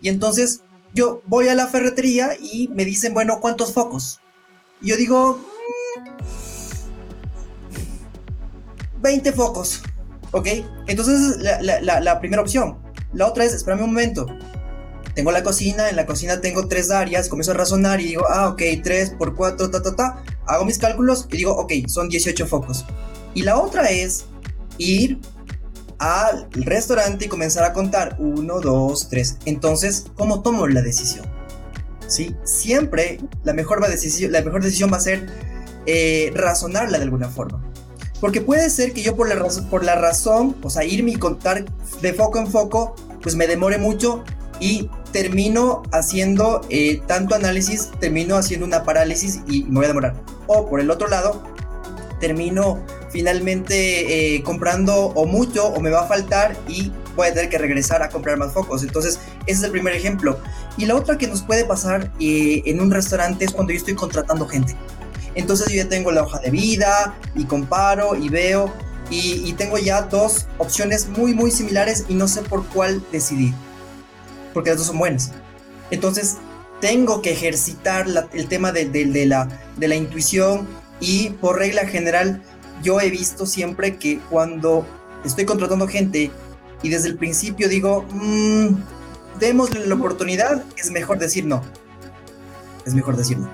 Y 0.00 0.08
entonces 0.08 0.62
yo 0.94 1.22
voy 1.26 1.48
a 1.48 1.54
la 1.54 1.66
ferretería 1.68 2.30
y 2.40 2.68
me 2.68 2.84
dicen, 2.84 3.14
bueno, 3.14 3.38
¿cuántos 3.40 3.72
focos? 3.72 4.20
Y 4.80 4.88
yo 4.88 4.96
digo, 4.96 5.40
20 9.00 9.30
mm, 9.30 9.34
focos. 9.34 9.82
¿Ok? 10.32 10.48
Entonces 10.86 11.38
la 11.40 12.20
primera 12.20 12.42
opción. 12.42 12.78
La 13.12 13.26
otra 13.26 13.44
es, 13.44 13.54
espérame 13.54 13.84
un 13.84 13.90
momento 13.90 14.26
tengo 15.18 15.32
la 15.32 15.42
cocina, 15.42 15.90
en 15.90 15.96
la 15.96 16.06
cocina 16.06 16.40
tengo 16.40 16.68
tres 16.68 16.92
áreas, 16.92 17.28
comienzo 17.28 17.50
a 17.50 17.54
razonar 17.54 18.00
y 18.00 18.04
digo, 18.04 18.22
ah, 18.30 18.50
ok, 18.50 18.62
3 18.84 19.14
por 19.18 19.34
4, 19.34 19.68
ta, 19.68 19.82
ta, 19.82 19.96
ta, 19.96 20.22
hago 20.46 20.64
mis 20.64 20.78
cálculos 20.78 21.26
y 21.32 21.38
digo, 21.38 21.56
ok, 21.56 21.72
son 21.88 22.08
18 22.08 22.46
focos. 22.46 22.84
Y 23.34 23.42
la 23.42 23.58
otra 23.58 23.90
es 23.90 24.26
ir 24.78 25.18
al 25.98 26.46
restaurante 26.52 27.24
y 27.24 27.28
comenzar 27.28 27.64
a 27.64 27.72
contar 27.72 28.14
1, 28.20 28.60
2, 28.60 29.08
3. 29.10 29.38
Entonces, 29.46 30.06
¿cómo 30.14 30.40
tomo 30.40 30.68
la 30.68 30.82
decisión? 30.82 31.26
¿Sí? 32.06 32.36
Siempre 32.44 33.18
la 33.42 33.54
mejor, 33.54 33.84
decisión, 33.88 34.30
la 34.30 34.42
mejor 34.42 34.62
decisión 34.62 34.92
va 34.92 34.98
a 34.98 35.00
ser 35.00 35.26
eh, 35.86 36.30
razonarla 36.32 36.98
de 36.98 37.02
alguna 37.02 37.28
forma. 37.28 37.60
Porque 38.20 38.40
puede 38.40 38.70
ser 38.70 38.92
que 38.92 39.02
yo 39.02 39.16
por 39.16 39.28
la, 39.28 39.44
por 39.68 39.82
la 39.82 39.96
razón, 39.96 40.54
o 40.62 40.70
sea, 40.70 40.84
irme 40.84 41.10
y 41.10 41.16
contar 41.16 41.64
de 42.02 42.14
foco 42.14 42.38
en 42.38 42.46
foco, 42.46 42.94
pues 43.20 43.34
me 43.34 43.48
demore 43.48 43.78
mucho 43.78 44.22
y 44.60 44.88
termino 45.12 45.82
haciendo 45.92 46.60
eh, 46.70 47.00
tanto 47.06 47.34
análisis, 47.34 47.90
termino 48.00 48.36
haciendo 48.36 48.66
una 48.66 48.84
parálisis 48.84 49.40
y 49.48 49.64
me 49.64 49.76
voy 49.76 49.84
a 49.84 49.88
demorar. 49.88 50.14
O 50.46 50.68
por 50.68 50.80
el 50.80 50.90
otro 50.90 51.08
lado, 51.08 51.42
termino 52.20 52.84
finalmente 53.10 54.36
eh, 54.36 54.42
comprando 54.42 54.94
o 54.94 55.26
mucho 55.26 55.66
o 55.66 55.80
me 55.80 55.90
va 55.90 56.02
a 56.02 56.06
faltar 56.06 56.56
y 56.68 56.92
voy 57.16 57.28
a 57.28 57.34
tener 57.34 57.48
que 57.48 57.58
regresar 57.58 58.02
a 58.02 58.08
comprar 58.08 58.36
más 58.36 58.52
focos. 58.52 58.82
Entonces, 58.82 59.18
ese 59.46 59.58
es 59.58 59.62
el 59.62 59.70
primer 59.70 59.94
ejemplo. 59.94 60.38
Y 60.76 60.86
la 60.86 60.94
otra 60.94 61.18
que 61.18 61.26
nos 61.26 61.42
puede 61.42 61.64
pasar 61.64 62.12
eh, 62.20 62.62
en 62.66 62.80
un 62.80 62.90
restaurante 62.90 63.44
es 63.44 63.52
cuando 63.52 63.72
yo 63.72 63.78
estoy 63.78 63.94
contratando 63.94 64.46
gente. 64.46 64.76
Entonces 65.34 65.68
yo 65.68 65.76
ya 65.76 65.88
tengo 65.88 66.10
la 66.10 66.22
hoja 66.22 66.38
de 66.40 66.50
vida 66.50 67.14
y 67.34 67.44
comparo 67.44 68.16
y 68.16 68.28
veo 68.28 68.72
y, 69.10 69.48
y 69.48 69.52
tengo 69.52 69.78
ya 69.78 70.02
dos 70.02 70.46
opciones 70.58 71.08
muy 71.08 71.32
muy 71.32 71.50
similares 71.50 72.04
y 72.08 72.14
no 72.14 72.26
sé 72.26 72.42
por 72.42 72.66
cuál 72.66 73.02
decidir 73.12 73.54
porque 74.58 74.70
las 74.70 74.78
dos 74.78 74.88
son 74.88 74.98
buenas. 74.98 75.30
Entonces, 75.92 76.38
tengo 76.80 77.22
que 77.22 77.30
ejercitar 77.30 78.08
el 78.32 78.48
tema 78.48 78.72
de, 78.72 79.24
la, 79.24 79.48
de 79.76 79.86
la 79.86 79.94
intuición 79.94 80.66
y 80.98 81.30
por 81.30 81.58
regla 81.58 81.86
general, 81.86 82.42
yo 82.82 83.00
he 83.00 83.08
visto 83.08 83.46
siempre 83.46 83.98
que 83.98 84.18
cuando 84.30 84.84
estoy 85.24 85.44
contratando 85.44 85.86
gente 85.86 86.32
y 86.82 86.88
desde 86.88 87.06
el 87.06 87.16
principio 87.16 87.68
digo, 87.68 88.04
mmm, 88.10 88.70
démosle 89.38 89.86
la 89.86 89.94
oportunidad, 89.94 90.64
es 90.76 90.90
mejor 90.90 91.20
decir 91.20 91.46
no. 91.46 91.62
Es 92.84 92.94
mejor 92.94 93.16
decir 93.16 93.38
no. 93.38 93.48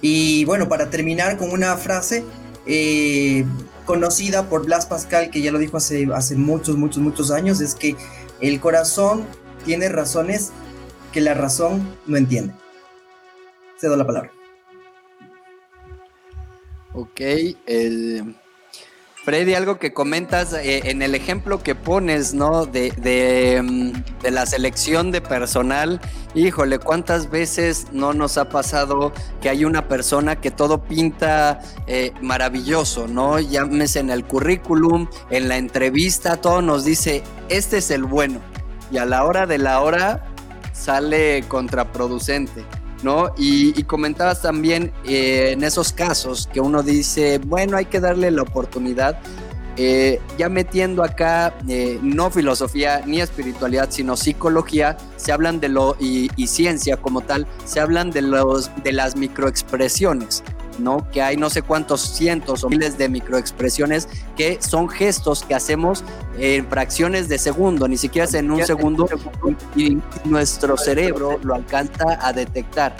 Y 0.00 0.46
bueno, 0.46 0.66
para 0.66 0.88
terminar 0.88 1.36
con 1.36 1.50
una 1.50 1.76
frase 1.76 2.24
eh, 2.64 3.44
conocida 3.84 4.48
por 4.48 4.64
Blas 4.64 4.86
Pascal, 4.86 5.28
que 5.28 5.42
ya 5.42 5.52
lo 5.52 5.58
dijo 5.58 5.76
hace, 5.76 6.08
hace 6.14 6.36
muchos, 6.36 6.78
muchos, 6.78 7.02
muchos 7.02 7.30
años, 7.30 7.60
es 7.60 7.74
que 7.74 7.96
el 8.40 8.60
corazón 8.60 9.26
tiene 9.66 9.88
razones 9.90 10.52
que 11.12 11.20
la 11.20 11.34
razón 11.34 11.86
no 12.06 12.16
entiende. 12.16 12.54
Cedo 13.78 13.96
la 13.96 14.06
palabra. 14.06 14.30
Ok, 16.94 17.20
Freddy, 19.24 19.54
algo 19.54 19.80
que 19.80 19.92
comentas 19.92 20.52
eh, 20.52 20.82
en 20.84 21.02
el 21.02 21.16
ejemplo 21.16 21.60
que 21.60 21.74
pones, 21.74 22.32
¿no? 22.32 22.64
De, 22.64 22.92
mm, 23.60 24.22
de, 24.22 24.30
la 24.30 24.46
selección 24.46 25.10
de 25.10 25.20
personal. 25.20 26.00
Híjole, 26.36 26.78
¿cuántas 26.78 27.28
veces 27.28 27.88
no 27.90 28.14
nos 28.14 28.38
ha 28.38 28.48
pasado 28.48 29.12
que 29.42 29.48
hay 29.48 29.64
una 29.64 29.88
persona 29.88 30.40
que 30.40 30.52
todo 30.52 30.84
pinta 30.84 31.60
eh, 31.88 32.12
maravilloso, 32.22 33.08
¿no? 33.08 33.40
Llámese 33.40 33.98
en 33.98 34.10
el 34.10 34.24
currículum, 34.24 35.08
en 35.30 35.48
la 35.48 35.56
entrevista, 35.56 36.36
todo 36.36 36.62
nos 36.62 36.84
dice, 36.84 37.24
este 37.48 37.78
es 37.78 37.90
el 37.90 38.04
bueno 38.04 38.40
y 38.90 38.98
a 38.98 39.04
la 39.04 39.24
hora 39.24 39.46
de 39.46 39.58
la 39.58 39.80
hora 39.80 40.24
sale 40.72 41.44
contraproducente, 41.48 42.64
¿no? 43.02 43.32
Y, 43.36 43.82
comentabas 43.84 44.42
también 44.42 44.92
eh, 45.04 45.50
en 45.52 45.64
esos 45.64 45.92
casos 45.92 46.48
que 46.52 46.60
uno 46.60 46.82
dice, 46.82 47.38
bueno, 47.38 47.76
hay 47.76 47.86
que 47.86 48.00
darle 48.00 48.30
la 48.30 48.42
oportunidad. 48.42 49.18
Eh, 49.78 50.22
ya 50.38 50.48
metiendo 50.48 51.04
acá 51.04 51.54
eh, 51.68 51.98
no 52.02 52.30
filosofía 52.30 53.02
ni 53.04 53.20
espiritualidad, 53.20 53.88
sino 53.90 54.16
psicología, 54.16 54.96
se 55.16 55.32
hablan 55.32 55.60
de 55.60 55.68
lo 55.68 55.96
y, 56.00 56.30
y 56.36 56.46
ciencia 56.46 56.96
como 56.96 57.20
tal, 57.20 57.46
se 57.66 57.80
hablan 57.80 58.10
de 58.10 58.22
los 58.22 58.70
de 58.82 58.92
las 58.92 59.16
microexpresiones. 59.16 60.42
¿No? 60.78 61.08
Que 61.10 61.22
hay 61.22 61.36
no 61.36 61.50
sé 61.50 61.62
cuántos 61.62 62.00
cientos 62.00 62.64
o 62.64 62.68
miles 62.68 62.98
de 62.98 63.08
microexpresiones 63.08 64.08
que 64.36 64.58
son 64.60 64.88
gestos 64.88 65.44
que 65.44 65.54
hacemos 65.54 66.04
en 66.38 66.66
fracciones 66.68 67.28
de 67.28 67.38
segundo, 67.38 67.88
ni 67.88 67.96
siquiera 67.96 68.28
en 68.32 68.50
un 68.50 68.64
segundo, 68.64 69.08
y 69.74 69.98
nuestro 70.24 70.76
cerebro 70.76 71.38
lo 71.42 71.54
alcanza 71.54 72.18
a 72.20 72.32
detectar. 72.32 72.96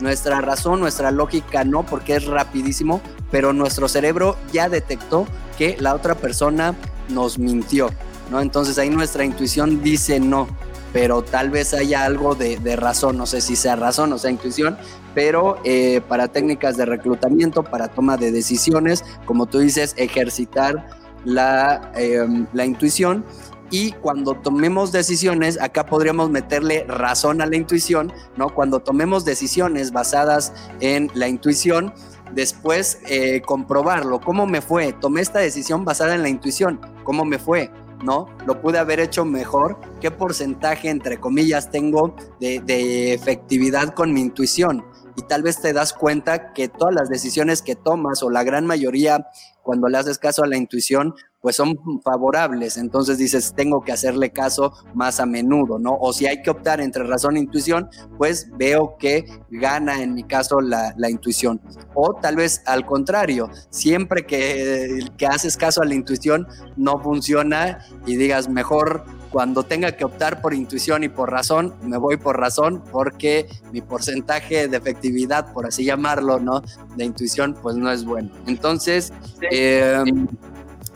Nuestra 0.00 0.40
razón, 0.40 0.80
nuestra 0.80 1.10
lógica 1.10 1.62
no, 1.62 1.84
porque 1.84 2.16
es 2.16 2.24
rapidísimo, 2.24 3.00
pero 3.30 3.52
nuestro 3.52 3.88
cerebro 3.88 4.36
ya 4.52 4.68
detectó 4.68 5.26
que 5.58 5.76
la 5.78 5.94
otra 5.94 6.14
persona 6.14 6.74
nos 7.10 7.38
mintió, 7.38 7.90
¿no? 8.30 8.40
Entonces 8.40 8.78
ahí 8.78 8.88
nuestra 8.88 9.24
intuición 9.24 9.82
dice 9.82 10.18
no, 10.18 10.48
pero 10.92 11.22
tal 11.22 11.50
vez 11.50 11.74
haya 11.74 12.04
algo 12.04 12.34
de, 12.34 12.58
de 12.58 12.76
razón, 12.76 13.18
no 13.18 13.26
sé 13.26 13.40
si 13.40 13.56
sea 13.56 13.76
razón 13.76 14.12
o 14.12 14.18
sea 14.18 14.30
intuición, 14.30 14.78
pero 15.14 15.58
eh, 15.64 16.00
para 16.08 16.28
técnicas 16.28 16.76
de 16.76 16.86
reclutamiento, 16.86 17.62
para 17.62 17.88
toma 17.88 18.16
de 18.16 18.32
decisiones, 18.32 19.04
como 19.24 19.46
tú 19.46 19.58
dices, 19.58 19.94
ejercitar 19.96 20.86
la, 21.24 21.92
em, 21.94 22.46
la 22.52 22.64
intuición. 22.64 23.24
Y 23.72 23.92
cuando 23.92 24.34
tomemos 24.34 24.90
decisiones, 24.90 25.60
acá 25.60 25.86
podríamos 25.86 26.28
meterle 26.28 26.84
razón 26.88 27.40
a 27.40 27.46
la 27.46 27.56
intuición, 27.56 28.12
¿no? 28.36 28.52
Cuando 28.52 28.80
tomemos 28.80 29.24
decisiones 29.24 29.92
basadas 29.92 30.52
en 30.80 31.08
la 31.14 31.28
intuición, 31.28 31.94
después 32.34 32.98
eh, 33.08 33.42
comprobarlo. 33.42 34.20
¿Cómo 34.20 34.46
me 34.46 34.60
fue? 34.60 34.92
Tomé 34.92 35.20
esta 35.20 35.38
decisión 35.38 35.84
basada 35.84 36.16
en 36.16 36.22
la 36.22 36.28
intuición. 36.28 36.80
¿Cómo 37.04 37.24
me 37.24 37.38
fue? 37.38 37.70
¿no? 38.02 38.28
Lo 38.46 38.60
pude 38.60 38.78
haber 38.78 39.00
hecho 39.00 39.24
mejor. 39.24 39.78
¿Qué 40.00 40.10
porcentaje, 40.10 40.88
entre 40.88 41.18
comillas, 41.18 41.70
tengo 41.70 42.14
de, 42.40 42.60
de 42.60 43.12
efectividad 43.12 43.94
con 43.94 44.12
mi 44.12 44.20
intuición? 44.20 44.84
Y 45.20 45.22
tal 45.22 45.42
vez 45.42 45.60
te 45.60 45.74
das 45.74 45.92
cuenta 45.92 46.54
que 46.54 46.68
todas 46.68 46.94
las 46.94 47.10
decisiones 47.10 47.60
que 47.60 47.76
tomas 47.76 48.22
o 48.22 48.30
la 48.30 48.42
gran 48.42 48.64
mayoría 48.64 49.26
cuando 49.62 49.86
le 49.88 49.98
haces 49.98 50.18
caso 50.18 50.42
a 50.42 50.46
la 50.46 50.56
intuición, 50.56 51.14
pues 51.42 51.56
son 51.56 51.78
favorables. 52.02 52.78
Entonces 52.78 53.18
dices, 53.18 53.52
tengo 53.54 53.82
que 53.82 53.92
hacerle 53.92 54.30
caso 54.30 54.72
más 54.94 55.20
a 55.20 55.26
menudo, 55.26 55.78
¿no? 55.78 55.94
O 56.00 56.14
si 56.14 56.26
hay 56.26 56.40
que 56.40 56.48
optar 56.48 56.80
entre 56.80 57.04
razón 57.04 57.36
e 57.36 57.40
intuición, 57.40 57.90
pues 58.16 58.48
veo 58.56 58.96
que 58.98 59.26
gana 59.50 60.02
en 60.02 60.14
mi 60.14 60.24
caso 60.24 60.62
la, 60.62 60.94
intuición. 61.10 61.60
O 61.94 62.14
tal 62.14 62.36
vez 62.36 62.62
al 62.64 62.86
contrario, 62.86 63.50
siempre 63.68 64.24
que, 64.24 65.04
que 65.18 65.26
haces 65.26 65.58
caso 65.58 65.82
a 65.82 65.84
la 65.84 65.94
intuición 65.94 66.48
no 66.76 66.98
funciona 67.02 67.84
y 68.06 68.16
digas, 68.16 68.48
mejor 68.48 69.04
cuando 69.30 69.62
tenga 69.62 69.92
que 69.92 70.04
optar 70.04 70.40
por 70.40 70.54
intuición 70.54 71.04
y 71.04 71.08
por 71.08 71.30
razón, 71.30 71.74
me 71.82 71.96
voy 71.96 72.16
por 72.16 72.38
razón 72.38 72.82
porque 72.90 73.46
mi 73.72 73.80
porcentaje 73.80 74.68
de 74.68 74.76
efectividad, 74.76 75.52
por 75.52 75.66
así 75.66 75.84
llamarlo, 75.84 76.40
¿no? 76.40 76.62
De 76.96 77.04
intuición, 77.04 77.56
pues 77.62 77.76
no 77.76 77.90
es 77.90 78.04
bueno. 78.04 78.30
Entonces, 78.46 79.12
em, 79.50 80.26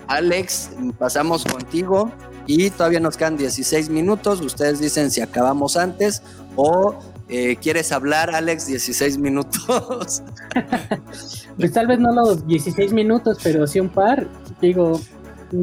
Alex, 0.09 0.71
pasamos 0.99 1.45
contigo 1.45 2.11
y 2.47 2.71
todavía 2.71 3.01
nos 3.01 3.17
quedan 3.17 3.37
16 3.37 3.89
minutos. 3.89 4.41
Ustedes 4.41 4.81
dicen 4.81 5.11
si 5.11 5.21
acabamos 5.21 5.77
antes 5.77 6.23
o 6.57 6.99
eh, 7.29 7.57
quieres 7.57 7.91
hablar, 7.93 8.35
Alex, 8.35 8.67
16 8.67 9.19
minutos. 9.19 10.23
pues 11.57 11.73
tal 11.73 11.87
vez 11.87 11.99
no 11.99 12.13
los 12.13 12.47
16 12.47 12.93
minutos, 12.93 13.39
pero 13.43 13.67
sí 13.67 13.81
un 13.81 13.89
par. 13.89 14.29
Digo, 14.61 15.01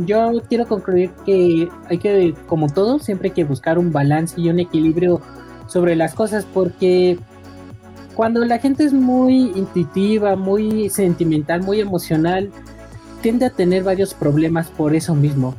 yo 0.06 0.42
quiero 0.48 0.68
concluir 0.68 1.12
que 1.26 1.70
hay 1.90 1.98
que, 1.98 2.34
como 2.48 2.68
todo, 2.70 3.00
siempre 3.00 3.30
hay 3.30 3.34
que 3.34 3.44
buscar 3.44 3.78
un 3.78 3.92
balance 3.92 4.40
y 4.40 4.50
un 4.50 4.60
equilibrio 4.60 5.22
sobre 5.68 5.96
las 5.96 6.14
cosas 6.14 6.46
porque 6.54 7.18
cuando 8.16 8.44
la 8.46 8.60
gente 8.60 8.84
es 8.84 8.94
muy 8.94 9.52
intuitiva, 9.56 10.36
muy 10.36 10.90
sentimental, 10.90 11.62
muy 11.64 11.80
emocional, 11.80 12.52
tiende 13.22 13.46
a 13.46 13.50
tener 13.50 13.84
varios 13.84 14.14
problemas 14.14 14.70
por 14.70 14.96
eso 14.96 15.16
mismo. 15.16 15.56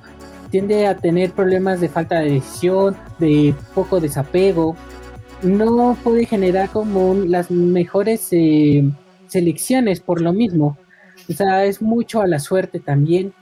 Tiende 0.50 0.86
a 0.86 0.96
tener 0.96 1.32
problemas 1.32 1.80
de 1.80 1.88
falta 1.88 2.20
de 2.20 2.32
decisión, 2.32 2.96
de 3.18 3.54
poco 3.74 4.00
desapego. 4.00 4.76
No 5.42 5.96
puede 6.04 6.26
generar 6.26 6.68
como 6.68 7.14
las 7.14 7.50
mejores 7.50 8.28
eh, 8.32 8.84
selecciones 9.28 10.00
por 10.00 10.20
lo 10.20 10.32
mismo. 10.32 10.76
O 11.28 11.32
sea, 11.32 11.64
es 11.64 11.80
mucho 11.80 12.20
a 12.20 12.26
la 12.26 12.38
suerte 12.38 12.80
también. 12.80 13.32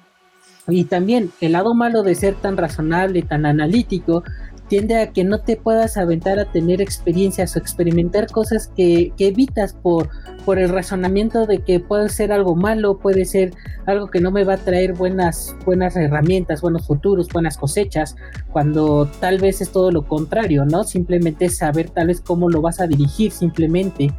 Y 0.68 0.84
también 0.84 1.30
el 1.40 1.52
lado 1.52 1.74
malo 1.74 2.02
de 2.02 2.14
ser 2.14 2.34
tan 2.34 2.56
razonable, 2.56 3.22
tan 3.22 3.46
analítico, 3.46 4.22
tiende 4.70 5.00
a 5.00 5.12
que 5.12 5.24
no 5.24 5.40
te 5.40 5.56
puedas 5.56 5.96
aventar 5.96 6.38
a 6.38 6.44
tener 6.52 6.80
experiencias 6.80 7.56
o 7.56 7.58
experimentar 7.58 8.28
cosas 8.30 8.70
que, 8.76 9.12
evitas 9.18 9.72
por, 9.74 10.08
por 10.44 10.60
el 10.60 10.68
razonamiento 10.68 11.44
de 11.44 11.58
que 11.64 11.80
puede 11.80 12.08
ser 12.08 12.30
algo 12.30 12.54
malo, 12.54 12.96
puede 12.98 13.24
ser 13.24 13.52
algo 13.86 14.06
que 14.06 14.20
no 14.20 14.30
me 14.30 14.44
va 14.44 14.54
a 14.54 14.58
traer 14.58 14.94
buenas, 14.94 15.56
buenas 15.66 15.96
herramientas, 15.96 16.60
buenos 16.60 16.86
futuros, 16.86 17.26
buenas 17.30 17.58
cosechas, 17.58 18.14
cuando 18.52 19.10
tal 19.18 19.38
vez 19.38 19.60
es 19.60 19.70
todo 19.70 19.90
lo 19.90 20.06
contrario, 20.06 20.64
¿no? 20.64 20.84
Simplemente 20.84 21.48
saber 21.48 21.90
tal 21.90 22.06
vez 22.06 22.20
cómo 22.20 22.48
lo 22.48 22.62
vas 22.62 22.78
a 22.78 22.86
dirigir 22.86 23.32
simplemente, 23.32 24.14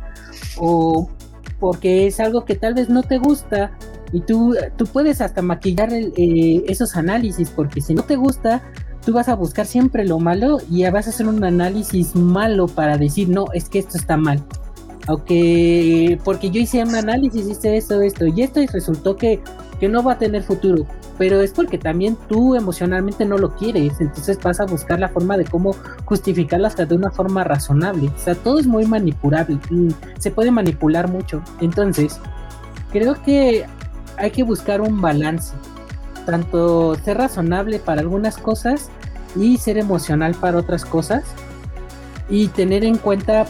o 0.58 1.10
porque 1.62 2.08
es 2.08 2.20
algo 2.20 2.44
que 2.44 2.56
tal 2.56 2.74
vez 2.74 2.90
no 2.90 3.04
te 3.04 3.20
gusta, 3.20 3.72
y 4.14 4.22
tú, 4.22 4.56
tú 4.78 4.86
puedes 4.86 5.22
hasta 5.22 5.42
maquillar 5.42 5.94
eh, 5.94 6.64
esos 6.68 6.96
análisis, 6.96 7.50
porque 7.50 7.82
si 7.82 7.94
no 7.94 8.04
te 8.04 8.16
gusta, 8.16 8.62
tú 9.06 9.14
vas 9.14 9.30
a 9.30 9.36
buscar 9.36 9.66
siempre 9.66 10.06
lo 10.06 10.20
malo 10.20 10.60
y 10.70 10.84
vas 10.90 11.08
a 11.08 11.10
hacer 11.12 11.28
un 11.28 11.44
análisis 11.44 12.16
malo 12.16 12.68
para 12.68 12.98
decir, 12.98 13.30
no, 13.30 13.46
es 13.54 13.70
que 13.70 13.80
esto 13.80 13.98
está 13.98 14.18
mal. 14.18 14.44
Aunque, 15.08 16.20
porque 16.24 16.52
yo 16.52 16.62
hice 16.62 16.84
un 16.84 16.96
análisis, 16.96 17.48
hice 17.48 17.78
esto, 17.78 18.02
esto 18.02 18.28
y 18.28 18.44
esto, 18.44 18.62
y 18.62 18.68
resultó 18.68 19.16
que, 19.16 19.42
que 19.80 19.90
no 19.90 20.04
va 20.04 20.14
a 20.14 20.18
tener 20.18 20.44
futuro. 20.44 20.86
Pero 21.18 21.42
es 21.42 21.52
porque 21.52 21.78
también 21.78 22.18
tú 22.28 22.56
emocionalmente 22.56 23.26
no 23.26 23.38
lo 23.38 23.56
quieres. 23.56 24.00
Entonces 24.00 24.38
vas 24.42 24.60
a 24.60 24.66
buscar 24.66 25.00
la 25.00 25.10
forma 25.10 25.38
de 25.38 25.46
cómo 25.46 25.76
justificarlo 26.06 26.68
hasta 26.68 26.86
de 26.86 26.96
una 26.96 27.12
forma 27.12 27.44
razonable. 27.44 28.10
O 28.16 28.20
sea, 28.20 28.36
todo 28.36 28.60
es 28.60 28.68
muy 28.68 28.86
manipulable. 28.86 29.60
Mm, 29.70 29.90
se 30.20 30.32
puede 30.32 30.52
manipular 30.52 31.08
mucho. 31.08 31.44
Entonces, 31.60 32.20
creo 32.92 33.22
que 33.24 33.66
hay 34.18 34.32
que 34.32 34.44
buscar 34.44 34.82
un 34.82 35.02
balance, 35.02 35.54
tanto 36.26 36.96
ser 36.96 37.18
razonable 37.18 37.80
para 37.80 38.02
algunas 38.02 38.38
cosas 38.38 38.90
y 39.36 39.58
ser 39.58 39.78
emocional 39.78 40.36
para 40.36 40.58
otras 40.58 40.86
cosas 40.86 41.24
y 42.30 42.48
tener 42.48 42.84
en 42.84 42.98
cuenta 42.98 43.46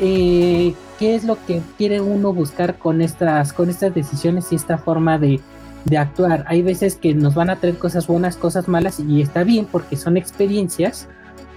eh, 0.00 0.74
qué 0.98 1.14
es 1.14 1.24
lo 1.24 1.36
que 1.46 1.62
quiere 1.78 2.00
uno 2.00 2.32
buscar 2.32 2.78
con 2.78 3.02
estas, 3.02 3.52
con 3.52 3.68
estas 3.68 3.94
decisiones 3.94 4.52
y 4.52 4.56
esta 4.56 4.78
forma 4.78 5.18
de, 5.18 5.40
de 5.84 5.98
actuar. 5.98 6.44
Hay 6.48 6.62
veces 6.62 6.96
que 6.96 7.14
nos 7.14 7.34
van 7.34 7.50
a 7.50 7.56
traer 7.56 7.78
cosas 7.78 8.06
buenas, 8.06 8.36
cosas 8.36 8.68
malas 8.68 9.00
y 9.00 9.20
está 9.20 9.44
bien 9.44 9.66
porque 9.70 9.96
son 9.96 10.16
experiencias 10.16 11.08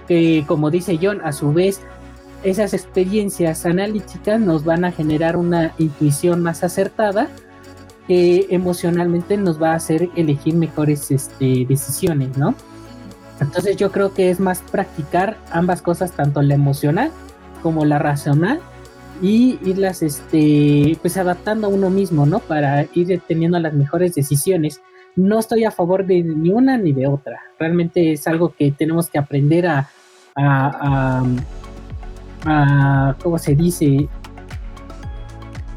que, 0.08 0.44
como 0.46 0.70
dice 0.70 0.98
John, 1.00 1.20
a 1.24 1.32
su 1.32 1.52
vez 1.52 1.80
esas 2.42 2.74
experiencias 2.74 3.66
analíticas 3.66 4.40
nos 4.40 4.64
van 4.64 4.84
a 4.84 4.92
generar 4.92 5.36
una 5.36 5.72
intuición 5.78 6.42
más 6.42 6.62
acertada 6.62 7.28
que 8.06 8.46
emocionalmente 8.50 9.36
nos 9.36 9.60
va 9.60 9.72
a 9.72 9.76
hacer 9.76 10.08
elegir 10.16 10.54
mejores 10.54 11.10
este, 11.10 11.66
decisiones, 11.68 12.36
¿no? 12.36 12.54
Entonces 13.40 13.76
yo 13.76 13.92
creo 13.92 14.14
que 14.14 14.30
es 14.30 14.40
más 14.40 14.62
practicar 14.70 15.36
ambas 15.50 15.82
cosas, 15.82 16.12
tanto 16.12 16.40
la 16.42 16.54
emocional 16.54 17.10
como 17.62 17.84
la 17.84 17.98
racional, 17.98 18.60
y 19.22 19.58
irlas 19.64 20.02
este, 20.02 20.98
pues 21.00 21.16
adaptando 21.16 21.66
a 21.66 21.70
uno 21.70 21.90
mismo, 21.90 22.26
¿no? 22.26 22.40
Para 22.40 22.86
ir 22.94 23.20
teniendo 23.26 23.58
las 23.58 23.72
mejores 23.72 24.14
decisiones. 24.14 24.80
No 25.14 25.38
estoy 25.38 25.64
a 25.64 25.70
favor 25.70 26.04
de 26.04 26.22
ni 26.22 26.50
una 26.50 26.76
ni 26.76 26.92
de 26.92 27.06
otra. 27.06 27.40
Realmente 27.58 28.12
es 28.12 28.26
algo 28.26 28.54
que 28.56 28.72
tenemos 28.72 29.08
que 29.08 29.18
aprender 29.18 29.66
a, 29.66 29.88
a, 30.34 31.24
a, 32.44 33.08
a 33.10 33.16
¿cómo 33.22 33.38
se 33.38 33.54
dice? 33.54 34.08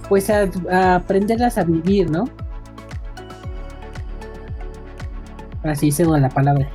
Pues 0.09 0.29
a, 0.29 0.49
aprenderlas 0.95 1.57
a 1.57 1.63
vivir, 1.63 2.09
¿no? 2.09 2.25
Así 5.63 5.91
cedo 5.91 6.17
la 6.17 6.29
palabra. 6.29 6.69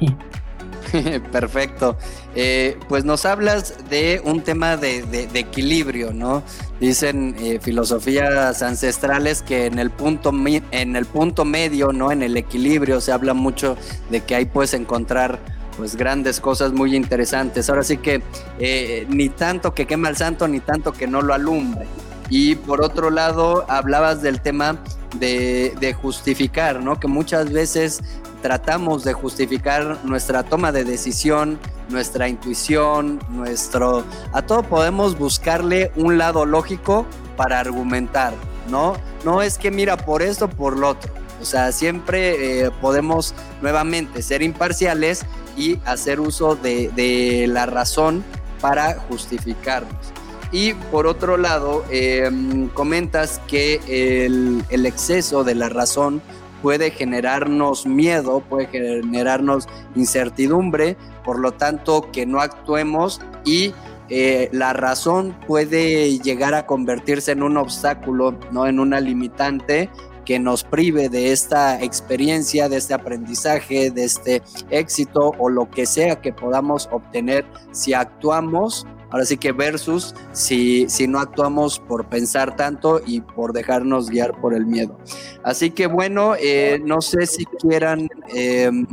Perfecto. 1.32 1.96
Eh, 2.36 2.78
pues 2.88 3.04
nos 3.04 3.24
hablas 3.24 3.74
de 3.90 4.22
un 4.24 4.42
tema 4.42 4.76
de, 4.76 5.28
equilibrio, 5.34 6.12
¿no? 6.12 6.42
Dicen 6.80 7.34
eh, 7.38 7.58
filosofías 7.60 8.62
ancestrales 8.62 9.42
que 9.42 9.66
en 9.66 9.78
el, 9.78 9.90
punto, 9.90 10.32
en 10.70 10.96
el 10.96 11.06
punto 11.06 11.44
medio, 11.44 11.92
¿no? 11.92 12.12
En 12.12 12.22
el 12.22 12.36
equilibrio 12.36 13.00
se 13.00 13.12
habla 13.12 13.34
mucho 13.34 13.76
de 14.10 14.20
que 14.20 14.34
ahí 14.36 14.44
puedes 14.44 14.74
encontrar 14.74 15.40
pues 15.76 15.96
grandes 15.96 16.40
cosas 16.40 16.72
muy 16.72 16.94
interesantes. 16.94 17.68
Ahora 17.68 17.82
sí 17.82 17.96
que 17.96 18.22
eh, 18.58 19.06
ni 19.08 19.28
tanto 19.28 19.74
que 19.74 19.86
quema 19.86 20.08
el 20.08 20.16
santo, 20.16 20.46
ni 20.46 20.60
tanto 20.60 20.92
que 20.92 21.06
no 21.06 21.22
lo 21.22 21.34
alumbre. 21.34 21.86
Y 22.30 22.54
por 22.54 22.82
otro 22.82 23.10
lado, 23.10 23.64
hablabas 23.68 24.22
del 24.22 24.40
tema 24.40 24.78
de, 25.18 25.96
justificar, 26.00 26.80
¿no? 26.80 26.98
Que 26.98 27.08
muchas 27.08 27.52
veces 27.52 28.00
tratamos 28.42 29.04
de 29.04 29.12
justificar 29.12 29.98
nuestra 30.04 30.42
toma 30.42 30.72
de 30.72 30.84
decisión, 30.84 31.58
nuestra 31.88 32.28
intuición, 32.28 33.20
nuestro... 33.30 34.04
A 34.32 34.42
todo 34.42 34.62
podemos 34.62 35.18
buscarle 35.18 35.92
un 35.96 36.18
lado 36.18 36.44
lógico 36.44 37.06
para 37.36 37.60
argumentar, 37.60 38.34
¿no? 38.68 38.96
No 39.24 39.42
es 39.42 39.58
que 39.58 39.70
mira 39.70 39.96
por 39.96 40.22
esto, 40.22 40.48
por 40.48 40.78
lo 40.78 40.90
otro. 40.90 41.12
O 41.40 41.44
sea, 41.44 41.72
siempre 41.72 42.64
eh, 42.64 42.70
podemos 42.80 43.34
nuevamente 43.60 44.22
ser 44.22 44.42
imparciales 44.42 45.26
y 45.56 45.78
hacer 45.84 46.20
uso 46.20 46.56
de, 46.56 46.90
de 46.96 47.46
la 47.48 47.66
razón 47.66 48.24
para 48.60 48.94
justificarnos. 49.08 50.14
Y 50.54 50.74
por 50.92 51.08
otro 51.08 51.36
lado, 51.36 51.84
em, 51.90 52.68
comentas 52.68 53.40
que 53.48 53.80
el, 53.88 54.86
exceso 54.86 55.42
de 55.42 55.56
la 55.56 55.68
razón 55.68 56.22
puede 56.62 56.92
generarnos 56.92 57.86
miedo, 57.86 58.38
puede 58.38 58.68
generarnos 58.68 59.66
incertidumbre, 59.96 60.96
por 61.24 61.40
lo 61.40 61.50
tanto 61.50 62.08
que 62.12 62.24
no 62.24 62.40
actuemos 62.40 63.20
y 63.44 63.74
eh, 64.08 64.48
la 64.52 64.72
razón 64.72 65.36
puede 65.44 66.20
llegar 66.20 66.54
a 66.54 66.66
convertirse 66.66 67.32
en 67.32 67.42
un 67.42 67.56
obstáculo, 67.56 68.38
no 68.52 68.68
en 68.68 68.78
una 68.78 69.00
limitante 69.00 69.90
que 70.24 70.38
nos 70.38 70.62
prive 70.62 71.08
de 71.08 71.32
esta 71.32 71.82
experiencia, 71.82 72.68
de 72.68 72.76
este 72.76 72.94
aprendizaje, 72.94 73.90
de 73.90 74.04
este 74.04 74.40
éxito 74.70 75.32
o 75.36 75.48
lo 75.48 75.68
que 75.68 75.84
sea 75.84 76.20
que 76.20 76.32
podamos 76.32 76.88
obtener 76.92 77.44
si 77.72 77.92
actuamos 77.92 78.86
Ahora 79.14 79.26
sí 79.26 79.36
que 79.36 79.52
versus 79.52 80.12
si, 80.32 80.88
si 80.88 81.06
no 81.06 81.20
actuamos 81.20 81.78
por 81.78 82.08
pensar 82.08 82.56
tanto 82.56 83.00
y 83.06 83.20
por 83.20 83.52
dejarnos 83.52 84.10
guiar 84.10 84.40
por 84.40 84.54
el 84.54 84.66
miedo. 84.66 84.98
Así 85.44 85.70
que 85.70 85.86
bueno, 85.86 86.34
eh, 86.34 86.80
no 86.84 87.00
sé 87.00 87.26
si 87.26 87.44
quieran 87.44 88.08
em, 88.34 88.88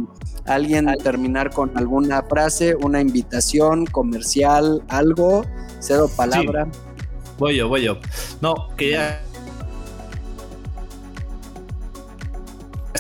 alguien 0.45 0.95
terminar 1.01 1.49
con 1.49 1.75
alguna 1.75 2.21
frase, 2.21 2.75
una 2.75 3.01
invitación 3.01 3.87
comercial, 3.87 4.83
algo. 4.89 5.43
Cedo 5.79 6.07
palabra. 6.07 6.67
Voy 7.39 7.55
yo, 7.55 7.67
voy 7.67 7.81
yo. 7.81 7.97
No, 8.41 8.53
que 8.77 8.91
ya 8.91 9.23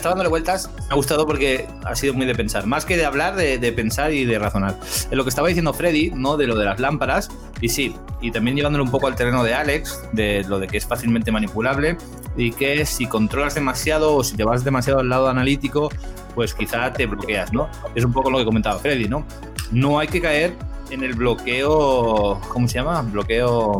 estaba 0.01 0.13
dándole 0.13 0.29
vueltas, 0.29 0.69
me 0.77 0.85
ha 0.89 0.95
gustado 0.95 1.27
porque 1.27 1.67
ha 1.85 1.95
sido 1.95 2.15
muy 2.15 2.25
de 2.25 2.33
pensar, 2.33 2.65
más 2.65 2.85
que 2.85 2.97
de 2.97 3.05
hablar, 3.05 3.35
de, 3.35 3.71
pensar 3.71 4.11
y 4.11 4.25
de 4.25 4.39
razonar. 4.39 4.75
En 5.11 5.17
lo 5.17 5.23
que 5.23 5.29
estaba 5.29 5.47
diciendo 5.47 5.73
Freddy, 5.73 6.09
¿no? 6.09 6.37
De 6.37 6.47
lo 6.47 6.57
de 6.57 6.65
las 6.65 6.79
lámparas, 6.79 7.29
y 7.61 7.69
sí, 7.69 7.95
y 8.19 8.31
también 8.31 8.57
llevándolo 8.57 8.83
un 8.83 8.89
poco 8.89 9.05
al 9.05 9.15
terreno 9.15 9.43
de 9.43 9.53
Alex, 9.53 10.01
de 10.11 10.43
lo 10.47 10.57
de 10.57 10.67
que 10.67 10.77
es 10.77 10.87
fácilmente 10.87 11.31
manipulable, 11.31 11.97
y 12.35 12.51
que 12.51 12.83
si 12.87 13.05
controlas 13.05 13.53
demasiado 13.53 14.15
o 14.15 14.23
si 14.23 14.35
te 14.35 14.43
vas 14.43 14.63
demasiado 14.63 14.99
al 14.99 15.09
lado 15.09 15.29
analítico, 15.29 15.89
pues 16.33 16.55
quizá 16.55 16.91
te 16.91 17.05
bloqueas, 17.05 17.53
¿no? 17.53 17.69
Es 17.93 18.03
un 18.03 18.11
poco 18.11 18.31
lo 18.31 18.39
que 18.39 18.45
comentaba 18.45 18.79
Freddy, 18.79 19.07
¿no? 19.07 19.23
No 19.71 19.99
hay 19.99 20.07
que 20.07 20.19
caer 20.19 20.55
en 20.89 21.03
el 21.03 21.13
bloqueo, 21.13 22.41
¿cómo 22.49 22.67
se 22.67 22.73
llama? 22.73 23.03
Bloqueo, 23.03 23.77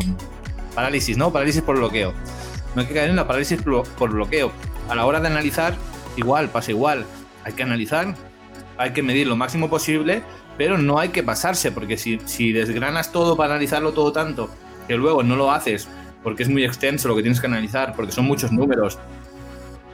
parálisis, 0.76 1.18
¿no? 1.18 1.32
Parálisis 1.34 1.64
por 1.64 1.78
bloqueo. 1.78 2.14
No 2.76 2.82
hay 2.82 2.88
que 2.88 2.94
caer 2.94 3.10
en 3.10 3.16
la 3.16 3.26
parálisis 3.26 3.60
por 3.64 4.12
bloqueo. 4.12 4.52
A 4.88 4.96
la 4.96 5.06
hora 5.06 5.20
de 5.20 5.28
analizar, 5.28 5.74
igual, 6.16 6.50
pasa 6.50 6.72
igual. 6.72 7.06
Hay 7.44 7.54
que 7.54 7.64
analizar, 7.64 8.16
hay 8.78 8.92
que 8.92 9.04
medir 9.04 9.28
lo 9.28 9.36
máximo 9.36 9.70
posible, 9.70 10.24
pero 10.58 10.78
no 10.78 11.00
hay 11.00 11.10
que 11.10 11.24
pasarse, 11.24 11.72
porque 11.72 11.98
si, 11.98 12.52
desgranas 12.52 13.12
todo 13.12 13.36
para 13.36 13.54
analizarlo 13.54 13.94
todo 13.94 14.12
tanto, 14.12 14.50
que 14.88 14.96
luego 14.96 15.24
no 15.24 15.36
lo 15.36 15.52
haces 15.52 15.88
porque 16.24 16.44
es 16.44 16.50
muy 16.50 16.64
extenso 16.64 17.08
lo 17.08 17.16
que 17.16 17.24
tienes 17.24 17.40
que 17.40 17.48
analizar, 17.48 17.96
porque 17.96 18.12
son 18.12 18.26
muchos 18.26 18.52
números, 18.52 19.00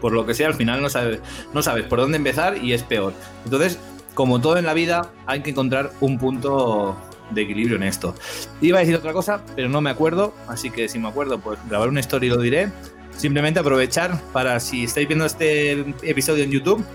por 0.02 0.12
lo 0.12 0.26
que 0.26 0.34
sea, 0.34 0.48
al 0.48 0.54
final 0.54 0.82
no 0.82 0.90
sabes, 0.90 1.86
por 1.86 2.00
dónde 2.00 2.18
empezar 2.18 2.58
y 2.58 2.74
es 2.74 2.84
peor. 2.84 3.14
Entonces, 3.46 3.80
como 4.14 4.42
todo 4.42 4.58
en 4.58 4.66
la 4.66 4.74
vida, 4.74 5.10
hay 5.26 5.42
que 5.42 5.52
encontrar 5.52 5.92
un 6.02 6.18
punto 6.18 6.98
de 7.30 7.42
equilibrio 7.42 7.78
en 7.78 7.84
esto. 7.84 8.16
Iba 8.62 8.80
a 8.80 8.82
decir 8.82 8.96
otra 8.96 9.14
cosa, 9.14 9.42
pero 9.56 9.70
no 9.70 9.80
me 9.82 9.90
acuerdo, 9.90 10.34
así 10.48 10.70
que 10.70 10.90
si 10.90 11.00
me 11.00 11.08
acuerdo, 11.08 11.40
pues 11.40 11.60
grabar 11.70 11.90
una 11.90 12.00
historia 12.00 12.28
y 12.28 12.30
lo 12.32 12.42
diré. 12.42 12.72
Simplemente 13.18 13.60
aprovechar 13.60 14.22
para, 14.32 14.60
si 14.60 14.84
estáis 14.84 15.08
viendo 15.08 15.26
este 15.26 15.72
episodio 16.04 16.44
en 16.44 16.52
YouTube, 16.52 16.86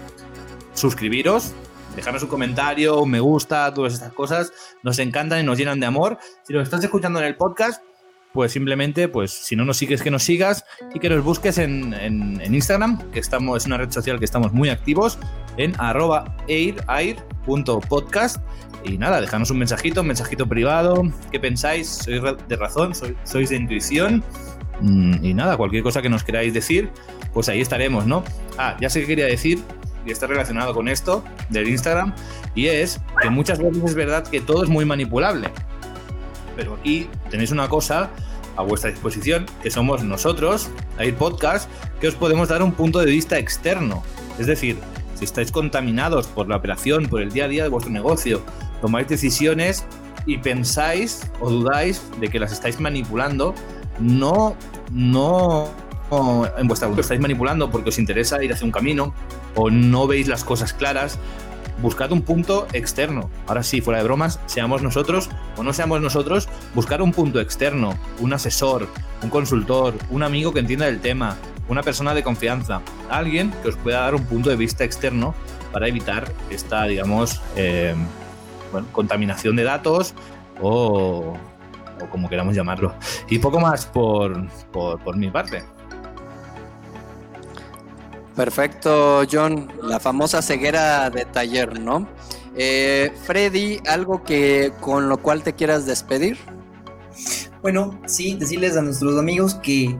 suscribiros, 0.72 1.52
dejarnos 1.96 2.22
un 2.22 2.28
comentario, 2.28 3.00
un 3.00 3.10
me 3.10 3.20
gusta, 3.20 3.74
todas 3.74 3.94
estas 3.94 4.12
cosas, 4.12 4.52
nos 4.84 4.98
encantan 5.00 5.40
y 5.40 5.42
nos 5.42 5.58
llenan 5.58 5.80
de 5.80 5.86
amor. 5.86 6.18
Si 6.44 6.52
lo 6.52 6.62
estás 6.62 6.82
escuchando 6.84 7.18
en 7.18 7.26
el 7.26 7.36
podcast, 7.36 7.82
pues 8.32 8.52
simplemente, 8.52 9.08
pues 9.08 9.30
si 9.30 9.56
no 9.56 9.64
nos 9.64 9.76
sigues, 9.76 10.00
que 10.00 10.10
nos 10.10 10.22
sigas 10.22 10.64
y 10.94 11.00
que 11.00 11.10
nos 11.10 11.22
busques 11.22 11.58
en, 11.58 11.92
en, 11.92 12.54
Instagram, 12.54 13.10
que 13.10 13.18
estamos, 13.20 13.58
es 13.58 13.66
una 13.66 13.76
red 13.76 13.90
social 13.90 14.18
que 14.18 14.24
estamos 14.24 14.52
muy 14.52 14.70
activos, 14.70 15.18
en 15.56 15.74
arroba 15.78 16.36
air.podcast. 16.48 18.36
Y 18.84 18.98
nada, 18.98 19.20
dejanos 19.20 19.50
un 19.50 19.58
mensajito, 19.58 20.00
un 20.00 20.08
mensajito 20.08 20.48
privado. 20.48 21.02
¿Qué 21.30 21.38
pensáis? 21.38 21.88
¿Sois 21.88 22.22
de 22.48 22.56
razón? 22.56 22.92
¿Sois 22.94 23.50
de 23.50 23.56
intuición? 23.56 24.24
Mm, 24.82 25.24
y 25.24 25.32
nada, 25.32 25.56
cualquier 25.56 25.84
cosa 25.84 26.02
que 26.02 26.08
nos 26.08 26.24
queráis 26.24 26.52
decir, 26.52 26.90
pues 27.32 27.48
ahí 27.48 27.60
estaremos, 27.60 28.06
¿no? 28.06 28.24
Ah, 28.58 28.76
ya 28.80 28.90
sé 28.90 29.00
que 29.00 29.06
quería 29.06 29.26
decir, 29.26 29.62
y 30.04 30.10
está 30.10 30.26
relacionado 30.26 30.74
con 30.74 30.88
esto 30.88 31.24
del 31.50 31.68
Instagram, 31.68 32.12
y 32.56 32.66
es 32.66 33.00
que 33.22 33.30
muchas 33.30 33.60
veces 33.60 33.82
es 33.84 33.94
verdad 33.94 34.26
que 34.26 34.40
todo 34.40 34.64
es 34.64 34.68
muy 34.68 34.84
manipulable. 34.84 35.48
Pero 36.56 36.74
aquí 36.74 37.08
tenéis 37.30 37.52
una 37.52 37.68
cosa 37.68 38.10
a 38.56 38.62
vuestra 38.62 38.90
disposición, 38.90 39.46
que 39.62 39.70
somos 39.70 40.02
nosotros, 40.02 40.68
hay 40.98 41.12
podcast, 41.12 41.70
que 42.00 42.08
os 42.08 42.14
podemos 42.16 42.48
dar 42.48 42.62
un 42.62 42.72
punto 42.72 42.98
de 42.98 43.06
vista 43.06 43.38
externo. 43.38 44.02
Es 44.38 44.46
decir, 44.48 44.76
si 45.14 45.24
estáis 45.24 45.52
contaminados 45.52 46.26
por 46.26 46.48
la 46.48 46.56
operación, 46.56 47.06
por 47.06 47.22
el 47.22 47.30
día 47.30 47.44
a 47.44 47.48
día 47.48 47.62
de 47.62 47.68
vuestro 47.68 47.92
negocio, 47.92 48.42
tomáis 48.80 49.06
decisiones 49.06 49.86
y 50.26 50.38
pensáis 50.38 51.30
o 51.40 51.50
dudáis 51.50 52.02
de 52.20 52.28
que 52.28 52.40
las 52.40 52.52
estáis 52.52 52.80
manipulando, 52.80 53.54
no, 53.98 54.56
no 54.92 55.68
en 56.58 56.68
vuestra 56.68 56.90
estáis 56.98 57.20
manipulando 57.20 57.70
porque 57.70 57.88
os 57.88 57.98
interesa 57.98 58.42
ir 58.44 58.52
hacia 58.52 58.66
un 58.66 58.72
camino 58.72 59.14
o 59.54 59.70
no 59.70 60.06
veis 60.06 60.28
las 60.28 60.44
cosas 60.44 60.72
claras, 60.72 61.18
buscad 61.80 62.12
un 62.12 62.22
punto 62.22 62.66
externo. 62.72 63.30
Ahora 63.46 63.62
sí, 63.62 63.80
fuera 63.80 63.98
de 63.98 64.04
bromas, 64.04 64.38
seamos 64.46 64.82
nosotros 64.82 65.30
o 65.56 65.62
no 65.62 65.72
seamos 65.72 66.00
nosotros, 66.00 66.48
buscar 66.74 67.02
un 67.02 67.12
punto 67.12 67.40
externo, 67.40 67.96
un 68.20 68.32
asesor, 68.32 68.88
un 69.22 69.30
consultor, 69.30 69.94
un 70.10 70.22
amigo 70.22 70.52
que 70.52 70.60
entienda 70.60 70.88
el 70.88 71.00
tema, 71.00 71.36
una 71.68 71.82
persona 71.82 72.14
de 72.14 72.22
confianza, 72.22 72.82
alguien 73.08 73.52
que 73.62 73.68
os 73.68 73.76
pueda 73.76 74.00
dar 74.00 74.14
un 74.14 74.24
punto 74.24 74.50
de 74.50 74.56
vista 74.56 74.84
externo 74.84 75.34
para 75.72 75.88
evitar 75.88 76.30
esta, 76.50 76.84
digamos, 76.84 77.40
eh, 77.56 77.94
contaminación 78.92 79.56
de 79.56 79.64
datos 79.64 80.14
o, 80.60 81.36
como 82.10 82.28
queramos 82.28 82.54
llamarlo. 82.54 82.94
Y 83.28 83.38
poco 83.38 83.60
más 83.60 83.86
por, 83.86 84.48
por 84.70 85.16
mi 85.16 85.30
parte. 85.30 85.62
Perfecto, 88.36 89.22
John. 89.30 89.70
La 89.82 90.00
famosa 90.00 90.40
ceguera 90.42 91.10
de 91.10 91.24
taller, 91.24 91.80
¿no? 91.80 92.08
Eh, 92.56 93.12
Freddy, 93.24 93.80
¿algo 93.86 94.24
que 94.24 94.72
con 94.80 95.08
lo 95.08 95.18
cual 95.18 95.42
te 95.42 95.54
quieras 95.54 95.86
despedir? 95.86 96.38
Bueno, 97.62 98.00
sí, 98.06 98.36
decirles 98.36 98.76
a 98.76 98.82
nuestros 98.82 99.18
amigos 99.18 99.54
que 99.56 99.96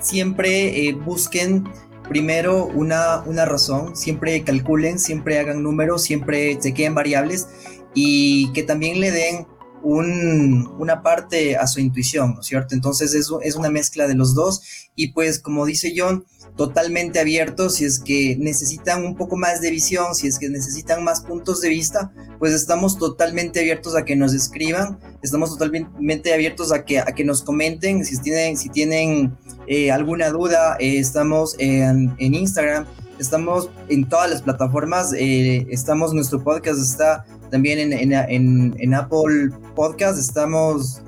siempre 0.00 0.88
eh, 0.88 0.92
busquen 0.92 1.68
primero 2.08 2.66
una, 2.66 3.22
una 3.26 3.44
razón, 3.44 3.96
siempre 3.96 4.42
calculen, 4.42 4.98
siempre 4.98 5.38
hagan 5.38 5.62
números, 5.62 6.02
siempre 6.02 6.60
se 6.60 6.74
queden 6.74 6.94
variables 6.94 7.48
y 7.94 8.52
que 8.52 8.62
también 8.62 9.00
le 9.00 9.10
den 9.10 9.46
un, 9.86 10.68
una 10.78 11.00
parte 11.00 11.56
a 11.56 11.68
su 11.68 11.78
intuición, 11.78 12.34
¿no 12.34 12.40
es 12.40 12.46
cierto? 12.46 12.74
Entonces 12.74 13.14
eso 13.14 13.40
es 13.40 13.54
una 13.54 13.70
mezcla 13.70 14.08
de 14.08 14.16
los 14.16 14.34
dos 14.34 14.62
y 14.96 15.12
pues 15.12 15.38
como 15.38 15.64
dice 15.64 15.94
John, 15.96 16.24
totalmente 16.56 17.20
abiertos 17.20 17.76
si 17.76 17.84
es 17.84 18.00
que 18.00 18.36
necesitan 18.36 19.04
un 19.04 19.16
poco 19.16 19.36
más 19.36 19.60
de 19.60 19.70
visión, 19.70 20.16
si 20.16 20.26
es 20.26 20.40
que 20.40 20.48
necesitan 20.48 21.04
más 21.04 21.20
puntos 21.20 21.60
de 21.60 21.68
vista, 21.68 22.12
pues 22.40 22.52
estamos 22.52 22.98
totalmente 22.98 23.60
abiertos 23.60 23.94
a 23.94 24.04
que 24.04 24.16
nos 24.16 24.34
escriban, 24.34 24.98
estamos 25.22 25.56
totalmente 25.56 26.34
abiertos 26.34 26.72
a 26.72 26.84
que, 26.84 26.98
a 26.98 27.06
que 27.06 27.24
nos 27.24 27.42
comenten, 27.42 28.04
si 28.04 28.20
tienen, 28.20 28.56
si 28.56 28.70
tienen 28.70 29.36
eh, 29.68 29.92
alguna 29.92 30.30
duda, 30.30 30.76
eh, 30.80 30.98
estamos 30.98 31.54
en, 31.60 32.16
en, 32.18 32.34
Instagram, 32.34 32.86
estamos 33.20 33.70
en 33.88 34.08
todas 34.08 34.30
las 34.30 34.42
plataformas, 34.42 35.12
eh, 35.12 35.64
estamos, 35.70 36.12
nuestro 36.12 36.42
podcast 36.42 36.80
está 36.80 37.24
también 37.50 37.78
en, 37.78 38.12
en, 38.12 38.74
en 38.78 38.94
Apple 38.94 39.50
Podcast, 39.74 40.18
estamos 40.18 41.02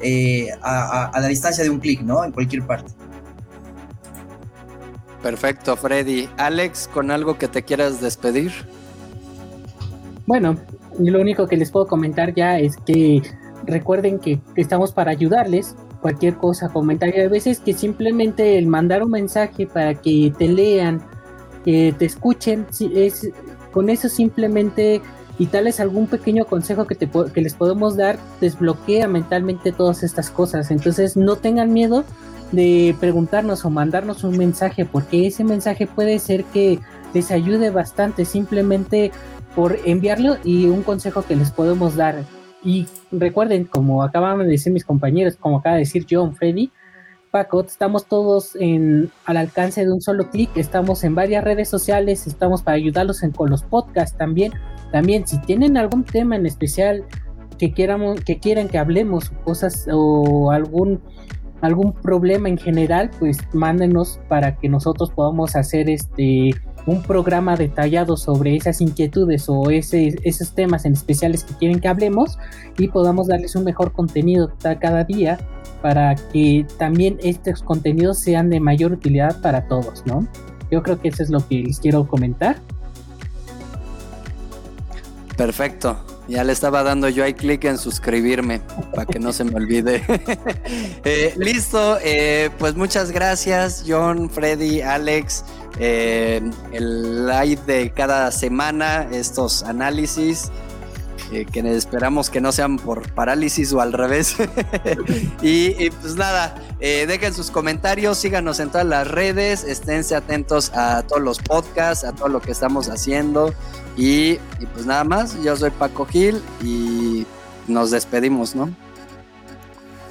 a, 0.63 1.07
a 1.07 1.21
la 1.21 1.27
distancia 1.29 1.65
de 1.65 1.71
un 1.71 1.79
clic, 1.79 2.01
¿no? 2.03 2.25
En 2.25 2.33
cualquier 2.33 2.67
parte. 2.67 2.93
Perfecto, 5.23 5.77
Freddy. 5.77 6.29
Alex, 6.37 6.89
¿con 6.93 7.11
algo 7.11 7.39
que 7.39 7.49
te 7.49 7.63
quieras 7.63 8.01
despedir? 8.01 8.53
Bueno, 10.27 10.57
lo 10.99 11.21
único 11.21 11.47
que 11.49 11.57
les 11.57 11.71
puedo 11.71 11.87
comentar 11.87 12.35
ya 12.35 12.59
es 12.59 12.77
que 12.77 13.23
recuerden 13.65 14.19
que 14.19 14.41
estamos 14.57 14.93
para 14.93 15.11
ayudarles. 15.11 15.75
Cualquier 16.01 16.37
cosa, 16.37 16.69
comentario. 16.69 17.25
A 17.25 17.29
veces 17.29 17.59
que 17.59 17.73
simplemente 17.73 18.59
el 18.59 18.69
mandar 18.69 19.03
un 19.03 19.11
mensaje 19.11 19.67
para 19.67 19.95
que 19.95 20.33
te 20.39 20.47
lean, 20.47 21.03
que 21.65 21.93
te 21.99 22.05
escuchen, 22.05 22.67
es, 22.95 23.29
con 23.73 23.91
eso 23.91 24.09
simplemente 24.09 25.03
y 25.39 25.47
tal 25.47 25.67
es 25.67 25.81
algún 25.81 26.07
pequeño 26.07 26.45
consejo 26.45 26.87
que, 26.87 26.95
te, 26.95 27.09
que 27.09 27.41
les 27.41 27.55
podemos 27.55 27.97
dar, 27.97 28.19
desbloquea 28.41 29.07
mentalmente 29.07 29.73
todas 29.73 30.03
estas 30.03 30.31
cosas. 30.31 30.71
Entonces 30.71 31.17
no 31.17 31.37
tengan 31.37 31.73
miedo 31.73 32.05
de 32.53 32.97
preguntarnos 32.99 33.65
o 33.65 33.71
mandarnos 33.71 34.25
un 34.25 34.37
mensaje, 34.37 34.85
porque 34.85 35.27
ese 35.27 35.45
mensaje 35.45 35.87
puede 35.87 36.19
ser 36.19 36.45
que 36.45 36.81
les 37.15 37.31
ayude 37.31 37.71
bastante 37.71 38.25
simplemente 38.25 39.13
por 39.55 39.79
enviarlo 39.85 40.37
y 40.45 40.67
un 40.67 40.83
consejo 40.83 41.23
que 41.23 41.37
les 41.37 41.51
podemos 41.51 41.97
dar. 41.97 42.25
Y 42.63 42.87
recuerden, 43.13 43.65
como 43.65 44.03
acaban 44.03 44.39
de 44.41 44.47
decir 44.47 44.73
mis 44.73 44.85
compañeros, 44.85 45.37
como 45.37 45.59
acaba 45.59 45.77
de 45.77 45.81
decir 45.81 46.07
John, 46.11 46.35
Freddy, 46.35 46.71
Paco, 47.31 47.61
estamos 47.61 48.07
todos 48.07 48.57
en, 48.57 49.11
al 49.27 49.37
alcance 49.37 49.85
de 49.85 49.93
un 49.93 50.01
solo 50.01 50.31
clic, 50.31 50.51
estamos 50.57 51.05
en 51.05 51.15
varias 51.15 51.45
redes 51.45 51.69
sociales, 51.69 52.27
estamos 52.27 52.63
para 52.63 52.77
ayudarlos 52.77 53.21
con 53.37 53.51
los 53.51 53.63
podcasts 53.63 54.17
también. 54.17 54.53
También, 54.93 55.27
si 55.27 55.39
tienen 55.41 55.77
algún 55.77 56.05
tema 56.05 56.37
en 56.37 56.47
especial 56.47 57.05
que, 57.59 57.73
que 57.73 58.39
quieran 58.39 58.69
que 58.69 58.79
hablemos, 58.79 59.31
cosas 59.45 59.87
o 59.91 60.51
algún 60.51 61.01
algún 61.61 61.93
problema 61.93 62.49
en 62.49 62.57
general, 62.57 63.11
pues 63.19 63.39
mándenos 63.53 64.21
para 64.29 64.57
que 64.57 64.69
nosotros 64.69 65.11
podamos 65.11 65.57
hacer 65.57 65.91
este 65.91 66.53
un 66.87 67.03
programa 67.03 67.55
detallado 67.55 68.17
sobre 68.17 68.57
esas 68.57 68.81
inquietudes 68.81 69.47
o 69.49 69.69
esos 69.69 70.55
temas 70.55 70.87
en 70.87 70.95
especiales 70.95 71.45
que 71.45 71.55
quieren 71.55 71.81
que 71.81 71.89
hablemos 71.89 72.39
y 72.79 72.89
podamos 72.89 73.27
darles 73.27 73.55
un 73.57 73.65
mejor 73.65 73.93
contenido 73.93 74.55
cada 74.81 75.05
día 75.05 75.39
para 75.83 76.15
que 76.15 76.67
también 76.79 77.19
estos 77.23 77.63
contenidos 77.63 78.21
sean 78.21 78.49
de 78.49 78.59
mayor 78.59 78.93
utilidad 78.93 79.39
para 79.43 79.69
todos, 79.69 80.03
¿no? 80.07 80.27
Yo 80.71 80.83
creo 80.83 80.99
que 80.99 81.09
eso 81.09 81.23
es 81.23 81.29
lo 81.29 81.47
que 81.47 81.63
les 81.63 81.79
quiero 81.79 82.09
comentar. 82.09 82.57
Perfecto. 85.39 85.97
Ya 86.27 86.45
le 86.45 86.53
estaba 86.53 86.83
dando 86.83 87.09
yo 87.09 87.25
ahí 87.25 87.33
clic 87.33 87.65
en 87.65 87.79
suscribirme 87.79 88.61
para 88.93 89.07
que 89.07 89.19
no 89.21 89.33
se 89.33 89.45
me 89.45 89.55
olvide. 89.55 90.03
Eh, 91.05 91.33
listo, 91.39 91.97
eh, 92.03 92.51
pues 92.59 92.75
muchas 92.75 93.13
gracias 93.13 93.85
John, 93.87 94.29
Freddy, 94.29 94.83
Alex. 94.83 95.45
eh, 95.79 96.43
el 96.73 97.27
live 97.27 97.61
de 97.67 97.91
cada 97.93 98.31
semana, 98.33 99.09
estos 99.13 99.63
análisis. 99.63 100.51
eh, 101.33 101.47
que 101.51 101.61
esperamos 101.77 102.31
que 102.31 102.41
no 102.41 102.53
sean 102.53 102.77
por 102.79 103.11
parálisis 103.13 103.73
o 103.73 103.81
al 103.81 103.93
revés. 103.93 104.37
y, 105.43 105.91
pues 105.91 106.17
nada, 106.17 106.55
eh, 106.81 107.07
dejen 107.07 107.33
sus 107.33 107.51
comentarios, 107.51 108.19
síganos 108.19 108.61
en 108.61 108.71
todas 108.71 108.87
las 108.87 109.09
redes, 109.09 109.65
esténse 109.65 110.15
atentos 110.15 110.73
a 110.75 111.03
todos 111.03 111.23
los 111.23 111.39
podcasts, 111.39 112.05
a 112.05 112.13
todo 112.13 112.29
lo 112.29 112.41
que 112.41 112.51
estamos 112.53 112.89
haciendo. 112.89 113.55
Y, 113.99 114.39
y 114.61 114.67
pues 114.73 114.87
nada 114.87 115.03
más, 115.03 115.43
yo 115.43 115.57
soy 115.57 115.71
Paco 115.71 116.07
Gil 116.07 116.41
y 116.63 117.27
nos 117.67 117.91
despedimos, 117.91 118.55
¿no? 118.55 118.71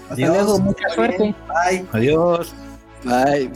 Hasta 0.10 0.28
luego, 0.28 0.60
mucha 0.60 0.90
suerte. 0.90 1.34
Bye. 1.48 1.86
Adiós. 1.94 2.54
Bye. 3.04 3.50